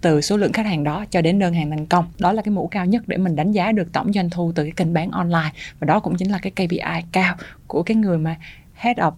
từ 0.00 0.20
số 0.20 0.36
lượng 0.36 0.52
khách 0.52 0.66
hàng 0.66 0.84
đó 0.84 1.04
cho 1.10 1.20
đến 1.22 1.38
đơn 1.38 1.54
hàng 1.54 1.70
thành 1.70 1.86
công. 1.86 2.04
Đó 2.18 2.32
là 2.32 2.42
cái 2.42 2.52
mũ 2.52 2.66
cao 2.66 2.86
nhất 2.86 3.02
để 3.06 3.16
mình 3.16 3.36
đánh 3.36 3.52
giá 3.52 3.72
được 3.72 3.92
tổng 3.92 4.12
doanh 4.12 4.30
thu 4.30 4.52
từ 4.54 4.62
cái 4.62 4.72
kênh 4.76 4.92
bán 4.92 5.10
online. 5.10 5.50
Và 5.78 5.84
đó 5.84 6.00
cũng 6.00 6.16
chính 6.16 6.30
là 6.30 6.38
cái 6.38 6.50
KPI 6.50 7.02
cao 7.12 7.34
của 7.66 7.82
cái 7.82 7.94
người 7.94 8.18
mà 8.18 8.36
head 8.74 8.98
of 8.98 9.12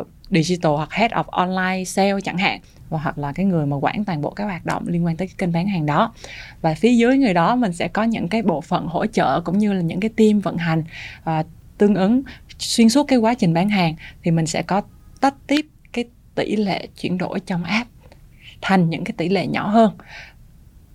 uh, 0.00 0.06
digital 0.30 0.72
hoặc 0.72 0.92
head 0.92 1.12
of 1.12 1.24
online 1.24 1.84
sale 1.84 2.20
chẳng 2.24 2.38
hạn 2.38 2.60
và 2.90 2.98
hoặc 2.98 3.18
là 3.18 3.32
cái 3.32 3.46
người 3.46 3.66
mà 3.66 3.76
quản 3.76 4.04
toàn 4.04 4.20
bộ 4.20 4.30
các 4.30 4.44
hoạt 4.44 4.66
động 4.66 4.84
liên 4.86 5.04
quan 5.04 5.16
tới 5.16 5.28
cái 5.28 5.34
kênh 5.38 5.52
bán 5.52 5.66
hàng 5.66 5.86
đó. 5.86 6.14
Và 6.60 6.74
phía 6.74 6.94
dưới 6.94 7.18
người 7.18 7.34
đó 7.34 7.56
mình 7.56 7.72
sẽ 7.72 7.88
có 7.88 8.02
những 8.02 8.28
cái 8.28 8.42
bộ 8.42 8.60
phận 8.60 8.86
hỗ 8.86 9.06
trợ 9.06 9.40
cũng 9.40 9.58
như 9.58 9.72
là 9.72 9.80
những 9.80 10.00
cái 10.00 10.10
team 10.16 10.40
vận 10.40 10.56
hành 10.56 10.84
uh, 11.30 11.46
tương 11.78 11.94
ứng 11.94 12.22
xuyên 12.58 12.88
suốt 12.88 13.04
cái 13.04 13.18
quá 13.18 13.34
trình 13.34 13.54
bán 13.54 13.68
hàng 13.68 13.94
thì 14.22 14.30
mình 14.30 14.46
sẽ 14.46 14.62
có 14.62 14.82
tách 15.20 15.34
tiếp 15.46 15.66
cái 15.92 16.04
tỷ 16.34 16.56
lệ 16.56 16.86
chuyển 17.00 17.18
đổi 17.18 17.40
trong 17.40 17.64
app 17.64 17.90
thành 18.60 18.90
những 18.90 19.04
cái 19.04 19.14
tỷ 19.16 19.28
lệ 19.28 19.46
nhỏ 19.46 19.68
hơn. 19.68 19.96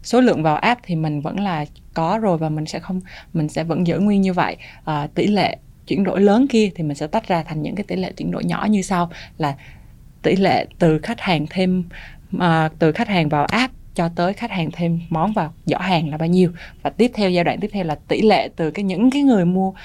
Số 0.04 0.22
lượng 0.22 0.43
vào 0.43 0.56
app 0.56 0.82
thì 0.84 0.95
mình 0.95 1.22
vẫn 1.22 1.39
là 1.39 1.65
có 1.93 2.19
rồi 2.22 2.38
và 2.38 2.50
mình 2.50 2.65
sẽ 2.65 2.80
không 2.80 3.02
mình 3.34 3.50
sẽ 3.50 3.63
vẫn 3.63 3.88
giữ 3.88 4.00
nguyên 4.00 4.22
như 4.22 4.34
vậy. 4.34 4.58
À, 4.86 5.08
tỷ 5.15 5.28
lệ 5.28 5.58
chuyển 5.88 6.04
đổi 6.04 6.22
lớn 6.22 6.48
kia 6.48 6.69
thì 6.76 6.84
mình 6.84 6.98
sẽ 6.98 7.08
tách 7.08 7.28
ra 7.28 7.43
thành 7.43 7.62
những 7.62 7.76
cái 7.76 7.84
tỷ 7.84 7.95
lệ 7.95 8.12
chuyển 8.17 8.32
đổi 8.32 8.45
nhỏ 8.45 8.67
như 8.69 8.82
sau 8.82 9.10
là 9.38 9.56
tỷ 10.22 10.36
lệ 10.36 10.65
từ 10.80 11.00
khách 11.00 11.19
hàng 11.19 11.45
thêm 11.50 11.84
à, 12.39 12.69
từ 12.80 12.91
khách 12.91 13.08
hàng 13.08 13.30
vào 13.30 13.45
app 13.45 13.74
cho 13.95 14.10
tới 14.15 14.34
khách 14.34 14.52
hàng 14.52 14.69
thêm 14.71 14.99
món 15.10 15.34
vào 15.34 15.54
giỏ 15.65 15.78
hàng 15.78 16.10
là 16.10 16.17
bao 16.17 16.28
nhiêu. 16.28 16.52
Và 16.82 16.89
tiếp 16.89 17.12
theo 17.13 17.30
giai 17.30 17.43
đoạn 17.43 17.60
tiếp 17.60 17.69
theo 17.73 17.84
là 17.84 17.95
tỷ 17.95 18.21
lệ 18.21 18.49
từ 18.56 18.71
cái 18.71 18.84
những 18.84 19.12
cái 19.12 19.21
người 19.21 19.45
mua 19.45 19.69
uh, 19.69 19.75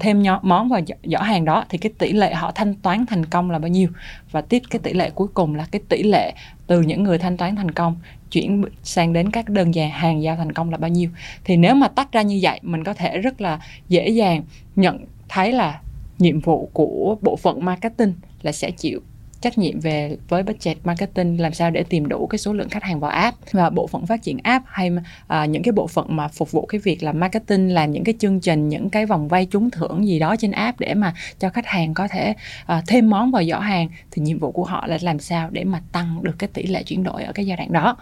thêm 0.00 0.22
nhỏ, 0.22 0.40
món 0.42 0.68
vào 0.68 0.80
giỏ, 0.86 0.94
giỏ 1.04 1.18
hàng 1.18 1.44
đó 1.44 1.64
thì 1.68 1.78
cái 1.78 1.92
tỷ 1.98 2.12
lệ 2.12 2.34
họ 2.34 2.52
thanh 2.54 2.74
toán 2.74 3.06
thành 3.06 3.26
công 3.26 3.50
là 3.50 3.58
bao 3.58 3.68
nhiêu. 3.68 3.88
Và 4.30 4.40
tiếp 4.40 4.62
cái 4.70 4.80
tỷ 4.82 4.92
lệ 4.92 5.10
cuối 5.10 5.28
cùng 5.34 5.54
là 5.54 5.66
cái 5.70 5.82
tỷ 5.88 6.02
lệ 6.02 6.32
từ 6.66 6.80
những 6.80 7.02
người 7.02 7.18
thanh 7.18 7.36
toán 7.36 7.56
thành 7.56 7.70
công 7.70 7.96
chuyển 8.30 8.64
sang 8.82 9.12
đến 9.12 9.30
các 9.30 9.48
đơn 9.48 9.74
giản 9.74 9.90
hàng 9.90 10.22
giao 10.22 10.36
thành 10.36 10.52
công 10.52 10.70
là 10.70 10.76
bao 10.76 10.90
nhiêu. 10.90 11.10
Thì 11.44 11.56
nếu 11.56 11.74
mà 11.74 11.88
tách 11.88 12.12
ra 12.12 12.22
như 12.22 12.38
vậy 12.42 12.60
mình 12.62 12.84
có 12.84 12.94
thể 12.94 13.18
rất 13.18 13.40
là 13.40 13.60
dễ 13.88 14.08
dàng 14.08 14.42
nhận 14.76 15.04
thấy 15.28 15.52
là 15.52 15.80
nhiệm 16.18 16.40
vụ 16.40 16.70
của 16.72 17.16
bộ 17.22 17.36
phận 17.36 17.64
marketing 17.64 18.12
là 18.42 18.52
sẽ 18.52 18.70
chịu 18.70 19.00
trách 19.42 19.58
nhiệm 19.58 19.80
về 19.80 20.16
với 20.28 20.42
budget 20.42 20.76
marketing 20.84 21.40
làm 21.40 21.54
sao 21.54 21.70
để 21.70 21.84
tìm 21.88 22.08
đủ 22.08 22.26
cái 22.26 22.38
số 22.38 22.52
lượng 22.52 22.68
khách 22.68 22.82
hàng 22.82 23.00
vào 23.00 23.10
app 23.10 23.38
và 23.52 23.70
bộ 23.70 23.86
phận 23.86 24.06
phát 24.06 24.22
triển 24.22 24.38
app 24.42 24.64
hay 24.68 24.90
à, 25.26 25.44
những 25.44 25.62
cái 25.62 25.72
bộ 25.72 25.86
phận 25.86 26.16
mà 26.16 26.28
phục 26.28 26.50
vụ 26.50 26.66
cái 26.66 26.80
việc 26.84 27.02
là 27.02 27.12
marketing 27.12 27.74
làm 27.74 27.90
những 27.90 28.04
cái 28.04 28.14
chương 28.18 28.40
trình 28.40 28.68
những 28.68 28.90
cái 28.90 29.06
vòng 29.06 29.28
vay 29.28 29.46
trúng 29.46 29.70
thưởng 29.70 30.06
gì 30.06 30.18
đó 30.18 30.36
trên 30.36 30.50
app 30.50 30.80
để 30.80 30.94
mà 30.94 31.14
cho 31.38 31.48
khách 31.48 31.66
hàng 31.66 31.94
có 31.94 32.08
thể 32.08 32.34
à, 32.66 32.82
thêm 32.86 33.10
món 33.10 33.30
vào 33.30 33.44
giỏ 33.44 33.58
hàng 33.58 33.88
thì 34.10 34.22
nhiệm 34.22 34.38
vụ 34.38 34.52
của 34.52 34.64
họ 34.64 34.86
là 34.86 34.98
làm 35.00 35.18
sao 35.18 35.50
để 35.50 35.64
mà 35.64 35.80
tăng 35.92 36.22
được 36.22 36.34
cái 36.38 36.48
tỷ 36.52 36.62
lệ 36.62 36.82
chuyển 36.82 37.02
đổi 37.02 37.22
ở 37.22 37.32
cái 37.32 37.46
giai 37.46 37.56
đoạn 37.56 37.72
đó 37.72 37.96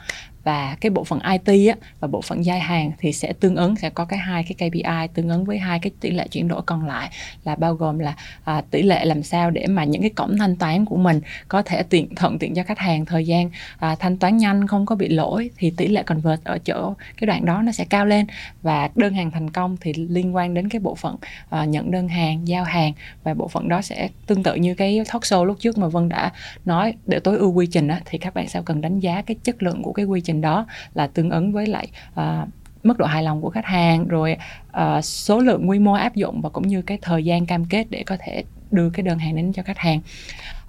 và 0.44 0.76
cái 0.80 0.90
bộ 0.90 1.04
phận 1.04 1.20
IT 1.20 1.68
á, 1.68 1.76
và 2.00 2.08
bộ 2.08 2.22
phận 2.22 2.44
giao 2.44 2.58
hàng 2.58 2.92
thì 2.98 3.12
sẽ 3.12 3.32
tương 3.32 3.56
ứng 3.56 3.76
sẽ 3.76 3.90
có 3.90 4.04
cái 4.04 4.18
hai 4.18 4.44
cái 4.44 4.70
KPI 4.70 5.14
tương 5.14 5.28
ứng 5.28 5.44
với 5.44 5.58
hai 5.58 5.78
cái 5.78 5.90
tỷ 6.00 6.10
lệ 6.10 6.28
chuyển 6.28 6.48
đổi 6.48 6.62
còn 6.66 6.86
lại 6.86 7.10
là 7.44 7.54
bao 7.54 7.74
gồm 7.74 7.98
là 7.98 8.14
à, 8.44 8.62
tỷ 8.70 8.82
lệ 8.82 9.04
làm 9.04 9.22
sao 9.22 9.50
để 9.50 9.66
mà 9.66 9.84
những 9.84 10.02
cái 10.02 10.10
cổng 10.10 10.38
thanh 10.38 10.56
toán 10.56 10.84
của 10.84 10.96
mình 10.96 11.20
có 11.48 11.62
thể 11.62 11.82
tiện 11.82 12.14
thuận 12.14 12.38
tiện 12.38 12.54
cho 12.54 12.62
khách 12.62 12.78
hàng. 12.78 13.04
Thời 13.04 13.26
gian 13.26 13.50
à, 13.78 13.94
thanh 13.94 14.16
toán 14.16 14.36
nhanh 14.36 14.66
không 14.66 14.86
có 14.86 14.94
bị 14.96 15.08
lỗi 15.08 15.50
thì 15.56 15.72
tỷ 15.76 15.88
lệ 15.88 16.02
convert 16.02 16.44
ở 16.44 16.58
chỗ 16.58 16.94
cái 17.16 17.26
đoạn 17.26 17.44
đó 17.44 17.62
nó 17.62 17.72
sẽ 17.72 17.84
cao 17.84 18.06
lên. 18.06 18.26
Và 18.62 18.90
đơn 18.94 19.14
hàng 19.14 19.30
thành 19.30 19.50
công 19.50 19.76
thì 19.80 19.92
liên 19.92 20.34
quan 20.34 20.54
đến 20.54 20.68
cái 20.68 20.80
bộ 20.80 20.94
phận 20.94 21.16
à, 21.50 21.64
nhận 21.64 21.90
đơn 21.90 22.08
hàng 22.08 22.48
giao 22.48 22.64
hàng 22.64 22.92
và 23.22 23.34
bộ 23.34 23.48
phận 23.48 23.68
đó 23.68 23.82
sẽ 23.82 24.08
tương 24.26 24.42
tự 24.42 24.54
như 24.54 24.74
cái 24.74 25.00
talk 25.12 25.22
show 25.22 25.44
lúc 25.44 25.56
trước 25.60 25.78
mà 25.78 25.88
Vân 25.88 26.08
đã 26.08 26.32
nói. 26.64 26.94
Để 27.06 27.18
tối 27.18 27.38
ưu 27.38 27.52
quy 27.52 27.66
trình 27.66 27.88
á, 27.88 28.00
thì 28.04 28.18
các 28.18 28.34
bạn 28.34 28.48
sẽ 28.48 28.62
cần 28.64 28.80
đánh 28.80 29.00
giá 29.00 29.22
cái 29.22 29.36
chất 29.42 29.62
lượng 29.62 29.82
của 29.82 29.92
cái 29.92 30.04
quy 30.04 30.20
trình 30.20 30.29
trình 30.32 30.40
đó 30.40 30.66
là 30.94 31.06
tương 31.06 31.30
ứng 31.30 31.52
với 31.52 31.66
lại 31.66 31.88
uh, 32.12 32.48
mức 32.82 32.98
độ 32.98 33.06
hài 33.06 33.22
lòng 33.22 33.42
của 33.42 33.50
khách 33.50 33.66
hàng 33.66 34.08
rồi 34.08 34.36
uh, 34.68 35.04
số 35.04 35.38
lượng 35.38 35.70
quy 35.70 35.78
mô 35.78 35.92
áp 35.92 36.14
dụng 36.14 36.40
và 36.40 36.48
cũng 36.48 36.68
như 36.68 36.82
cái 36.82 36.98
thời 37.02 37.24
gian 37.24 37.46
cam 37.46 37.64
kết 37.64 37.86
để 37.90 38.02
có 38.06 38.16
thể 38.20 38.44
đưa 38.70 38.90
cái 38.90 39.02
đơn 39.02 39.18
hàng 39.18 39.36
đến 39.36 39.52
cho 39.52 39.62
khách 39.62 39.78
hàng. 39.78 40.00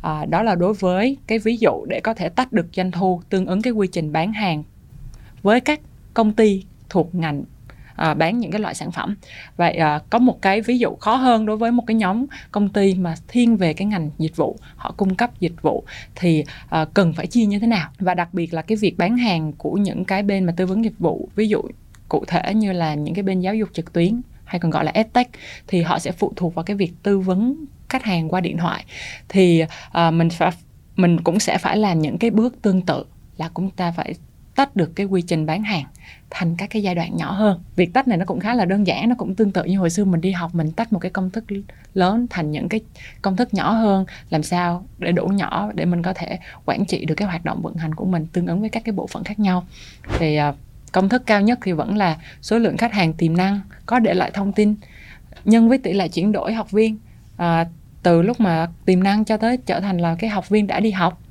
À, 0.02 0.26
đó 0.26 0.44
là 0.44 0.56
đối 0.56 0.74
với 0.74 1.18
cái 1.28 1.40
ví 1.40 1.58
dụ 1.58 1.86
để 1.90 2.00
có 2.00 2.14
thể 2.14 2.30
tách 2.30 2.54
được 2.54 2.68
doanh 2.74 2.92
thu 2.92 3.22
tương 3.30 3.46
ứng 3.46 3.62
cái 3.62 3.74
quy 3.74 3.88
trình 3.92 4.12
bán 4.12 4.34
hàng 4.34 4.64
với 5.42 5.60
các 5.60 5.80
công 6.14 6.34
ty 6.34 6.64
thuộc 6.90 7.16
ngành 7.16 7.44
à, 8.02 8.14
bán 8.14 8.40
những 8.40 8.52
cái 8.52 8.62
loại 8.62 8.76
sản 8.76 8.92
phẩm. 8.92 9.16
Vậy 9.58 9.74
à, 9.74 10.00
có 10.10 10.20
một 10.20 10.42
cái 10.42 10.62
ví 10.62 10.80
dụ 10.80 10.96
khó 10.96 11.16
hơn 11.16 11.46
đối 11.46 11.58
với 11.58 11.72
một 11.72 11.84
cái 11.88 11.96
nhóm 11.96 12.26
công 12.52 12.70
ty 12.70 12.96
mà 12.96 13.16
thiên 13.28 13.58
về 13.58 13.74
cái 13.74 13.86
ngành 13.86 14.10
dịch 14.18 14.36
vụ 14.36 14.58
họ 14.76 14.94
cung 14.98 15.16
cấp 15.16 15.40
dịch 15.40 15.62
vụ 15.62 15.84
thì 16.16 16.44
à, 16.70 16.86
cần 16.94 17.14
phải 17.14 17.28
chia 17.28 17.46
như 17.46 17.60
thế 17.60 17.68
nào? 17.68 17.90
Và 18.00 18.14
đặc 18.14 18.34
biệt 18.34 18.54
là 18.54 18.62
cái 18.62 18.76
việc 18.76 18.98
bán 18.98 19.18
hàng 19.18 19.54
của 19.54 19.74
những 19.74 20.06
cái 20.06 20.24
bên 20.24 20.46
mà 20.46 20.54
tư 20.58 20.66
vấn 20.66 20.84
dịch 20.84 21.00
vụ 21.00 21.30
ví 21.36 21.48
dụ 21.48 21.62
cụ 22.10 22.26
thể 22.28 22.54
như 22.54 22.72
là 22.72 22.94
những 22.94 23.16
cái 23.16 23.24
bên 23.24 23.40
giáo 23.40 23.56
dục 23.56 23.70
trực 23.74 23.94
tuyến 23.94 24.22
hay 24.46 24.60
còn 24.60 24.72
gọi 24.72 24.86
là 24.86 24.92
edtech 24.94 25.30
thì 25.68 25.82
họ 25.82 26.00
sẽ 26.00 26.12
phụ 26.12 26.34
thuộc 26.36 26.56
vào 26.56 26.64
cái 26.64 26.76
việc 26.76 26.94
tư 27.04 27.20
vấn 27.20 27.66
khách 27.90 28.04
hàng 28.04 28.30
qua 28.30 28.42
điện 28.42 28.58
thoại. 28.58 28.86
Thì 29.30 29.64
à, 29.92 30.12
mình 30.12 30.30
phải 30.30 30.52
mình 30.96 31.22
cũng 31.24 31.40
sẽ 31.40 31.58
phải 31.58 31.78
làm 31.78 32.02
những 32.02 32.18
cái 32.18 32.30
bước 32.30 32.62
tương 32.62 32.82
tự 32.82 33.06
là 33.38 33.50
chúng 33.54 33.70
ta 33.70 33.92
phải 33.92 34.14
tách 34.56 34.76
được 34.76 34.96
cái 34.96 35.06
quy 35.06 35.22
trình 35.22 35.46
bán 35.46 35.64
hàng 35.64 35.86
thành 36.32 36.56
các 36.58 36.70
cái 36.70 36.84
giai 36.84 36.96
đoạn 36.96 37.16
nhỏ 37.16 37.32
hơn. 37.32 37.60
Việc 37.76 37.94
tách 37.94 38.08
này 38.08 38.18
nó 38.18 38.26
cũng 38.26 38.40
khá 38.40 38.54
là 38.54 38.66
đơn 38.66 38.88
giản 38.88 39.10
nó 39.10 39.16
cũng 39.18 39.36
tương 39.36 39.52
tự 39.52 39.64
như 39.64 39.80
hồi 39.80 39.90
xưa 39.90 40.06
mình 40.06 40.22
đi 40.22 40.32
học 40.32 40.56
mình 40.56 40.72
tách 40.72 40.94
một 40.94 41.00
cái 41.00 41.12
công 41.12 41.30
thức 41.30 41.44
lớn 41.94 42.28
thành 42.30 42.52
những 42.52 42.70
cái 42.70 42.82
công 43.22 43.36
thức 43.36 43.54
nhỏ 43.54 43.72
hơn 43.72 44.06
làm 44.30 44.44
sao 44.44 44.86
để 45.00 45.12
đủ 45.12 45.28
nhỏ 45.28 45.72
để 45.76 45.86
mình 45.86 46.02
có 46.02 46.14
thể 46.14 46.40
quản 46.66 46.86
trị 46.86 47.06
được 47.06 47.16
cái 47.16 47.28
hoạt 47.28 47.46
động 47.46 47.62
vận 47.62 47.76
hành 47.76 47.96
của 47.96 48.06
mình 48.06 48.28
tương 48.34 48.48
ứng 48.48 48.62
với 48.62 48.70
các 48.70 48.84
cái 48.86 48.94
bộ 48.94 49.08
phận 49.08 49.24
khác 49.24 49.40
nhau. 49.40 49.66
Thì 50.20 50.36
à, 50.36 50.54
công 50.92 51.10
thức 51.10 51.24
cao 51.26 51.42
nhất 51.42 51.60
thì 51.64 51.72
vẫn 51.72 51.98
là 51.98 52.18
số 52.42 52.58
lượng 52.60 52.78
khách 52.78 52.94
hàng 52.94 53.14
tiềm 53.14 53.38
năng 53.38 53.62
có 53.86 54.00
để 54.00 54.14
lại 54.14 54.32
thông 54.34 54.54
tin 54.54 54.76
nhân 55.46 55.70
với 55.70 55.78
tỷ 55.78 55.94
lệ 55.94 56.08
chuyển 56.08 56.32
đổi 56.32 56.54
học 56.54 56.72
viên 56.72 56.98
à, 57.38 57.66
từ 58.04 58.22
lúc 58.22 58.40
mà 58.40 58.68
tiềm 58.86 59.04
năng 59.04 59.26
cho 59.26 59.38
tới 59.38 59.58
trở 59.58 59.80
thành 59.80 59.98
là 59.98 60.16
cái 60.20 60.30
học 60.30 60.50
viên 60.50 60.68
đã 60.68 60.80
đi 60.80 60.92
học 60.92 61.22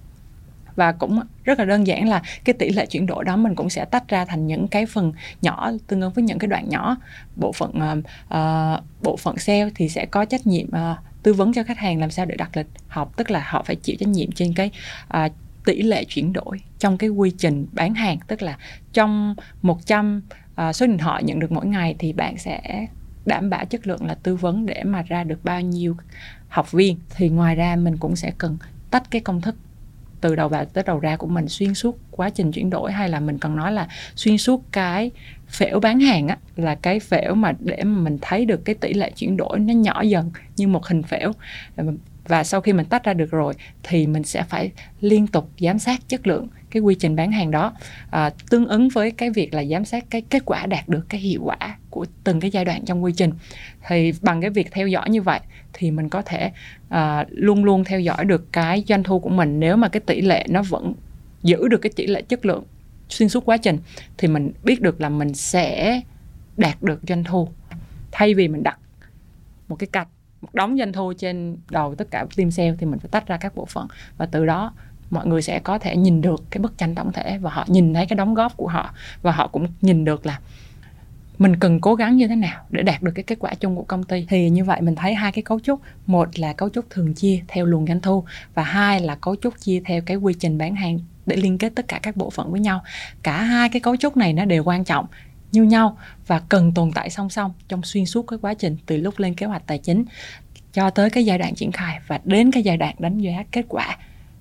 và 0.80 0.92
cũng 0.92 1.20
rất 1.44 1.58
là 1.58 1.64
đơn 1.64 1.86
giản 1.86 2.08
là 2.08 2.22
cái 2.44 2.54
tỷ 2.54 2.70
lệ 2.70 2.86
chuyển 2.86 3.06
đổi 3.06 3.24
đó 3.24 3.36
mình 3.36 3.54
cũng 3.54 3.70
sẽ 3.70 3.84
tách 3.84 4.08
ra 4.08 4.24
thành 4.24 4.46
những 4.46 4.68
cái 4.68 4.86
phần 4.86 5.12
nhỏ 5.42 5.70
tương 5.86 6.00
ứng 6.00 6.12
với 6.12 6.24
những 6.24 6.38
cái 6.38 6.48
đoạn 6.48 6.68
nhỏ. 6.68 6.96
Bộ 7.36 7.52
phận 7.52 7.70
uh, 7.70 7.98
uh, 8.34 8.84
bộ 9.02 9.16
phận 9.16 9.38
sale 9.38 9.70
thì 9.74 9.88
sẽ 9.88 10.06
có 10.06 10.24
trách 10.24 10.46
nhiệm 10.46 10.68
uh, 10.68 10.96
tư 11.22 11.32
vấn 11.32 11.52
cho 11.52 11.62
khách 11.62 11.78
hàng 11.78 12.00
làm 12.00 12.10
sao 12.10 12.26
để 12.26 12.36
đặt 12.36 12.56
lịch 12.56 12.66
học 12.88 13.12
tức 13.16 13.30
là 13.30 13.44
họ 13.48 13.62
phải 13.62 13.76
chịu 13.76 13.96
trách 14.00 14.08
nhiệm 14.08 14.32
trên 14.32 14.54
cái 14.54 14.70
uh, 15.16 15.32
tỷ 15.64 15.82
lệ 15.82 16.04
chuyển 16.04 16.32
đổi 16.32 16.60
trong 16.78 16.98
cái 16.98 17.10
quy 17.10 17.30
trình 17.38 17.66
bán 17.72 17.94
hàng. 17.94 18.18
Tức 18.26 18.42
là 18.42 18.58
trong 18.92 19.34
100 19.62 20.22
uh, 20.68 20.76
số 20.76 20.86
điện 20.86 20.98
thoại 20.98 21.22
nhận 21.22 21.38
được 21.38 21.52
mỗi 21.52 21.66
ngày 21.66 21.94
thì 21.98 22.12
bạn 22.12 22.38
sẽ 22.38 22.86
đảm 23.26 23.50
bảo 23.50 23.64
chất 23.64 23.86
lượng 23.86 24.06
là 24.06 24.14
tư 24.14 24.36
vấn 24.36 24.66
để 24.66 24.84
mà 24.84 25.02
ra 25.02 25.24
được 25.24 25.44
bao 25.44 25.60
nhiêu 25.60 25.96
học 26.48 26.72
viên. 26.72 26.98
Thì 27.16 27.28
ngoài 27.28 27.54
ra 27.54 27.76
mình 27.76 27.96
cũng 27.96 28.16
sẽ 28.16 28.32
cần 28.38 28.58
tách 28.90 29.10
cái 29.10 29.20
công 29.20 29.40
thức 29.40 29.56
từ 30.20 30.36
đầu 30.36 30.48
vào 30.48 30.64
tới 30.64 30.84
đầu 30.86 30.98
ra 30.98 31.16
của 31.16 31.26
mình 31.26 31.48
xuyên 31.48 31.74
suốt 31.74 31.98
quá 32.10 32.30
trình 32.30 32.52
chuyển 32.52 32.70
đổi, 32.70 32.92
hay 32.92 33.08
là 33.08 33.20
mình 33.20 33.38
cần 33.38 33.56
nói 33.56 33.72
là 33.72 33.88
xuyên 34.16 34.38
suốt 34.38 34.64
cái 34.72 35.10
phễu 35.48 35.80
bán 35.80 36.00
hàng 36.00 36.28
á, 36.28 36.38
là 36.56 36.74
cái 36.74 37.00
phễu 37.00 37.34
mà 37.34 37.52
để 37.60 37.84
mà 37.84 38.00
mình 38.00 38.18
thấy 38.20 38.44
được 38.44 38.64
cái 38.64 38.74
tỷ 38.74 38.94
lệ 38.94 39.10
chuyển 39.16 39.36
đổi 39.36 39.58
nó 39.58 39.74
nhỏ 39.74 40.02
dần 40.02 40.30
như 40.56 40.68
một 40.68 40.86
hình 40.86 41.02
phễu. 41.02 41.32
Và 42.28 42.44
sau 42.44 42.60
khi 42.60 42.72
mình 42.72 42.86
tách 42.86 43.04
ra 43.04 43.14
được 43.14 43.30
rồi 43.30 43.54
thì 43.82 44.06
mình 44.06 44.24
sẽ 44.24 44.42
phải 44.42 44.70
liên 45.00 45.26
tục 45.26 45.50
giám 45.60 45.78
sát 45.78 46.00
chất 46.08 46.26
lượng 46.26 46.48
cái 46.70 46.82
quy 46.82 46.94
trình 46.94 47.16
bán 47.16 47.32
hàng 47.32 47.50
đó 47.50 47.72
à, 48.10 48.30
tương 48.50 48.68
ứng 48.68 48.88
với 48.88 49.10
cái 49.10 49.30
việc 49.30 49.54
là 49.54 49.64
giám 49.64 49.84
sát 49.84 50.04
cái 50.10 50.20
kết 50.20 50.42
quả 50.44 50.66
đạt 50.66 50.88
được 50.88 51.06
cái 51.08 51.20
hiệu 51.20 51.40
quả 51.44 51.76
của 51.90 52.06
từng 52.24 52.40
cái 52.40 52.50
giai 52.50 52.64
đoạn 52.64 52.84
trong 52.84 53.04
quy 53.04 53.12
trình. 53.12 53.32
Thì 53.88 54.12
bằng 54.22 54.40
cái 54.40 54.50
việc 54.50 54.68
theo 54.70 54.88
dõi 54.88 55.10
như 55.10 55.22
vậy 55.22 55.40
thì 55.72 55.90
mình 55.90 56.08
có 56.08 56.22
thể 56.22 56.52
à, 56.88 57.24
luôn 57.30 57.64
luôn 57.64 57.84
theo 57.84 58.00
dõi 58.00 58.24
được 58.24 58.52
cái 58.52 58.84
doanh 58.88 59.02
thu 59.02 59.18
của 59.18 59.28
mình. 59.28 59.60
Nếu 59.60 59.76
mà 59.76 59.88
cái 59.88 60.00
tỷ 60.00 60.20
lệ 60.20 60.46
nó 60.48 60.62
vẫn 60.62 60.94
giữ 61.42 61.68
được 61.68 61.78
cái 61.78 61.92
tỷ 61.96 62.06
lệ 62.06 62.22
chất 62.22 62.46
lượng 62.46 62.64
xuyên 63.08 63.28
suốt 63.28 63.44
quá 63.44 63.56
trình 63.56 63.78
thì 64.18 64.28
mình 64.28 64.52
biết 64.64 64.80
được 64.80 65.00
là 65.00 65.08
mình 65.08 65.34
sẽ 65.34 66.00
đạt 66.56 66.82
được 66.82 67.00
doanh 67.08 67.24
thu 67.24 67.48
thay 68.12 68.34
vì 68.34 68.48
mình 68.48 68.62
đặt 68.62 68.78
một 69.68 69.76
cái 69.76 69.86
cạch 69.92 70.08
một 70.40 70.54
đống 70.54 70.78
doanh 70.78 70.92
thu 70.92 71.12
trên 71.12 71.56
đầu 71.70 71.94
tất 71.94 72.10
cả 72.10 72.26
team 72.36 72.50
sale 72.50 72.74
thì 72.78 72.86
mình 72.86 72.98
phải 72.98 73.08
tách 73.10 73.26
ra 73.26 73.36
các 73.36 73.54
bộ 73.54 73.64
phận 73.64 73.88
và 74.16 74.26
từ 74.26 74.46
đó 74.46 74.72
mọi 75.10 75.26
người 75.26 75.42
sẽ 75.42 75.58
có 75.58 75.78
thể 75.78 75.96
nhìn 75.96 76.20
được 76.20 76.44
cái 76.50 76.60
bức 76.60 76.78
tranh 76.78 76.94
tổng 76.94 77.12
thể 77.12 77.38
và 77.38 77.50
họ 77.50 77.64
nhìn 77.68 77.94
thấy 77.94 78.06
cái 78.06 78.16
đóng 78.16 78.34
góp 78.34 78.56
của 78.56 78.68
họ 78.68 78.94
và 79.22 79.32
họ 79.32 79.48
cũng 79.48 79.66
nhìn 79.80 80.04
được 80.04 80.26
là 80.26 80.38
mình 81.38 81.56
cần 81.56 81.80
cố 81.80 81.94
gắng 81.94 82.16
như 82.16 82.28
thế 82.28 82.36
nào 82.36 82.64
để 82.70 82.82
đạt 82.82 83.02
được 83.02 83.12
cái 83.14 83.22
kết 83.22 83.38
quả 83.38 83.54
chung 83.54 83.76
của 83.76 83.82
công 83.82 84.04
ty. 84.04 84.26
Thì 84.28 84.50
như 84.50 84.64
vậy 84.64 84.80
mình 84.80 84.94
thấy 84.94 85.14
hai 85.14 85.32
cái 85.32 85.42
cấu 85.42 85.60
trúc, 85.60 85.80
một 86.06 86.38
là 86.38 86.52
cấu 86.52 86.68
trúc 86.68 86.90
thường 86.90 87.14
chia 87.14 87.42
theo 87.48 87.66
luồng 87.66 87.86
doanh 87.86 88.00
thu 88.00 88.24
và 88.54 88.62
hai 88.62 89.00
là 89.00 89.14
cấu 89.14 89.36
trúc 89.36 89.60
chia 89.60 89.82
theo 89.84 90.00
cái 90.06 90.16
quy 90.16 90.34
trình 90.34 90.58
bán 90.58 90.74
hàng 90.74 90.98
để 91.26 91.36
liên 91.36 91.58
kết 91.58 91.72
tất 91.74 91.88
cả 91.88 92.00
các 92.02 92.16
bộ 92.16 92.30
phận 92.30 92.50
với 92.50 92.60
nhau. 92.60 92.82
Cả 93.22 93.42
hai 93.42 93.68
cái 93.68 93.80
cấu 93.80 93.96
trúc 93.96 94.16
này 94.16 94.32
nó 94.32 94.44
đều 94.44 94.64
quan 94.64 94.84
trọng 94.84 95.06
như 95.52 95.62
nhau 95.62 95.98
và 96.26 96.40
cần 96.48 96.74
tồn 96.74 96.92
tại 96.92 97.10
song 97.10 97.30
song 97.30 97.52
trong 97.68 97.82
xuyên 97.82 98.06
suốt 98.06 98.22
cái 98.22 98.38
quá 98.42 98.54
trình 98.54 98.76
từ 98.86 98.96
lúc 98.96 99.18
lên 99.18 99.34
kế 99.34 99.46
hoạch 99.46 99.66
tài 99.66 99.78
chính 99.78 100.04
cho 100.72 100.90
tới 100.90 101.10
cái 101.10 101.24
giai 101.24 101.38
đoạn 101.38 101.54
triển 101.54 101.72
khai 101.72 102.00
và 102.06 102.20
đến 102.24 102.50
cái 102.50 102.62
giai 102.62 102.76
đoạn 102.76 102.94
đánh 102.98 103.18
giá 103.18 103.44
kết 103.52 103.64
quả 103.68 103.96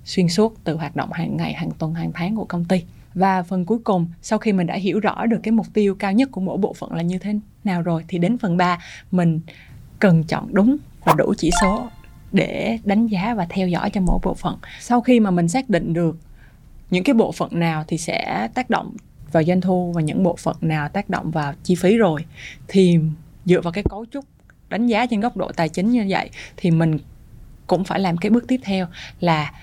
xuyên 0.10 0.30
suốt 0.30 0.56
từ 0.64 0.76
hoạt 0.76 0.96
động 0.96 1.12
hàng 1.12 1.38
ngày, 1.38 1.54
hàng 1.54 1.72
tuần, 1.72 1.94
hàng 1.94 2.12
tháng 2.14 2.36
của 2.36 2.46
công 2.46 2.66
ty. 2.66 2.84
Và 3.14 3.44
phần 3.44 3.66
cuối 3.66 3.80
cùng, 3.84 4.08
sau 4.22 4.40
khi 4.40 4.54
mình 4.54 4.68
đã 4.68 4.76
hiểu 4.76 5.00
rõ 5.00 5.26
được 5.26 5.40
cái 5.44 5.52
mục 5.52 5.68
tiêu 5.74 5.96
cao 5.96 6.14
nhất 6.14 6.30
của 6.32 6.42
mỗi 6.42 6.58
bộ 6.58 6.74
phận 6.74 6.94
là 6.94 7.02
như 7.02 7.18
thế 7.18 7.36
nào 7.64 7.82
rồi 7.82 8.06
thì 8.08 8.18
đến 8.18 8.38
phần 8.38 8.58
3 8.58 8.80
mình 9.12 9.40
cần 10.00 10.24
chọn 10.24 10.48
đúng 10.54 10.78
và 11.04 11.14
đủ 11.18 11.34
chỉ 11.38 11.50
số 11.62 11.88
để 12.32 12.78
đánh 12.84 13.08
giá 13.08 13.34
và 13.34 13.46
theo 13.50 13.68
dõi 13.68 13.90
cho 13.90 14.02
mỗi 14.02 14.20
bộ 14.24 14.34
phận. 14.34 14.58
Sau 14.80 15.02
khi 15.02 15.20
mà 15.20 15.32
mình 15.32 15.48
xác 15.48 15.70
định 15.70 15.94
được 15.94 16.18
những 16.90 17.04
cái 17.04 17.14
bộ 17.14 17.32
phận 17.32 17.60
nào 17.60 17.84
thì 17.88 17.98
sẽ 17.98 18.48
tác 18.54 18.70
động 18.70 18.96
vào 19.32 19.44
doanh 19.44 19.62
thu 19.62 19.92
và 19.92 20.02
những 20.02 20.24
bộ 20.24 20.36
phận 20.36 20.56
nào 20.62 20.90
tác 20.90 21.10
động 21.10 21.32
vào 21.32 21.54
chi 21.64 21.76
phí 21.76 21.98
rồi 21.98 22.26
thì 22.68 23.00
dựa 23.46 23.62
vào 23.62 23.74
cái 23.74 23.84
cấu 23.90 24.06
trúc 24.12 24.26
đánh 24.70 24.88
giá 24.88 25.06
trên 25.06 25.20
góc 25.20 25.38
độ 25.38 25.52
tài 25.52 25.70
chính 25.70 25.90
như 25.92 26.06
vậy 26.10 26.30
thì 26.58 26.72
mình 26.72 27.00
cũng 27.68 27.84
phải 27.84 28.00
làm 28.00 28.18
cái 28.18 28.30
bước 28.30 28.48
tiếp 28.48 28.60
theo 28.64 28.88
là 29.20 29.54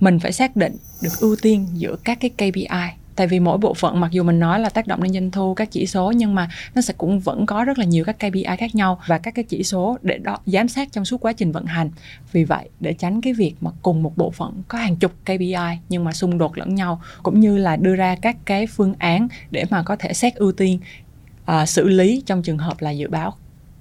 mình 0.00 0.18
phải 0.18 0.32
xác 0.32 0.56
định 0.56 0.76
được 1.02 1.20
ưu 1.20 1.36
tiên 1.42 1.66
giữa 1.72 1.96
các 2.04 2.18
cái 2.20 2.30
KPI 2.30 2.96
tại 3.16 3.26
vì 3.26 3.40
mỗi 3.40 3.58
bộ 3.58 3.74
phận 3.74 4.00
mặc 4.00 4.10
dù 4.12 4.22
mình 4.22 4.40
nói 4.40 4.60
là 4.60 4.68
tác 4.68 4.86
động 4.86 5.02
lên 5.02 5.12
doanh 5.12 5.30
thu 5.30 5.54
các 5.54 5.70
chỉ 5.70 5.86
số 5.86 6.12
nhưng 6.12 6.34
mà 6.34 6.48
nó 6.74 6.80
sẽ 6.80 6.94
cũng 6.98 7.20
vẫn 7.20 7.46
có 7.46 7.64
rất 7.64 7.78
là 7.78 7.84
nhiều 7.84 8.04
các 8.04 8.16
KPI 8.18 8.56
khác 8.58 8.74
nhau 8.74 9.00
và 9.06 9.18
các 9.18 9.34
cái 9.34 9.44
chỉ 9.48 9.62
số 9.62 9.98
để 10.02 10.18
đó 10.18 10.38
giám 10.46 10.68
sát 10.68 10.92
trong 10.92 11.04
suốt 11.04 11.20
quá 11.20 11.32
trình 11.32 11.52
vận 11.52 11.64
hành. 11.64 11.90
Vì 12.32 12.44
vậy 12.44 12.68
để 12.80 12.92
tránh 12.92 13.20
cái 13.20 13.32
việc 13.32 13.54
mà 13.60 13.70
cùng 13.82 14.02
một 14.02 14.16
bộ 14.16 14.30
phận 14.30 14.62
có 14.68 14.78
hàng 14.78 14.96
chục 14.96 15.12
KPI 15.24 15.78
nhưng 15.88 16.04
mà 16.04 16.12
xung 16.12 16.38
đột 16.38 16.58
lẫn 16.58 16.74
nhau 16.74 17.00
cũng 17.22 17.40
như 17.40 17.56
là 17.58 17.76
đưa 17.76 17.94
ra 17.94 18.16
các 18.22 18.36
cái 18.44 18.66
phương 18.66 18.94
án 18.98 19.28
để 19.50 19.64
mà 19.70 19.82
có 19.82 19.96
thể 19.96 20.12
xét 20.12 20.34
ưu 20.34 20.52
tiên 20.52 20.78
uh, 21.42 21.68
xử 21.68 21.88
lý 21.88 22.22
trong 22.26 22.42
trường 22.42 22.58
hợp 22.58 22.80
là 22.80 22.90
dự 22.90 23.08
báo 23.08 23.34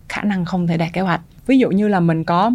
khả 0.09 0.23
năng 0.23 0.45
không 0.45 0.67
thể 0.67 0.77
đạt 0.77 0.93
kế 0.93 1.01
hoạch. 1.01 1.21
Ví 1.47 1.57
dụ 1.57 1.69
như 1.69 1.87
là 1.87 1.99
mình 1.99 2.23
có 2.23 2.51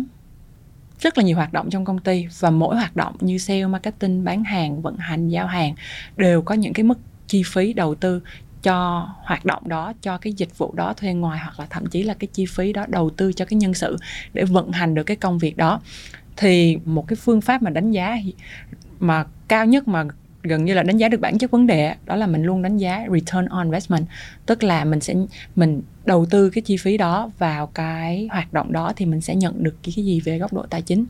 rất 1.01 1.19
là 1.19 1.25
nhiều 1.25 1.37
hoạt 1.37 1.53
động 1.53 1.71
trong 1.71 1.85
công 1.85 1.99
ty 1.99 2.27
và 2.39 2.51
mỗi 2.51 2.77
hoạt 2.77 2.97
động 2.97 3.17
như 3.21 3.39
sale, 3.39 3.67
marketing, 3.67 4.25
bán 4.25 4.45
hàng, 4.45 4.83
vận 4.83 4.97
hành, 4.97 5.29
giao 5.29 5.47
hàng 5.47 5.75
đều 6.17 6.43
có 6.43 6.55
những 6.55 6.73
cái 6.73 6.85
mức 6.85 6.99
chi 7.27 7.43
phí 7.47 7.73
đầu 7.73 7.95
tư 7.95 8.23
cho 8.63 9.09
hoạt 9.25 9.45
động 9.45 9.69
đó, 9.69 9.93
cho 10.03 10.19
cái 10.19 10.33
dịch 10.33 10.59
vụ 10.59 10.75
đó 10.75 10.95
thuê 10.97 11.13
ngoài 11.15 11.39
hoặc 11.39 11.61
là 11.61 11.67
thậm 11.71 11.87
chí 11.87 12.03
là 12.03 12.15
cái 12.15 12.29
chi 12.33 12.47
phí 12.47 12.73
đó 12.73 12.87
đầu 12.89 13.11
tư 13.11 13.33
cho 13.33 13.45
cái 13.45 13.57
nhân 13.57 13.75
sự 13.75 13.97
để 14.33 14.45
vận 14.45 14.73
hành 14.73 14.95
được 14.95 15.03
cái 15.03 15.17
công 15.17 15.39
việc 15.39 15.57
đó. 15.57 15.81
Thì 16.37 16.79
một 16.85 17.09
cái 17.09 17.17
phương 17.17 17.41
pháp 17.41 17.63
mà 17.63 17.71
đánh 17.71 17.91
giá 17.91 18.17
mà 19.01 19.25
cao 19.49 19.67
nhất 19.67 19.89
mà 19.89 20.05
gần 20.42 20.64
như 20.64 20.74
là 20.74 20.83
đánh 20.83 20.96
giá 20.96 21.09
được 21.09 21.20
bản 21.20 21.38
chất 21.38 21.50
vấn 21.50 21.66
đề 21.66 21.94
đó 22.07 22.16
là 22.16 22.26
mình 22.26 22.42
luôn 22.42 22.62
đánh 22.62 22.76
giá 22.76 23.07
return 23.12 23.46
on 23.46 23.66
investment. 23.66 24.07
Tức 24.46 24.62
là 24.62 24.85
mình 24.85 25.00
sẽ, 25.00 25.14
mình 25.57 25.83
đầu 26.05 26.26
tư 26.31 26.50
cái 26.50 26.62
chi 26.62 26.76
phí 26.76 26.96
đó 26.96 27.31
vào 27.38 27.66
cái 27.66 28.29
hoạt 28.33 28.53
động 28.53 28.72
đó 28.72 28.92
thì 28.96 29.07
mình 29.07 29.20
sẽ 29.20 29.35
nhận 29.35 29.62
được 29.62 29.76
cái 29.83 29.92
gì 29.92 30.20
về 30.20 30.38
góc 30.38 30.53
độ 30.53 30.66
tài 30.70 30.83
chính. 30.83 31.05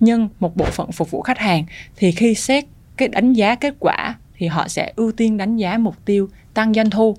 Nhưng 0.00 0.28
một 0.40 0.56
bộ 0.56 0.64
phận 0.64 0.92
phục 0.92 1.10
vụ 1.10 1.22
khách 1.22 1.38
hàng 1.38 1.64
thì 1.96 2.12
khi 2.12 2.34
xét 2.34 2.64
cái 2.96 3.08
đánh 3.08 3.32
giá 3.32 3.54
kết 3.54 3.74
quả 3.78 4.14
thì 4.36 4.46
họ 4.46 4.68
sẽ 4.68 4.92
ưu 4.96 5.12
tiên 5.12 5.36
đánh 5.36 5.56
giá 5.56 5.78
mục 5.78 6.04
tiêu 6.04 6.28
tăng 6.54 6.74
doanh 6.74 6.90
thu 6.90 7.16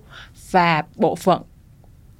và 0.51 0.83
bộ 0.95 1.15
phận 1.15 1.41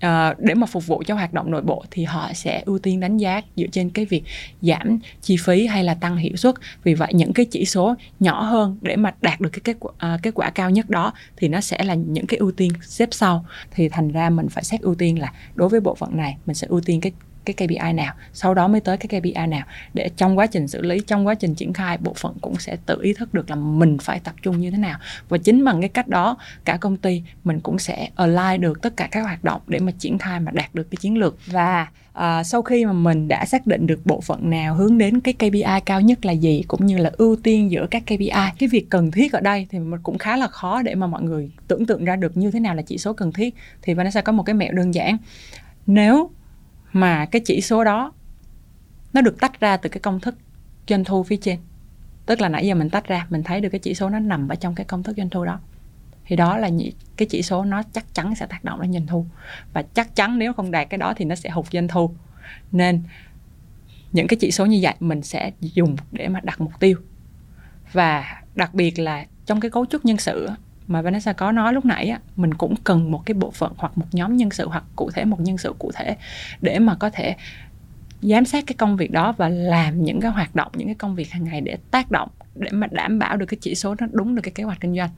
uh, 0.05 0.39
để 0.39 0.53
mà 0.53 0.67
phục 0.67 0.88
vụ 0.88 1.03
cho 1.05 1.15
hoạt 1.15 1.33
động 1.33 1.51
nội 1.51 1.62
bộ 1.62 1.83
thì 1.91 2.03
họ 2.03 2.33
sẽ 2.33 2.62
ưu 2.65 2.79
tiên 2.79 2.99
đánh 2.99 3.17
giá 3.17 3.41
dựa 3.55 3.67
trên 3.71 3.89
cái 3.89 4.05
việc 4.05 4.23
giảm 4.62 4.99
chi 5.21 5.38
phí 5.38 5.67
hay 5.67 5.83
là 5.83 5.93
tăng 5.93 6.17
hiệu 6.17 6.36
suất. 6.36 6.55
Vì 6.83 6.93
vậy 6.93 7.13
những 7.13 7.33
cái 7.33 7.45
chỉ 7.45 7.65
số 7.65 7.95
nhỏ 8.19 8.41
hơn 8.41 8.77
để 8.81 8.95
mà 8.95 9.13
đạt 9.21 9.41
được 9.41 9.49
cái 9.53 9.62
kết 9.63 9.77
quả, 9.79 10.13
uh, 10.15 10.21
kết 10.23 10.31
quả 10.33 10.49
cao 10.49 10.69
nhất 10.69 10.89
đó 10.89 11.13
thì 11.38 11.47
nó 11.47 11.62
sẽ 11.62 11.83
là 11.83 11.93
những 11.93 12.25
cái 12.27 12.38
ưu 12.38 12.51
tiên 12.51 12.71
xếp 12.81 13.10
sau. 13.12 13.45
Thì 13.71 13.89
thành 13.89 14.12
ra 14.12 14.29
mình 14.29 14.49
phải 14.49 14.63
xét 14.63 14.81
ưu 14.81 14.95
tiên 14.95 15.19
là 15.19 15.33
đối 15.55 15.69
với 15.69 15.79
bộ 15.79 15.95
phận 15.95 16.17
này 16.17 16.38
mình 16.45 16.55
sẽ 16.55 16.67
ưu 16.67 16.81
tiên 16.81 17.01
cái 17.01 17.12
cái 17.53 17.67
KPI 17.67 17.93
nào 17.93 18.13
sau 18.33 18.53
đó 18.53 18.67
mới 18.67 18.81
tới 18.81 18.97
cái 18.97 19.21
KPI 19.21 19.47
nào. 19.47 19.65
Để 19.93 20.10
trong 20.17 20.38
quá 20.38 20.47
trình 20.47 20.67
xử 20.67 20.81
lý 20.81 20.99
trong 20.99 21.27
quá 21.27 21.36
trình 21.36 21.55
triển 21.55 21.73
khai 21.73 21.97
bộ 21.97 22.13
phận 22.13 22.33
cũng 22.41 22.55
sẽ 22.60 22.77
tự 22.86 23.01
ý 23.01 23.13
thức 23.13 23.33
được 23.33 23.49
là 23.49 23.55
mình 23.55 23.97
phải 23.97 24.19
tập 24.19 24.33
trung 24.41 24.60
như 24.60 24.71
thế 24.71 24.77
nào. 24.77 24.99
Và 25.29 25.38
chính 25.38 25.65
bằng 25.65 25.81
cái 25.81 25.89
cách 25.89 26.07
đó 26.07 26.38
cả 26.65 26.77
công 26.77 26.97
ty 26.97 27.23
mình 27.43 27.60
cũng 27.60 27.79
sẽ 27.79 28.10
align 28.15 28.62
được 28.62 28.81
tất 28.81 28.97
cả 28.97 29.07
các 29.12 29.21
hoạt 29.21 29.43
động 29.43 29.62
để 29.67 29.79
mà 29.79 29.91
triển 29.99 30.17
khai 30.17 30.39
mà 30.39 30.51
đạt 30.51 30.75
được 30.75 30.91
cái 30.91 30.97
chiến 31.01 31.17
lược. 31.17 31.38
Và 31.45 31.88
uh, 32.17 32.45
sau 32.45 32.62
khi 32.62 32.86
mà 32.86 32.93
mình 32.93 33.27
đã 33.27 33.45
xác 33.45 33.67
định 33.67 33.88
được 33.88 34.05
bộ 34.05 34.21
phận 34.21 34.49
nào 34.49 34.75
hướng 34.75 34.97
đến 34.97 35.19
cái 35.19 35.33
KPI 35.33 35.81
cao 35.86 36.01
nhất 36.01 36.25
là 36.25 36.31
gì 36.31 36.63
cũng 36.67 36.86
như 36.86 36.97
là 36.97 37.12
ưu 37.17 37.36
tiên 37.36 37.71
giữa 37.71 37.88
các 37.91 38.03
KPI 38.05 38.31
cái 38.60 38.69
việc 38.71 38.89
cần 38.89 39.12
thiết 39.12 39.33
ở 39.33 39.39
đây 39.39 39.67
thì 39.69 39.79
mình 39.79 39.99
cũng 40.03 40.17
khá 40.17 40.38
là 40.38 40.47
khó 40.47 40.81
để 40.81 40.95
mà 40.95 41.07
mọi 41.07 41.23
người 41.23 41.51
tưởng 41.67 41.86
tượng 41.86 42.05
ra 42.05 42.15
được 42.15 42.38
như 42.38 42.51
thế 42.51 42.60
nào 42.60 42.75
là 42.75 42.81
chỉ 42.81 42.97
số 42.97 43.13
cần 43.13 43.31
thiết 43.31 43.55
thì 43.81 43.93
Vanessa 43.93 44.21
có 44.21 44.31
một 44.31 44.43
cái 44.43 44.53
mẹo 44.53 44.73
đơn 44.73 44.93
giản. 44.93 45.17
Nếu 45.88 46.29
mà 46.93 47.26
cái 47.26 47.41
chỉ 47.45 47.62
số 47.62 47.84
đó 47.84 48.13
nó 49.13 49.21
được 49.21 49.39
tách 49.39 49.60
ra 49.60 49.78
từ 49.78 49.89
cái 49.89 50.00
công 50.00 50.19
thức 50.19 50.36
doanh 50.88 51.04
thu 51.04 51.23
phía 51.23 51.38
trên. 51.41 51.60
Tức 52.26 52.41
là 52.41 52.50
nãy 52.50 52.67
giờ 52.67 52.76
mình 52.76 52.89
tách 52.89 53.08
ra, 53.08 53.28
mình 53.30 53.43
thấy 53.43 53.62
được 53.62 53.69
cái 53.69 53.80
chỉ 53.80 53.93
số 53.93 54.10
nó 54.10 54.19
nằm 54.19 54.47
ở 54.47 54.56
trong 54.56 54.76
cái 54.76 54.86
công 54.86 55.04
thức 55.04 55.17
doanh 55.17 55.30
thu 55.30 55.45
đó. 55.45 55.60
Thì 56.26 56.36
đó 56.36 56.58
là 56.58 56.69
cái 57.17 57.28
chỉ 57.32 57.41
số 57.41 57.65
nó 57.65 57.84
chắc 57.84 58.13
chắn 58.13 58.36
sẽ 58.36 58.45
tác 58.45 58.63
động 58.63 58.82
đến 58.82 58.93
doanh 58.93 59.08
thu. 59.08 59.26
Và 59.73 59.82
chắc 59.82 60.15
chắn 60.15 60.39
nếu 60.39 60.54
không 60.54 60.71
đạt 60.71 60.89
cái 60.89 60.97
đó 60.97 61.13
thì 61.17 61.26
nó 61.26 61.36
sẽ 61.36 61.50
hụt 61.50 61.65
doanh 61.71 61.88
thu. 61.88 62.12
Nên 62.71 63.04
những 64.12 64.28
cái 64.28 64.38
chỉ 64.41 64.52
số 64.52 64.65
như 64.65 64.80
vậy 64.82 64.93
mình 65.00 65.21
sẽ 65.21 65.52
dùng 65.62 65.95
để 66.12 66.28
mà 66.28 66.39
đặt 66.39 66.62
mục 66.62 66.80
tiêu. 66.80 66.97
Và 67.93 68.41
đặc 68.56 68.73
biệt 68.73 69.00
là 69.00 69.26
trong 69.45 69.60
cái 69.60 69.71
cấu 69.71 69.86
trúc 69.86 70.06
nhân 70.06 70.17
sự 70.17 70.50
mà 70.88 71.02
Vanessa 71.02 71.34
có 71.34 71.52
nói 71.52 71.73
lúc 71.73 71.86
nãy 71.86 72.08
á, 72.08 72.19
mình 72.36 72.54
cũng 72.54 72.76
cần 72.84 73.12
một 73.12 73.26
cái 73.26 73.34
bộ 73.34 73.52
phận 73.52 73.73
hoặc 73.78 73.97
một 73.97 74.06
nhóm 74.12 74.38
nhân 74.38 74.52
sự 74.52 74.67
hoặc 74.67 74.84
cụ 74.95 75.12
thể 75.12 75.26
một 75.26 75.39
nhân 75.39 75.58
sự 75.58 75.73
cụ 75.80 75.91
thể 75.95 76.17
để 76.62 76.80
mà 76.80 76.95
có 76.95 77.10
thể 77.10 77.36
giám 78.21 78.45
sát 78.45 78.63
cái 78.67 78.76
công 78.78 78.97
việc 78.97 79.12
đó 79.12 79.32
và 79.38 79.50
làm 79.50 80.04
những 80.04 80.21
cái 80.21 80.32
hoạt 80.32 80.56
động 80.56 80.71
những 80.76 80.88
cái 80.88 80.95
công 80.95 81.15
việc 81.15 81.32
hàng 81.32 81.43
ngày 81.43 81.62
để 81.62 81.78
tác 81.91 82.12
động 82.12 82.30
để 82.56 82.69
mà 82.71 82.88
đảm 82.91 83.19
bảo 83.19 83.38
được 83.38 83.45
cái 83.45 83.58
chỉ 83.62 83.76
số 83.76 83.95
nó 84.00 84.08
đúng 84.12 84.36
được 84.36 84.41
cái 84.41 84.52
kế 84.52 84.63
hoạch 84.63 84.80
kinh 84.80 84.95
doanh. 84.95 85.10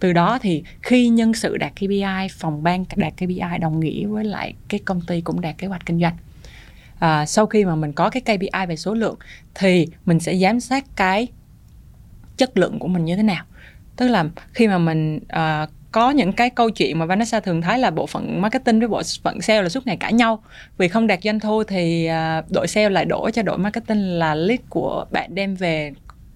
Từ 0.00 0.12
đó 0.12 0.38
thì 0.42 0.62
khi 0.82 1.08
nhân 1.08 1.34
sự 1.34 1.56
đạt 1.56 1.72
KPI 1.76 2.28
phòng 2.30 2.62
ban 2.62 2.84
đạt 2.96 3.12
KPI 3.16 3.58
đồng 3.60 3.80
nghĩa 3.80 4.06
với 4.06 4.24
lại 4.24 4.54
cái 4.68 4.80
công 4.84 5.00
ty 5.00 5.20
cũng 5.20 5.40
đạt 5.40 5.58
kế 5.58 5.66
hoạch 5.66 5.86
kinh 5.86 6.00
doanh. 6.00 6.16
À, 6.98 7.26
sau 7.26 7.46
khi 7.46 7.64
mà 7.64 7.74
mình 7.74 7.92
có 7.92 8.10
cái 8.10 8.20
KPI 8.20 8.66
về 8.68 8.76
số 8.76 8.94
lượng 8.94 9.16
thì 9.54 9.86
mình 10.06 10.20
sẽ 10.20 10.36
giám 10.36 10.60
sát 10.60 10.84
cái 10.96 11.28
chất 12.36 12.58
lượng 12.58 12.78
của 12.78 12.88
mình 12.88 13.04
như 13.04 13.16
thế 13.16 13.22
nào 13.22 13.44
tức 13.98 14.08
là 14.08 14.24
khi 14.52 14.68
mà 14.68 14.78
mình 14.78 15.16
uh, 15.16 15.68
có 15.92 16.10
những 16.10 16.32
cái 16.32 16.50
câu 16.50 16.70
chuyện 16.70 16.98
mà 16.98 17.06
Vanessa 17.06 17.40
thường 17.40 17.62
thấy 17.62 17.78
là 17.78 17.90
bộ 17.90 18.06
phận 18.06 18.40
marketing 18.42 18.78
với 18.78 18.88
bộ 18.88 19.02
phận 19.22 19.40
sale 19.40 19.62
là 19.62 19.68
suốt 19.68 19.86
ngày 19.86 19.96
cãi 19.96 20.12
nhau. 20.12 20.42
Vì 20.78 20.88
không 20.88 21.06
đạt 21.06 21.18
doanh 21.22 21.40
thu 21.40 21.62
thì 21.64 22.06
ờ, 22.06 22.42
đội 22.50 22.68
sale 22.68 22.88
lại 22.88 23.04
đổ 23.04 23.30
cho 23.30 23.42
đội 23.42 23.58
marketing 23.58 24.18
là 24.18 24.34
lead 24.34 24.60
của 24.68 25.06
bạn 25.10 25.34
đem 25.34 25.54
về 25.54 25.92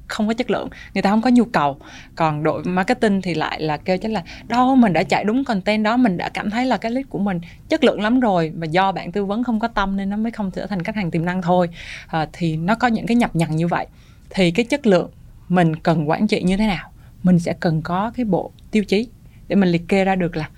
không 0.07 0.29
có 0.29 0.35
chất 0.35 0.51
lượng 0.51 0.69
người 0.95 1.03
ta 1.03 1.11
không 1.11 1.23
có 1.23 1.31
nhu 1.31 1.45
cầu. 1.45 1.77
Còn 2.15 2.43
đội 2.43 2.65
marketing 2.65 3.23
thì 3.23 3.35
lại 3.35 3.61
là 3.61 3.77
kêu 3.77 3.99
chứ 3.99 4.09
là 4.09 4.23
đâu 4.49 4.77
mình 4.77 4.93
đã 4.93 5.03
chạy 5.03 5.25
đúng 5.25 5.45
content 5.45 5.85
đó 5.85 5.97
mình 5.97 6.17
đã 6.17 6.29
cảm 6.29 6.51
thấy 6.51 6.67
là 6.67 6.77
cái 6.77 6.93
lead 6.93 7.07
của 7.09 7.19
mình 7.19 7.41
chất 7.69 7.85
lượng 7.85 8.01
lắm 8.01 8.21
rồi 8.21 8.53
mà 8.57 8.67
do 8.67 8.93
bạn 8.93 9.13
tư 9.13 9.25
vấn 9.25 9.45
không 9.45 9.61
có 9.61 9.69
tâm 9.69 9.97
nên 9.97 10.11
nó 10.11 10.17
mới 10.17 10.33
không 10.33 10.51
trở 10.51 10.67
thành 10.67 10.83
khách 10.83 10.97
hàng 10.97 11.11
tiềm 11.11 11.25
năng 11.25 11.43
thôi. 11.43 11.69
À, 12.07 12.27
thì 12.33 12.57
nó 12.57 12.75
có 12.75 12.89
những 12.89 13.07
cái 13.07 13.15
nhập 13.15 13.37
nhằng 13.37 13.57
như 13.57 13.69
vậy. 13.69 13.87
Thì 14.31 14.51
cái 14.51 14.65
chất 14.65 14.87
lượng 14.87 15.11
mình 15.49 15.77
cần 15.77 16.09
quản 16.09 16.27
trị 16.27 16.43
như 16.43 16.57
thế 16.57 16.67
nào? 16.67 16.92
Mình 17.23 17.39
sẽ 17.39 17.53
cần 17.61 17.83
có 17.83 18.13
cái 18.15 18.25
bộ 18.25 18.53
tiêu 18.71 18.85
chí 18.85 19.09
để 19.49 19.57
mình 19.57 19.69
liệt 19.69 19.89
kê 19.89 20.05
ra 20.05 20.15
được 20.15 20.37
là 20.37 20.49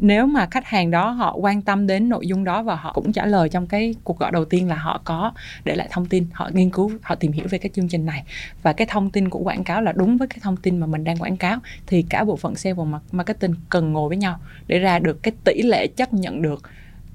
nếu 0.00 0.26
mà 0.26 0.46
khách 0.50 0.66
hàng 0.66 0.90
đó 0.90 1.10
họ 1.10 1.36
quan 1.36 1.62
tâm 1.62 1.86
đến 1.86 2.08
nội 2.08 2.26
dung 2.26 2.44
đó 2.44 2.62
và 2.62 2.74
họ 2.74 2.92
cũng 2.92 3.12
trả 3.12 3.26
lời 3.26 3.48
trong 3.48 3.66
cái 3.66 3.94
cuộc 4.04 4.18
gọi 4.18 4.32
đầu 4.32 4.44
tiên 4.44 4.68
là 4.68 4.76
họ 4.76 5.00
có 5.04 5.32
để 5.64 5.74
lại 5.74 5.88
thông 5.90 6.06
tin, 6.06 6.26
họ 6.32 6.50
nghiên 6.52 6.70
cứu, 6.70 6.92
họ 7.02 7.14
tìm 7.14 7.32
hiểu 7.32 7.46
về 7.50 7.58
cái 7.58 7.70
chương 7.74 7.88
trình 7.88 8.06
này. 8.06 8.24
Và 8.62 8.72
cái 8.72 8.86
thông 8.90 9.10
tin 9.10 9.28
của 9.28 9.38
quảng 9.38 9.64
cáo 9.64 9.82
là 9.82 9.92
đúng 9.92 10.16
với 10.16 10.28
cái 10.28 10.38
thông 10.42 10.56
tin 10.56 10.78
mà 10.78 10.86
mình 10.86 11.04
đang 11.04 11.16
quảng 11.16 11.36
cáo, 11.36 11.58
thì 11.86 12.04
cả 12.08 12.24
bộ 12.24 12.36
phận 12.36 12.54
sale 12.54 12.74
và 12.74 12.84
marketing 13.12 13.54
cần 13.68 13.92
ngồi 13.92 14.08
với 14.08 14.16
nhau 14.16 14.38
để 14.66 14.78
ra 14.78 14.98
được 14.98 15.22
cái 15.22 15.32
tỷ 15.44 15.62
lệ 15.62 15.86
chấp 15.86 16.14
nhận 16.14 16.42
được 16.42 16.62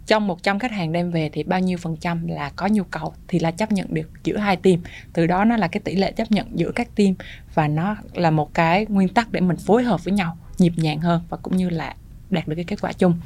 trong 0.05 0.27
100 0.27 0.59
khách 0.59 0.71
hàng 0.71 0.91
đem 0.91 1.11
về 1.11 1.29
thì 1.33 1.43
bao 1.43 1.59
nhiêu 1.59 1.77
phần 1.77 1.97
trăm 1.97 2.27
là 2.27 2.51
có 2.55 2.67
nhu 2.67 2.83
cầu 2.83 3.13
thì 3.27 3.39
là 3.39 3.51
chấp 3.51 3.71
nhận 3.71 3.93
được 3.93 4.09
giữa 4.23 4.37
hai 4.37 4.55
team. 4.55 4.79
Từ 5.13 5.27
đó 5.27 5.45
nó 5.45 5.57
là 5.57 5.67
cái 5.67 5.81
tỷ 5.83 5.95
lệ 5.95 6.11
chấp 6.11 6.31
nhận 6.31 6.47
giữa 6.59 6.71
các 6.75 6.95
team 6.95 7.13
và 7.53 7.67
nó 7.67 7.95
là 8.13 8.31
một 8.31 8.53
cái 8.53 8.85
nguyên 8.89 9.09
tắc 9.09 9.31
để 9.31 9.41
mình 9.41 9.57
phối 9.57 9.83
hợp 9.83 10.03
với 10.03 10.13
nhau 10.13 10.37
nhịp 10.57 10.73
nhàng 10.75 10.99
hơn 10.99 11.21
và 11.29 11.37
cũng 11.37 11.57
như 11.57 11.69
là 11.69 11.95
đạt 12.29 12.47
được 12.47 12.55
cái 12.55 12.65
kết 12.65 12.81
quả 12.81 12.93
chung. 12.93 13.17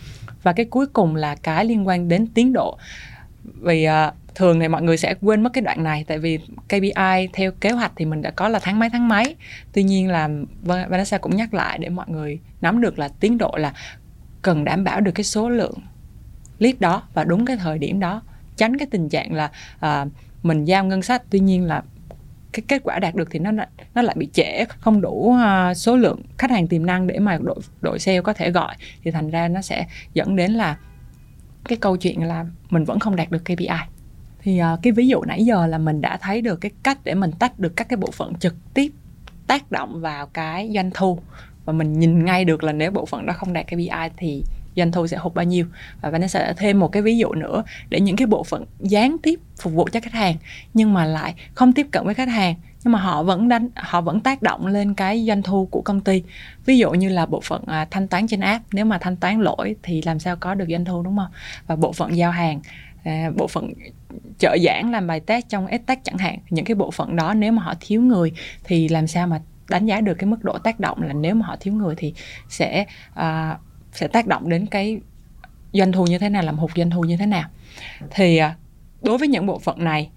Và 0.44 0.54
cái 0.54 0.66
cuối 0.66 0.88
cùng 0.88 1.16
là 1.16 1.36
cái 1.36 1.66
liên 1.66 1.88
quan 1.88 2.08
đến 2.08 2.28
tiến 2.28 2.54
độ. 2.54 2.78
Vì 3.44 3.88
uh, 3.88 4.13
thường 4.36 4.60
thì 4.60 4.68
mọi 4.68 4.82
người 4.82 4.98
sẽ 4.98 5.16
quên 5.22 5.44
mất 5.44 5.50
cái 5.54 5.62
đoạn 5.62 5.84
này 5.84 6.06
tại 6.08 6.20
vì 6.20 6.40
KPI 6.68 7.30
theo 7.34 7.52
kế 7.52 7.72
hoạch 7.72 7.92
thì 7.96 8.06
mình 8.06 8.22
đã 8.22 8.32
có 8.32 8.48
là 8.48 8.60
tháng 8.60 8.80
mấy 8.80 8.90
tháng 8.90 9.08
mấy. 9.08 9.36
Tuy 9.74 9.84
nhiên 9.84 10.10
là 10.10 10.30
Vanessa 10.63 11.18
cũng 11.18 11.36
nhắc 11.36 11.54
lại 11.54 11.78
để 11.78 11.90
mọi 11.90 12.06
người 12.10 12.40
nắm 12.62 12.82
được 12.82 13.00
là 13.00 13.10
tiến 13.20 13.38
độ 13.38 13.52
là 13.58 13.74
cần 14.42 14.63
đảm 14.63 14.84
bảo 14.84 15.02
được 15.02 15.12
cái 15.12 15.24
số 15.24 15.50
lượng 15.50 15.74
lead 16.60 16.76
đó 16.80 17.04
và 17.13 17.24
đúng 17.24 17.46
cái 17.46 17.58
thời 17.58 17.78
điểm 17.78 18.00
đó 18.00 18.22
tránh 18.56 18.78
cái 18.78 18.88
tình 18.91 19.10
trạng 19.10 19.34
là 19.34 19.52
à, 19.80 20.06
mình 20.43 20.65
giao 20.65 20.86
ngân 20.86 21.02
sách. 21.02 21.24
Tuy 21.30 21.39
nhiên 21.39 21.65
là 21.65 21.84
cái 22.54 22.63
kết 22.67 22.82
quả 22.84 23.00
đạt 23.00 23.15
được 23.15 23.28
thì 23.32 23.39
nó 23.39 23.52
nó 23.96 24.02
lại 24.02 24.15
bị 24.20 24.30
trễ 24.34 24.65
không 24.65 25.02
đủ 25.02 25.36
uh, 25.36 25.78
số 25.78 25.98
lượng 25.98 26.22
khách 26.38 26.52
hàng 26.52 26.67
tiềm 26.67 26.86
năng 26.86 27.08
để 27.08 27.20
mà 27.20 27.38
đội 27.41 27.60
đội 27.82 28.00
sale 28.00 28.22
có 28.22 28.34
thể 28.34 28.52
gọi. 28.52 28.76
Thì 29.04 29.12
thành 29.12 29.30
ra 29.30 29.48
nó 29.48 29.62
sẽ 29.62 29.88
dẫn 30.13 30.36
đến 30.36 30.52
là 30.52 30.78
cái 31.67 31.78
câu 31.78 31.98
chuyện 31.98 32.24
là 32.24 32.46
mình 32.70 32.84
vẫn 32.84 33.00
không 33.00 33.15
đạt 33.15 33.32
được 33.32 33.46
KPI 33.46 33.67
thì 34.41 34.62
uh, 34.62 34.80
cái 34.82 34.93
ví 34.93 35.08
dụ 35.08 35.22
nãy 35.24 35.46
giờ 35.46 35.67
là 35.67 35.78
mình 35.78 36.02
đã 36.02 36.17
thấy 36.17 36.41
được 36.41 36.62
cái 36.62 36.72
cách 36.84 36.98
để 37.04 37.13
mình 37.13 37.32
tách 37.39 37.60
được 37.60 37.76
các 37.76 37.89
cái 37.89 37.98
bộ 37.98 38.12
phận 38.12 38.36
trực 38.36 38.56
tiếp 38.74 38.91
tác 39.48 39.72
động 39.72 40.02
vào 40.02 40.26
cái 40.26 40.72
doanh 40.76 40.91
thu. 40.93 41.20
Và 41.65 41.74
mình 41.74 42.00
nhìn 42.00 42.26
ngay 42.26 42.46
được 42.46 42.63
là 42.63 42.72
nếu 42.72 42.91
bộ 42.91 43.06
phận 43.06 43.26
đó 43.26 43.34
không 43.34 43.54
đạt 43.54 43.65
KPI 43.67 43.89
thì 44.17 44.43
doanh 44.78 44.92
thu 44.92 45.08
sẽ 45.08 45.18
hụt 45.18 45.34
bao 45.34 45.46
nhiêu. 45.46 45.66
Và 46.02 46.10
Vanessa 46.10 46.40
đã 46.40 46.54
thêm 46.58 46.80
một 46.80 46.88
cái 46.88 47.02
ví 47.02 47.18
dụ 47.18 47.34
nữa 47.34 47.63
để 47.90 48.00
những 48.00 48.16
cái 48.16 48.28
bộ 48.28 48.44
phận 48.44 48.66
gián 48.80 49.18
tiếp 49.24 49.40
phục 49.62 49.74
vụ 49.74 49.88
cho 49.92 50.00
khách 50.00 50.13
hàng 50.13 50.36
nhưng 50.74 50.94
mà 50.94 51.06
lại 51.06 51.36
không 51.54 51.74
tiếp 51.74 51.88
cận 51.92 52.06
với 52.06 52.13
khách 52.13 52.30
hàng 52.30 52.56
nhưng 52.84 52.92
mà 52.92 53.00
họ 53.00 53.24
vẫn 53.24 53.50
đánh 53.50 53.70
họ 53.76 54.02
vẫn 54.02 54.20
tác 54.20 54.42
động 54.42 54.68
lên 54.68 54.94
cái 54.94 55.26
doanh 55.28 55.44
thu 55.44 55.66
của 55.72 55.82
công 55.82 56.02
ty. 56.02 56.24
Ví 56.66 56.78
dụ 56.78 56.92
như 56.92 57.10
là 57.10 57.26
bộ 57.26 57.42
phận 57.42 57.63
à, 57.66 57.88
thanh 57.92 58.08
toán 58.08 58.28
trên 58.28 58.40
app 58.40 58.66
nếu 58.72 58.86
mà 58.86 58.98
thanh 58.98 59.16
toán 59.16 59.42
lỗi 59.42 59.76
thì 59.84 60.02
làm 60.02 60.20
sao 60.20 60.36
có 60.36 60.54
được 60.54 60.66
doanh 60.70 60.86
thu 60.86 61.04
đúng 61.04 61.18
không? 61.18 61.32
Và 61.68 61.76
bộ 61.76 61.92
phận 61.92 62.18
giao 62.18 62.32
hàng 62.32 62.60
à, 63.04 63.32
bộ 63.36 63.48
phận 63.48 63.74
trợ 64.38 64.58
giảng 64.63 64.92
làm 64.92 65.08
bài 65.08 65.20
test 65.20 65.50
trong 65.50 65.68
test 65.88 66.00
chẳng 66.04 66.18
hạn 66.18 66.40
những 66.50 66.66
cái 66.66 66.76
bộ 66.76 66.92
phận 66.92 67.16
đó 67.16 67.34
nếu 67.34 67.52
mà 67.52 67.63
họ 67.63 67.74
thiếu 67.80 68.02
người 68.02 68.32
thì 68.63 68.88
làm 68.88 69.08
sao 69.08 69.28
mà 69.28 69.42
đánh 69.70 69.86
giá 69.86 70.02
được 70.02 70.13
cái 70.13 70.30
mức 70.30 70.44
độ 70.44 70.58
tác 70.58 70.80
động 70.80 71.02
là 71.02 71.13
nếu 71.13 71.36
mà 71.36 71.46
họ 71.46 71.56
thiếu 71.60 71.74
người 71.74 71.96
thì 71.98 72.13
sẽ 72.50 72.86
à, 73.13 73.58
sẽ 73.97 74.07
tác 74.07 74.27
động 74.27 74.49
đến 74.49 74.65
cái 74.65 74.99
doanh 75.73 75.91
thu 75.91 76.05
như 76.05 76.17
thế 76.17 76.29
nào 76.29 76.43
làm 76.43 76.57
hụt 76.57 76.71
doanh 76.75 76.89
thu 76.89 77.01
như 77.01 77.17
thế 77.17 77.25
nào. 77.25 77.49
Thì 78.12 78.38
à, 78.38 78.55
đối 79.01 79.17
với 79.17 79.27
những 79.27 79.45
bộ 79.45 79.60
phận 79.60 79.83
này 79.83 80.10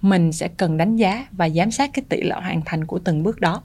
mình 0.00 0.32
sẽ 0.32 0.48
cần 0.56 0.76
đánh 0.76 0.96
giá 0.96 1.26
và 1.32 1.48
giám 1.48 1.70
sát 1.70 1.90
cái 1.92 2.04
tỷ 2.08 2.22
lệ 2.22 2.34
hoàn 2.40 2.62
thành 2.64 2.84
của 2.84 2.98
từng 2.98 3.22
bước 3.22 3.40
đó 3.40 3.62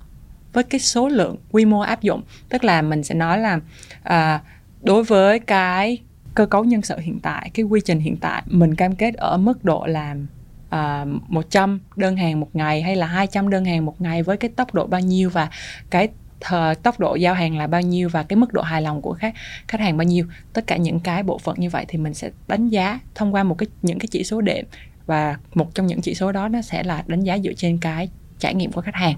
với 0.53 0.63
cái 0.63 0.79
số 0.79 1.07
lượng 1.07 1.35
quy 1.51 1.65
mô 1.65 1.79
áp 1.79 2.01
dụng. 2.01 2.21
Tức 2.49 2.63
là 2.63 2.81
mình 2.81 3.03
sẽ 3.03 3.15
nói 3.15 3.37
là 3.37 3.59
à, 4.03 4.41
đối 4.81 5.03
với 5.03 5.39
cái 5.39 5.97
cơ 6.35 6.45
cấu 6.45 6.63
nhân 6.63 6.81
sự 6.81 6.97
hiện 6.97 7.19
tại 7.19 7.51
cái 7.53 7.63
quy 7.63 7.81
trình 7.85 7.99
hiện 7.99 8.17
tại 8.17 8.43
mình 8.45 8.75
cam 8.75 8.95
kết 8.95 9.13
ở 9.13 9.37
mức 9.37 9.63
độ 9.63 9.85
làm 9.85 10.27
à, 10.69 11.05
100 11.27 11.79
đơn 11.95 12.17
hàng 12.17 12.39
một 12.39 12.55
ngày 12.55 12.81
hay 12.81 12.95
là 12.95 13.05
200 13.05 13.49
đơn 13.49 13.65
hàng 13.65 13.85
một 13.85 14.01
ngày 14.01 14.23
với 14.23 14.37
cái 14.37 14.51
tốc 14.55 14.73
độ 14.73 14.87
bao 14.87 15.01
nhiêu 15.01 15.29
và 15.29 15.49
cái 15.89 16.09
thờ, 16.39 16.73
tốc 16.83 16.99
độ 16.99 17.15
giao 17.15 17.33
hàng 17.33 17.57
là 17.57 17.67
bao 17.67 17.81
nhiêu 17.81 18.09
và 18.09 18.23
cái 18.23 18.37
mức 18.37 18.53
độ 18.53 18.61
hài 18.61 18.81
lòng 18.81 19.01
của 19.01 19.13
khách 19.13 19.33
khách 19.67 19.81
hàng 19.81 19.97
bao 19.97 20.05
nhiêu. 20.05 20.25
Tất 20.53 20.67
cả 20.67 20.77
những 20.77 20.99
cái 20.99 21.23
bộ 21.23 21.37
phận 21.37 21.55
như 21.59 21.69
vậy 21.69 21.85
thì 21.87 21.97
mình 21.97 22.13
sẽ 22.13 22.29
đánh 22.47 22.69
giá 22.69 22.99
thông 23.15 23.33
qua 23.33 23.43
một 23.43 23.57
cái 23.57 23.67
những 23.81 23.99
cái 23.99 24.07
chỉ 24.11 24.23
số 24.23 24.41
đệm. 24.41 24.65
Và 25.05 25.37
một 25.53 25.75
trong 25.75 25.87
những 25.87 26.01
chỉ 26.01 26.13
số 26.13 26.31
đó 26.31 26.47
nó 26.47 26.61
sẽ 26.61 26.83
là 26.83 27.03
đánh 27.07 27.23
giá 27.23 27.37
dựa 27.37 27.53
trên 27.53 27.77
cái 27.77 28.09
trải 28.39 28.53
nghiệm 28.53 28.71
của 28.71 28.81
khách 28.81 28.95
hàng. 28.95 29.15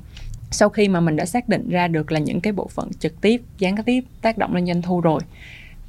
Sau 0.52 0.70
khi 0.70 0.88
mà 0.88 1.00
mình 1.00 1.16
đã 1.16 1.26
xác 1.26 1.50
định 1.50 1.70
ra 1.70 1.88
được 1.88 2.12
là 2.12 2.20
những 2.20 2.42
cái 2.42 2.54
bộ 2.54 2.68
phận 2.68 2.90
trực 3.00 3.22
tiếp 3.22 3.42
gián 3.58 3.76
tiếp 3.86 4.04
tác 4.22 4.38
động 4.38 4.56
lên 4.56 4.66
doanh 4.66 4.82
thu 4.82 5.02
rồi 5.02 5.22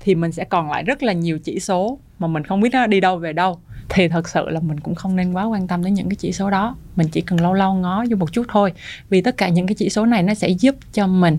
thì 0.00 0.14
mình 0.14 0.32
sẽ 0.32 0.44
còn 0.44 0.70
lại 0.70 0.82
rất 0.82 1.02
là 1.02 1.12
nhiều 1.12 1.38
chỉ 1.38 1.60
số 1.60 1.98
mà 2.18 2.28
mình 2.28 2.44
không 2.44 2.60
biết 2.60 2.68
nó 2.72 2.86
đi 2.86 3.00
đâu 3.00 3.16
về 3.16 3.32
đâu 3.32 3.60
thì 3.94 4.08
thật 4.08 4.28
sự 4.28 4.48
là 4.48 4.60
mình 4.60 4.80
cũng 4.80 4.94
không 4.94 5.16
nên 5.16 5.32
quá 5.32 5.44
quan 5.44 5.66
tâm 5.66 5.84
đến 5.84 5.94
những 5.94 6.08
cái 6.08 6.16
chỉ 6.16 6.32
số 6.32 6.50
đó. 6.50 6.76
Mình 6.96 7.08
chỉ 7.08 7.20
cần 7.20 7.40
lâu 7.40 7.54
lâu 7.54 7.74
ngó 7.74 8.04
vô 8.10 8.16
một 8.16 8.32
chút 8.32 8.46
thôi, 8.48 8.72
vì 9.08 9.20
tất 9.20 9.36
cả 9.36 9.48
những 9.48 9.66
cái 9.66 9.74
chỉ 9.74 9.88
số 9.88 10.06
này 10.06 10.22
nó 10.22 10.34
sẽ 10.34 10.48
giúp 10.48 10.76
cho 10.92 11.06
mình. 11.06 11.38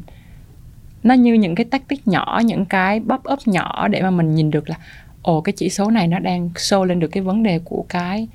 Nó 1.03 1.13
như 1.13 1.33
những 1.33 1.55
cái 1.55 1.65
tactic 1.65 2.07
nhỏ, 2.07 2.41
những 2.45 2.65
cái 2.65 2.99
bóp 2.99 3.21
up 3.33 3.39
nhỏ 3.45 3.87
để 3.87 4.01
mà 4.01 4.11
mình 4.11 4.35
nhìn 4.35 4.51
được 4.51 4.69
là, 4.69 4.75
ồ, 5.21 5.41
cái 5.41 5.53
chỉ 5.53 5.69
số 5.69 5.91
này 5.91 6.07
nó 6.07 6.19
đang 6.19 6.49
show 6.49 6.83
lên 6.83 6.99
được 6.99 7.07
cái 7.07 7.23
vấn 7.23 7.43
đề 7.43 7.59
của 7.59 7.85
cái 7.89 8.27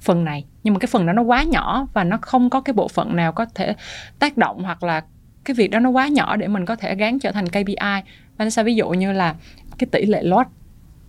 phần 0.00 0.24
này. 0.24 0.44
Nhưng 0.64 0.74
mà 0.74 0.80
cái 0.80 0.86
phần 0.86 1.06
đó 1.06 1.12
nó 1.12 1.22
quá 1.22 1.42
nhỏ 1.42 1.86
và 1.92 2.04
nó 2.04 2.18
không 2.20 2.50
có 2.50 2.60
cái 2.60 2.74
bộ 2.74 2.88
phận 2.88 3.16
nào 3.16 3.32
có 3.32 3.46
thể 3.54 3.74
tác 4.18 4.36
động 4.36 4.62
hoặc 4.64 4.82
là 4.82 5.04
cái 5.44 5.54
việc 5.54 5.70
đó 5.70 5.78
nó 5.78 5.90
quá 5.90 6.08
nhỏ 6.08 6.36
để 6.36 6.48
mình 6.48 6.66
có 6.66 6.76
thể 6.76 6.94
gán 6.94 7.18
trở 7.18 7.32
thành 7.32 7.48
KPI 7.48 8.02
Và 8.36 8.50
sẽ 8.50 8.62
ví 8.62 8.74
dụ 8.74 8.90
như 8.90 9.12
là 9.12 9.34
cái 9.78 9.88
tỷ 9.92 10.06
lệ 10.06 10.22
load 10.22 10.46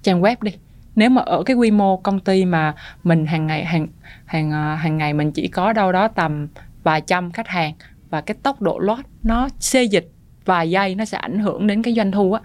trang 0.01 0.21
web 0.21 0.35
đi 0.41 0.51
nếu 0.95 1.09
mà 1.09 1.21
ở 1.21 1.43
cái 1.43 1.55
quy 1.55 1.71
mô 1.71 1.97
công 1.97 2.19
ty 2.19 2.45
mà 2.45 2.75
mình 3.03 3.25
hàng 3.25 3.47
ngày, 3.47 3.65
hàng 3.65 3.87
hàng 4.25 4.51
à, 4.51 4.75
hàng 4.75 4.97
ngày 4.97 5.13
mình 5.13 5.31
chỉ 5.31 5.47
có 5.47 5.73
đâu 5.73 5.91
đó 5.91 6.07
tầm 6.07 6.47
vài 6.83 7.01
trăm 7.01 7.31
khách 7.31 7.47
hàng 7.47 7.73
và 8.09 8.21
cái 8.21 8.35
tốc 8.43 8.61
độ 8.61 8.79
load 8.79 8.99
nó 9.23 9.49
xê 9.59 9.83
dịch 9.83 10.09
vài 10.45 10.69
giây 10.69 10.95
nó 10.95 11.05
sẽ 11.05 11.17
ảnh 11.17 11.39
hưởng 11.39 11.67
đến 11.67 11.83
cái 11.83 11.93
doanh 11.93 12.11
thu 12.11 12.33
á, 12.33 12.41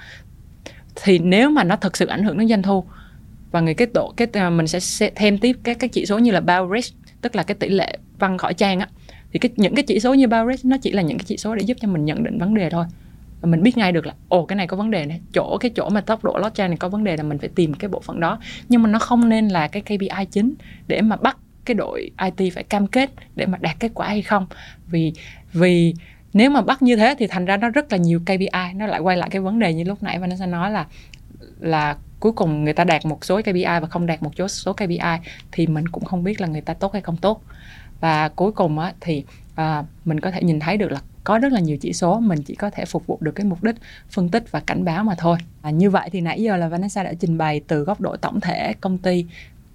thì 1.02 1.18
nếu 1.18 1.50
mà 1.50 1.64
nó 1.64 1.76
thực 1.76 1.96
sự 1.96 2.06
ảnh 2.06 2.24
hưởng 2.24 2.38
đến 2.38 2.48
doanh 2.48 2.62
thu 2.62 2.84
và 3.50 3.61
người 3.61 3.74
cái 3.74 3.88
độ, 3.94 4.12
cái 4.16 4.28
à, 4.32 4.50
mình 4.50 4.66
sẽ 4.68 5.11
thêm 5.14 5.38
tiếp 5.38 5.56
các 5.62 5.78
các 5.80 5.92
chỉ 5.92 6.06
số 6.06 6.18
như 6.18 6.30
là 6.30 6.40
bounce 6.40 6.88
tức 7.20 7.37
là 7.37 7.42
cái 7.42 7.54
tỷ 7.54 7.68
lệ 7.68 7.98
văng 8.18 8.38
khỏi 8.38 8.54
trang 8.54 8.80
á, 8.80 8.88
thì 9.32 9.38
cái, 9.38 9.50
những 9.56 9.74
cái 9.74 9.84
chỉ 9.87 10.00
số 10.00 10.14
như 10.14 10.26
bounce 10.28 10.61
nó 10.64 10.76
chỉ 10.82 10.92
là 10.92 11.02
những 11.02 11.18
cái 11.18 11.24
chỉ 11.24 11.37
số 11.37 11.54
để 11.54 11.62
giúp 11.62 11.76
cho 11.80 11.88
mình 11.88 12.04
nhận 12.04 12.24
định 12.24 12.38
vấn 12.38 12.54
đề 12.54 12.70
thôi 12.70 12.84
và 13.40 13.51
mình 13.51 13.62
biết 13.62 13.77
ngay 13.77 13.92
được 13.92 14.07
là 14.07 14.14
ồ 14.29 14.44
cái 14.44 14.57
này 14.57 14.66
có 14.66 14.77
vấn 14.77 14.90
đề 14.90 15.07
này 15.07 15.20
chỗ 15.33 15.59
cái 15.61 15.70
chỗ 15.74 15.88
mà 15.88 16.01
tốc 16.01 16.24
độ 16.24 16.38
lót 16.38 16.55
trang 16.55 16.70
này 16.70 16.77
có 16.77 16.88
vấn 16.88 17.05
đề 17.05 17.16
là 17.16 17.22
mình 17.22 17.38
phải 17.38 17.48
tìm 17.48 17.74
cái 17.74 17.88
bộ 17.88 18.01
phận 18.01 18.20
đó. 18.20 18.38
Nhưng 18.68 18.83
mà 18.83 18.88
nó 18.88 18.98
không 18.98 19.29
nên 19.29 19.48
là 19.48 19.68
cái 19.68 19.83
KPI 19.83 20.24
chính 20.31 20.55
để 20.87 21.01
mà 21.01 21.16
bắt 21.16 21.37
cái 21.64 21.74
đội 21.74 22.11
IT 22.24 22.55
phải 22.55 22.64
cam 22.64 22.87
kết 22.87 23.11
để 23.37 23.46
mà 23.46 23.59
đạt 23.61 23.81
kết 23.81 23.90
quả 23.94 24.09
hay 24.09 24.22
không. 24.22 24.46
Vì 24.87 25.12
vì 25.53 25.94
nếu 26.33 26.51
mà 26.51 26.61
bắt 26.61 26.83
như 26.83 26.96
thế 26.96 27.14
thì 27.18 27.27
thành 27.27 27.44
ra 27.44 27.57
nó 27.57 27.70
rất 27.70 27.92
là 27.92 27.98
nhiều 27.98 28.20
KPI 28.20 28.74
nó 28.74 28.87
lại 28.87 29.01
quay 29.01 29.16
lại 29.16 29.31
cái 29.31 29.40
vấn 29.40 29.59
đề 29.59 29.74
như 29.74 29.85
lúc 29.85 30.03
nãy 30.03 30.18
và 30.18 30.27
nó 30.27 30.37
sẽ 30.37 30.46
nói 30.46 30.70
là 30.70 30.87
là 31.61 31.96
cuối 32.20 32.33
cùng 32.33 32.64
người 32.64 32.72
ta 32.72 32.85
đạt 32.85 33.07
một 33.07 33.24
số 33.24 33.42
KPI 33.42 33.64
và 33.64 33.87
không 33.90 34.07
đạt 34.07 34.22
một 34.22 34.31
số 34.48 34.72
KPI 34.72 34.98
thì 35.53 35.66
mình 35.66 35.88
cũng 35.88 36.05
không 36.05 36.24
biết 36.24 36.40
là 36.40 36.46
người 36.46 36.61
ta 36.61 36.74
tốt 36.74 36.92
hay 36.92 37.03
không 37.03 37.16
tốt. 37.16 37.42
Và 38.01 38.29
cuối 38.29 38.53
cùng 38.53 38.79
á, 38.79 38.92
thì 39.01 39.24
à, 39.55 39.85
mình 40.05 40.20
có 40.20 40.31
thể 40.31 40.42
nhìn 40.42 40.61
thấy 40.61 40.77
được 40.77 40.92
là 40.92 41.01
có 41.29 41.38
rất 41.38 41.53
là 41.53 41.61
nhiều 41.61 41.77
chỉ 41.77 41.93
số 41.93 42.21
mình 42.21 42.43
chỉ 42.43 42.55
có 42.55 42.71
thể 42.71 42.85
phục 42.85 43.07
vụ 43.07 43.19
được 43.21 43.33
cái 43.35 43.47
mục 43.47 43.64
đích 43.64 43.77
phân 44.11 44.29
tích 44.29 44.45
và 44.51 44.61
cảnh 44.61 44.85
báo 44.85 45.05
mà 45.05 45.14
thôi 45.19 45.38
à, 45.62 45.71
như 45.71 45.91
vậy 45.91 46.09
thì 46.12 46.21
nãy 46.21 46.43
giờ 46.43 46.57
là 46.57 46.69
Vanessa 46.69 47.03
đã 47.03 47.12
trình 47.21 47.38
bày 47.38 47.61
từ 47.67 47.85
góc 47.85 48.01
độ 48.01 48.17
tổng 48.17 48.41
thể 48.41 48.73
công 48.81 48.99
ty 48.99 49.27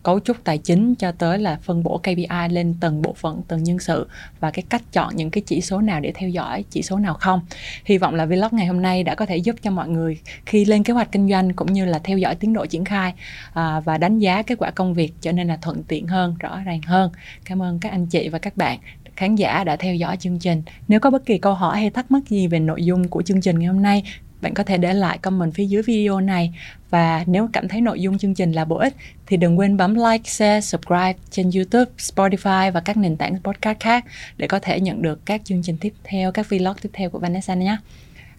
cấu 0.03 0.19
trúc 0.19 0.43
tài 0.43 0.57
chính 0.57 0.95
cho 0.95 1.11
tới 1.11 1.39
là 1.39 1.57
phân 1.61 1.83
bổ 1.83 1.97
KPI 1.97 2.49
lên 2.49 2.75
từng 2.79 3.01
bộ 3.01 3.13
phận, 3.13 3.41
từng 3.47 3.63
nhân 3.63 3.79
sự 3.79 4.07
và 4.39 4.51
cái 4.51 4.63
cách 4.69 4.81
chọn 4.91 5.15
những 5.15 5.29
cái 5.29 5.43
chỉ 5.45 5.61
số 5.61 5.81
nào 5.81 5.99
để 5.99 6.11
theo 6.15 6.29
dõi, 6.29 6.65
chỉ 6.69 6.81
số 6.81 6.97
nào 6.97 7.13
không. 7.13 7.41
Hy 7.85 7.97
vọng 7.97 8.15
là 8.15 8.25
vlog 8.25 8.49
ngày 8.51 8.65
hôm 8.65 8.81
nay 8.81 9.03
đã 9.03 9.15
có 9.15 9.25
thể 9.25 9.37
giúp 9.37 9.55
cho 9.61 9.71
mọi 9.71 9.89
người 9.89 10.19
khi 10.45 10.65
lên 10.65 10.83
kế 10.83 10.93
hoạch 10.93 11.11
kinh 11.11 11.29
doanh 11.29 11.53
cũng 11.53 11.73
như 11.73 11.85
là 11.85 11.99
theo 12.03 12.17
dõi 12.17 12.35
tiến 12.35 12.53
độ 12.53 12.65
triển 12.65 12.85
khai 12.85 13.13
à, 13.53 13.79
và 13.79 13.97
đánh 13.97 14.19
giá 14.19 14.41
kết 14.41 14.55
quả 14.59 14.71
công 14.71 14.93
việc 14.93 15.13
trở 15.21 15.31
nên 15.31 15.47
là 15.47 15.57
thuận 15.57 15.83
tiện 15.83 16.07
hơn, 16.07 16.35
rõ 16.39 16.59
ràng 16.65 16.81
hơn. 16.81 17.11
Cảm 17.45 17.61
ơn 17.61 17.79
các 17.79 17.91
anh 17.91 18.05
chị 18.05 18.29
và 18.29 18.39
các 18.39 18.57
bạn 18.57 18.79
khán 19.15 19.35
giả 19.35 19.63
đã 19.63 19.75
theo 19.75 19.95
dõi 19.95 20.17
chương 20.17 20.39
trình. 20.39 20.61
Nếu 20.87 20.99
có 20.99 21.09
bất 21.09 21.25
kỳ 21.25 21.37
câu 21.37 21.53
hỏi 21.53 21.79
hay 21.79 21.89
thắc 21.89 22.11
mắc 22.11 22.23
gì 22.29 22.47
về 22.47 22.59
nội 22.59 22.85
dung 22.85 23.07
của 23.07 23.21
chương 23.21 23.41
trình 23.41 23.59
ngày 23.59 23.67
hôm 23.67 23.81
nay 23.81 24.03
bạn 24.43 24.53
có 24.53 24.63
thể 24.63 24.77
để 24.77 24.93
lại 24.93 25.17
comment 25.17 25.53
phía 25.53 25.65
dưới 25.65 25.81
video 25.81 26.19
này 26.19 26.53
và 26.89 27.23
nếu 27.27 27.49
cảm 27.53 27.67
thấy 27.67 27.81
nội 27.81 28.01
dung 28.01 28.17
chương 28.17 28.33
trình 28.33 28.51
là 28.51 28.65
bổ 28.65 28.75
ích 28.75 28.93
thì 29.25 29.37
đừng 29.37 29.59
quên 29.59 29.77
bấm 29.77 29.95
like, 29.95 30.23
share, 30.23 30.61
subscribe 30.61 31.13
trên 31.31 31.51
YouTube, 31.55 31.91
Spotify 31.97 32.71
và 32.71 32.79
các 32.79 32.97
nền 32.97 33.17
tảng 33.17 33.37
podcast 33.43 33.79
khác 33.79 34.05
để 34.37 34.47
có 34.47 34.59
thể 34.59 34.79
nhận 34.79 35.01
được 35.01 35.25
các 35.25 35.41
chương 35.43 35.61
trình 35.63 35.77
tiếp 35.77 35.93
theo, 36.03 36.31
các 36.31 36.49
vlog 36.49 36.75
tiếp 36.81 36.89
theo 36.93 37.09
của 37.09 37.19
Vanessa 37.19 37.55
nhé. 37.55 37.77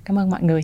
Cảm 0.04 0.18
ơn 0.18 0.30
mọi 0.30 0.42
người. 0.42 0.62